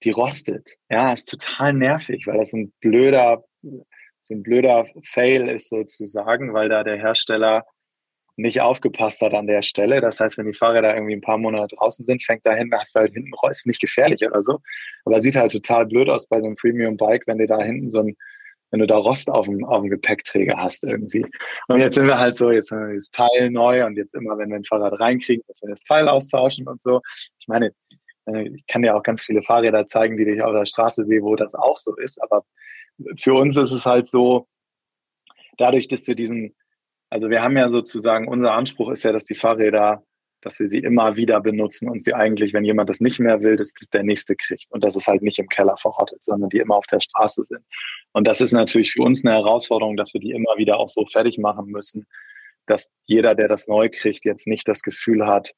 die 0.06 0.12
rostet. 0.12 0.70
Ja, 0.90 1.14
ist 1.14 1.30
total 1.30 1.74
nervig, 1.74 2.28
weil 2.28 2.38
das 2.38 2.54
ein 2.54 2.74
blöder, 2.80 3.44
so 4.22 4.34
ein 4.34 4.44
blöder 4.44 4.88
Fail 5.04 5.50
ist 5.50 5.70
sozusagen, 5.70 6.54
weil 6.54 6.70
da 6.70 6.84
der 6.84 6.98
Hersteller 6.98 7.66
nicht 8.36 8.62
aufgepasst 8.62 9.22
hat 9.22 9.34
an 9.34 9.48
der 9.48 9.62
Stelle. 9.62 10.02
Das 10.02 10.20
heißt, 10.20 10.38
wenn 10.38 10.48
die 10.48 10.58
Fahrräder 10.58 10.96
irgendwie 10.96 11.14
ein 11.14 11.22
paar 11.22 11.38
Monate 11.38 11.76
draußen 11.76 12.04
sind, 12.04 12.24
fängt 12.24 12.46
da 12.46 12.54
hinten, 12.54 12.78
hast 12.78 12.96
du 12.96 13.02
halt 13.02 13.14
hinten, 13.14 13.32
ist 13.52 13.68
nicht 13.68 13.82
gefährlich 13.82 14.26
oder 14.26 14.42
so, 14.42 14.60
aber 15.06 15.22
sieht 15.22 15.36
halt 15.36 15.52
total 15.52 15.86
blöd 15.86 16.10
aus 16.10 16.28
bei 16.28 16.40
so 16.40 16.46
einem 16.46 16.56
Premium 16.56 16.98
Bike, 16.98 17.24
wenn 17.28 17.38
dir 17.38 17.48
da 17.48 17.62
hinten 17.62 17.90
so 17.90 18.00
ein 18.00 18.16
wenn 18.74 18.80
du 18.80 18.88
da 18.88 18.98
Rost 18.98 19.30
auf 19.30 19.46
dem, 19.46 19.64
auf 19.64 19.82
dem 19.82 19.92
Gepäckträger 19.92 20.58
hast 20.58 20.84
irgendwie. 20.84 21.24
Und 21.68 21.78
jetzt 21.78 21.94
sind 21.94 22.08
wir 22.08 22.18
halt 22.18 22.36
so, 22.36 22.50
jetzt 22.50 22.72
haben 22.72 22.88
wir 22.88 22.96
das 22.96 23.12
Teil 23.12 23.52
neu 23.52 23.86
und 23.86 23.98
jetzt 23.98 24.16
immer, 24.16 24.36
wenn 24.40 24.50
wir 24.50 24.56
ein 24.56 24.64
Fahrrad 24.64 25.00
reinkriegen, 25.00 25.44
dass 25.48 25.62
wir 25.62 25.70
das 25.70 25.84
Teil 25.84 26.10
austauschen 26.10 26.68
und 26.68 26.82
so. 26.82 27.00
Ich 27.40 27.48
meine, 27.48 27.70
ich 28.26 28.66
kann 28.68 28.84
ja 28.84 28.96
auch 28.96 29.04
ganz 29.04 29.24
viele 29.24 29.42
Fahrräder 29.42 29.86
zeigen, 29.86 30.18
die 30.18 30.24
ich 30.24 30.42
auf 30.42 30.54
der 30.54 30.66
Straße 30.66 31.06
sehe, 31.06 31.22
wo 31.22 31.36
das 31.36 31.56
auch 31.56 31.78
so 31.78 31.96
ist. 31.96 32.22
Aber 32.22 32.46
für 33.18 33.34
uns 33.34 33.58
ist 33.58 33.72
es 33.72 33.86
halt 33.86 34.08
so, 34.08 34.48
dadurch, 35.58 35.88
dass 35.88 36.08
wir 36.08 36.16
diesen, 36.16 36.56
also 37.10 37.30
wir 37.30 37.42
haben 37.42 37.58
ja 37.58 37.70
sozusagen, 37.70 38.28
unser 38.28 38.54
Anspruch 38.54 38.90
ist 38.90 39.04
ja, 39.04 39.12
dass 39.12 39.26
die 39.26 39.36
Fahrräder, 39.36 40.04
dass 40.42 40.60
wir 40.60 40.68
sie 40.68 40.80
immer 40.80 41.16
wieder 41.16 41.40
benutzen 41.42 41.90
und 41.90 42.04
sie 42.04 42.14
eigentlich, 42.14 42.54
wenn 42.54 42.66
jemand 42.66 42.90
das 42.90 43.00
nicht 43.00 43.20
mehr 43.20 43.42
will, 43.42 43.56
dass 43.56 43.74
das 43.74 43.90
der 43.90 44.04
nächste 44.04 44.36
kriegt 44.36 44.72
und 44.72 44.84
dass 44.84 44.96
es 44.96 45.08
halt 45.08 45.22
nicht 45.22 45.40
im 45.40 45.48
Keller 45.48 45.78
verrottet, 45.78 46.24
sondern 46.24 46.50
die 46.50 46.58
immer 46.58 46.76
auf 46.76 46.88
der 46.88 47.00
Straße 47.00 47.46
sind. 47.48 47.64
Und 48.12 48.28
das 48.28 48.42
ist 48.42 48.52
natürlich 48.52 48.92
für 48.92 49.04
uns 49.04 49.24
eine 49.24 49.36
Herausforderung, 49.36 49.96
dass 49.96 50.14
wir 50.14 50.22
die 50.22 50.32
immer 50.32 50.58
wieder 50.58 50.80
auch 50.80 50.90
so 50.90 51.06
fertig 51.06 51.38
machen 51.38 51.68
müssen, 51.68 52.08
dass 52.66 52.92
jeder, 53.06 53.36
der 53.36 53.48
das 53.48 53.68
neu 53.68 53.90
kriegt, 53.90 54.26
jetzt 54.26 54.48
nicht 54.48 54.68
das 54.68 54.82
Gefühl 54.82 55.26
hat, 55.26 55.54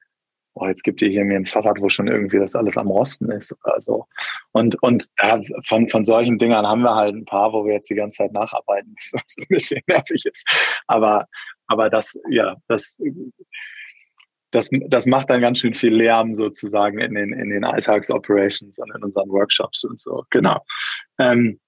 oh, 0.55 0.67
jetzt 0.67 0.83
gibt 0.83 1.01
ihr 1.01 1.09
hier 1.09 1.25
mir 1.25 1.35
ein 1.35 1.45
Fahrrad, 1.45 1.81
wo 1.81 1.89
schon 1.89 2.07
irgendwie 2.07 2.39
das 2.39 2.55
alles 2.55 2.77
am 2.77 2.87
Rosten 2.87 3.29
ist. 3.31 3.55
Also 3.63 4.07
und 4.51 4.81
und 4.81 5.05
ja, 5.21 5.39
von 5.67 5.87
von 5.89 6.03
solchen 6.03 6.37
Dingern 6.37 6.65
haben 6.65 6.81
wir 6.81 6.95
halt 6.95 7.15
ein 7.15 7.25
paar, 7.25 7.53
wo 7.53 7.65
wir 7.65 7.73
jetzt 7.73 7.89
die 7.89 7.95
ganze 7.95 8.17
Zeit 8.17 8.33
nacharbeiten 8.33 8.95
müssen, 8.95 9.19
was 9.23 9.37
ein 9.37 9.45
bisschen 9.49 9.81
nervig 9.87 10.25
ist. 10.25 10.47
Aber 10.87 11.27
aber 11.67 11.89
das 11.89 12.17
ja 12.29 12.55
das 12.67 12.99
das, 14.51 14.69
das 14.87 15.05
macht 15.05 15.29
dann 15.29 15.41
ganz 15.41 15.59
schön 15.59 15.73
viel 15.73 15.93
Lärm 15.93 16.33
sozusagen 16.33 16.99
in 16.99 17.13
den, 17.13 17.33
in 17.33 17.49
den 17.49 17.65
Alltagsoperations 17.65 18.79
und 18.79 18.95
in 18.95 19.03
unseren 19.03 19.29
Workshops 19.29 19.83
und 19.83 19.99
so. 19.99 20.23
Genau. 20.29 20.63
Ähm, 21.19 21.59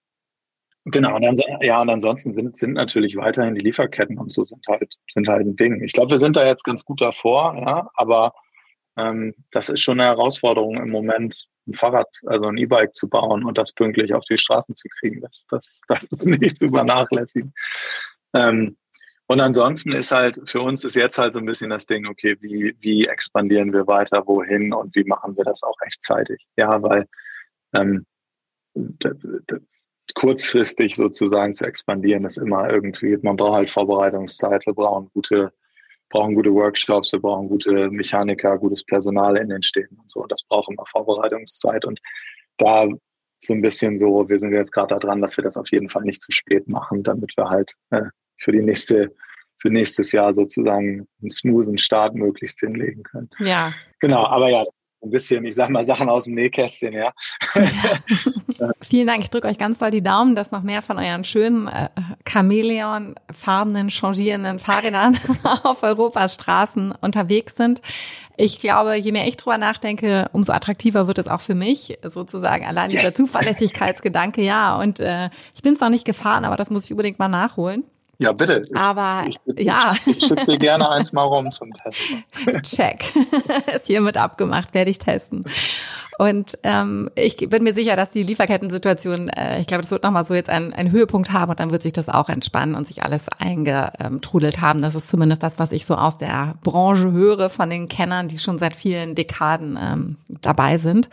Genau, 0.89 1.17
und 1.17 1.21
dann, 1.21 1.36
ja, 1.60 1.82
und 1.82 1.89
ansonsten 1.89 2.32
sind, 2.32 2.56
sind 2.56 2.71
natürlich 2.71 3.17
weiterhin 3.17 3.56
die 3.56 3.62
Lieferketten 3.62 4.17
und 4.17 4.32
so 4.32 4.45
sind 4.45 4.65
halt, 4.69 4.95
sind 5.10 5.28
halt 5.28 5.45
ein 5.45 5.58
Ding. 5.58 5.84
Ich 5.84 5.91
glaube, 5.91 6.12
wir 6.12 6.19
sind 6.19 6.38
da 6.38 6.47
jetzt 6.47 6.63
ganz 6.63 6.86
gut 6.86 7.02
davor, 7.02 7.58
ja, 7.58 7.89
aber 7.95 8.32
ähm, 8.98 9.36
das 9.52 9.70
ist 9.70 9.82
schon 9.82 10.00
eine 10.00 10.10
Herausforderung 10.10 10.78
im 10.78 10.90
Moment, 10.90 11.48
ein 11.68 11.74
Fahrrad, 11.74 12.08
also 12.26 12.48
ein 12.48 12.58
E-Bike 12.58 12.96
zu 12.96 13.08
bauen 13.08 13.44
und 13.44 13.58
das 13.58 13.74
pünktlich 13.74 14.14
auf 14.14 14.24
die 14.24 14.38
Straßen 14.38 14.76
zu 14.76 14.88
kriegen. 15.00 15.22
Das, 15.22 15.82
darf 15.88 16.04
man 16.12 16.30
nicht 16.40 16.58
vernachlässigen. 16.58 17.54
Ähm, 18.34 18.78
und 19.28 19.42
ansonsten 19.42 19.92
ist 19.92 20.12
halt, 20.12 20.40
für 20.50 20.62
uns 20.62 20.86
ist 20.86 20.96
jetzt 20.96 21.18
halt 21.18 21.34
so 21.34 21.40
ein 21.40 21.46
bisschen 21.46 21.70
das 21.70 21.86
Ding, 21.86 22.08
okay, 22.08 22.38
wie, 22.40 22.76
wie 22.80 23.06
expandieren 23.06 23.74
wir 23.74 23.86
weiter, 23.86 24.26
wohin 24.26 24.74
und 24.74 24.96
wie 24.96 25.04
machen 25.04 25.36
wir 25.36 25.44
das 25.44 25.64
auch 25.64 25.76
rechtzeitig? 25.82 26.48
Ja, 26.56 26.82
weil 26.82 27.08
ähm, 27.74 28.06
kurzfristig 30.16 30.96
sozusagen 30.96 31.54
zu 31.54 31.66
expandieren 31.66 32.24
ist 32.24 32.38
immer 32.38 32.70
irgendwie, 32.70 33.18
man 33.18 33.36
braucht 33.36 33.56
halt 33.56 33.72
Vorbereitungszeit, 33.72 34.66
wir 34.66 34.74
brauchen 34.74 35.12
gute 35.14 35.52
brauchen 36.10 36.36
gute 36.36 36.54
Workshops, 36.54 37.12
wir 37.12 37.20
brauchen 37.20 37.50
gute 37.50 37.89
Mechaniker, 37.89 38.58
gutes 38.58 38.84
Personal 38.84 39.38
in 39.38 39.50
den 39.50 39.63
Städten 39.63 39.98
und 40.00 40.10
so. 40.10 40.26
Das 40.28 40.43
braucht 40.43 40.70
immer 40.70 40.86
Vorbereitungszeit. 40.91 41.86
Und 41.86 42.00
da 42.58 42.88
so 43.39 43.54
ein 43.54 43.62
bisschen 43.62 43.98
so, 43.98 44.28
wir 44.30 44.39
sind 44.39 44.54
jetzt 44.54 44.72
gerade 44.72 44.98
daran, 45.00 45.22
dass 45.22 45.38
wir 45.38 45.43
das 45.43 45.58
auf 45.58 45.70
jeden 45.72 45.89
Fall 45.89 46.04
nicht 46.04 46.22
zu 46.22 46.32
spät 46.32 46.67
machen, 46.67 47.04
damit 47.04 47.36
wir 47.38 47.50
halt 47.50 47.74
äh, 47.91 48.04
für 48.38 48.52
die 48.52 48.62
nächste, 48.62 49.13
für 49.60 49.70
nächstes 49.70 50.12
Jahr 50.12 50.34
sozusagen 50.34 51.08
einen 51.22 51.30
smoothen 51.30 51.78
Start 51.78 52.15
möglichst 52.15 52.60
hinlegen 52.60 53.04
können. 53.04 53.30
Ja. 53.39 53.74
Genau, 54.00 54.26
aber 54.26 54.50
ja, 54.50 54.65
ein 55.04 55.12
bisschen, 55.12 55.46
ich 55.46 55.56
sag 55.56 55.70
mal, 55.70 55.86
Sachen 55.86 56.10
aus 56.10 56.26
dem 56.26 56.34
Nähkästchen, 56.34 56.94
ja. 56.94 57.14
Vielen 58.82 59.08
Dank. 59.08 59.22
Ich 59.22 59.30
drücke 59.30 59.48
euch 59.48 59.58
ganz 59.58 59.80
doll 59.80 59.92
die 59.92 60.02
Daumen, 60.02 60.36
dass 60.36 60.52
noch 60.52 60.64
mehr 60.64 60.82
von 60.82 60.98
euren 60.98 61.24
schönen 61.24 61.68
äh, 61.68 61.90
Chamäleon-farbenen, 62.28 63.90
changierenden 63.90 64.60
Fahrrädern 64.60 65.18
auf 65.64 65.84
Europas 65.84 66.36
Straßen 66.36 66.94
unterwegs 67.02 67.56
sind. 67.56 67.82
Ich 68.38 68.60
glaube, 68.60 68.96
je 68.96 69.12
mehr 69.12 69.28
ich 69.28 69.38
drüber 69.38 69.58
nachdenke, 69.58 70.30
umso 70.34 70.54
attraktiver 70.54 71.08
wird 71.08 71.20
es 71.20 71.28
auch 71.28 71.42
für 71.42 71.56
mich, 71.56 71.98
sozusagen 72.04 72.66
allein 72.66 72.92
yes. 72.92 73.02
dieser 73.02 73.16
Zuverlässigkeitsgedanke. 73.16 74.42
Ja, 74.42 74.78
und 74.78 75.00
äh, 75.00 75.30
ich 75.56 75.62
bin 75.62 75.74
es 75.74 75.80
noch 75.80 75.90
nicht 75.90 76.06
gefahren, 76.06 76.46
aber 76.46 76.56
das 76.56 76.70
muss 76.70 76.86
ich 76.86 76.92
unbedingt 76.92 77.20
mal 77.20 77.28
nachholen. 77.28 77.84
Ja, 78.19 78.32
bitte. 78.32 78.63
Aber 78.73 79.25
ich, 79.27 79.38
ich, 79.45 79.65
ja. 79.65 79.93
Ich, 80.06 80.17
ich 80.17 80.25
schicke 80.25 80.45
dir 80.45 80.58
gerne 80.58 80.89
eins 80.89 81.13
mal 81.13 81.23
rum 81.23 81.51
zum 81.51 81.71
Testen. 81.84 82.23
Check. 82.63 83.13
Ist 83.75 83.88
hiermit 83.88 84.17
abgemacht, 84.17 84.73
werde 84.73 84.89
ich 84.89 84.97
testen. 84.97 85.45
Und 86.17 86.58
ähm, 86.63 87.12
ich 87.13 87.38
bin 87.38 87.63
mir 87.63 87.73
sicher, 87.73 87.95
dass 87.95 88.10
die 88.10 88.23
Lieferkettensituation, 88.23 89.30
äh, 89.30 89.60
ich 89.62 89.67
glaube, 89.67 89.84
das 89.84 89.91
wird 89.91 90.01
nochmal 90.01 90.25
so 90.25 90.34
jetzt 90.34 90.49
einen, 90.49 90.73
einen 90.73 90.91
Höhepunkt 90.91 91.32
haben 91.32 91.51
und 91.51 91.60
dann 91.60 91.69
wird 91.69 91.84
sich 91.84 91.93
das 91.93 92.10
auch 92.10 92.30
entspannen 92.30 92.73
und 92.73 92.88
sich 92.88 93.03
alles 93.03 93.25
eingetrudelt 93.38 94.62
haben. 94.62 94.82
Das 94.82 94.95
ist 94.95 95.10
zumindest 95.10 95.43
das, 95.43 95.60
was 95.60 95.71
ich 95.71 95.86
so 95.86 95.95
aus 95.95 96.17
der 96.17 96.56
Branche 96.63 97.12
höre 97.12 97.51
von 97.51 97.69
den 97.69 97.88
Kennern, 97.88 98.30
die 98.30 98.39
schon 98.39 98.58
seit 98.58 98.75
vielen 98.75 99.13
Dekaden 99.13 99.77
ähm, 99.80 100.17
dabei 100.27 100.80
sind. 100.80 101.08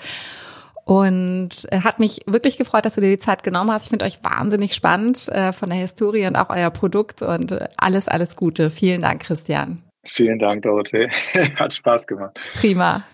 Und 0.84 1.66
hat 1.72 1.98
mich 1.98 2.20
wirklich 2.26 2.58
gefreut, 2.58 2.84
dass 2.84 2.96
du 2.96 3.00
dir 3.00 3.10
die 3.10 3.18
Zeit 3.18 3.42
genommen 3.42 3.70
hast. 3.70 3.84
Ich 3.84 3.90
finde 3.90 4.04
euch 4.04 4.18
wahnsinnig 4.22 4.74
spannend 4.74 5.28
äh, 5.30 5.52
von 5.52 5.70
der 5.70 5.78
Historie 5.78 6.26
und 6.26 6.36
auch 6.36 6.50
euer 6.50 6.70
Produkt 6.70 7.22
und 7.22 7.52
äh, 7.52 7.68
alles, 7.78 8.06
alles 8.08 8.36
Gute. 8.36 8.70
Vielen 8.70 9.00
Dank, 9.00 9.22
Christian. 9.22 9.82
Vielen 10.04 10.38
Dank, 10.38 10.62
Dorothee. 10.62 11.08
Hat 11.56 11.72
Spaß 11.72 12.06
gemacht. 12.06 12.38
Prima. 12.54 13.04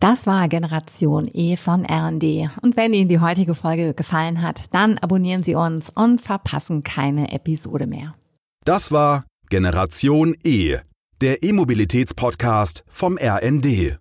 Das 0.00 0.26
war 0.26 0.48
Generation 0.48 1.28
E 1.30 1.56
von 1.56 1.84
R&D. 1.84 2.48
Und 2.62 2.76
wenn 2.78 2.94
Ihnen 2.94 3.08
die 3.08 3.20
heutige 3.20 3.54
Folge 3.54 3.92
gefallen 3.92 4.40
hat, 4.40 4.72
dann 4.72 4.96
abonnieren 4.96 5.42
Sie 5.42 5.54
uns 5.54 5.90
und 5.90 6.22
verpassen 6.22 6.82
keine 6.82 7.32
Episode 7.32 7.86
mehr. 7.86 8.14
Das 8.64 8.92
war 8.92 9.24
Generation 9.50 10.34
E, 10.42 10.78
der 11.20 11.42
E-Mobilitäts-Podcast 11.42 12.82
vom 12.88 13.18
RND. 13.18 13.98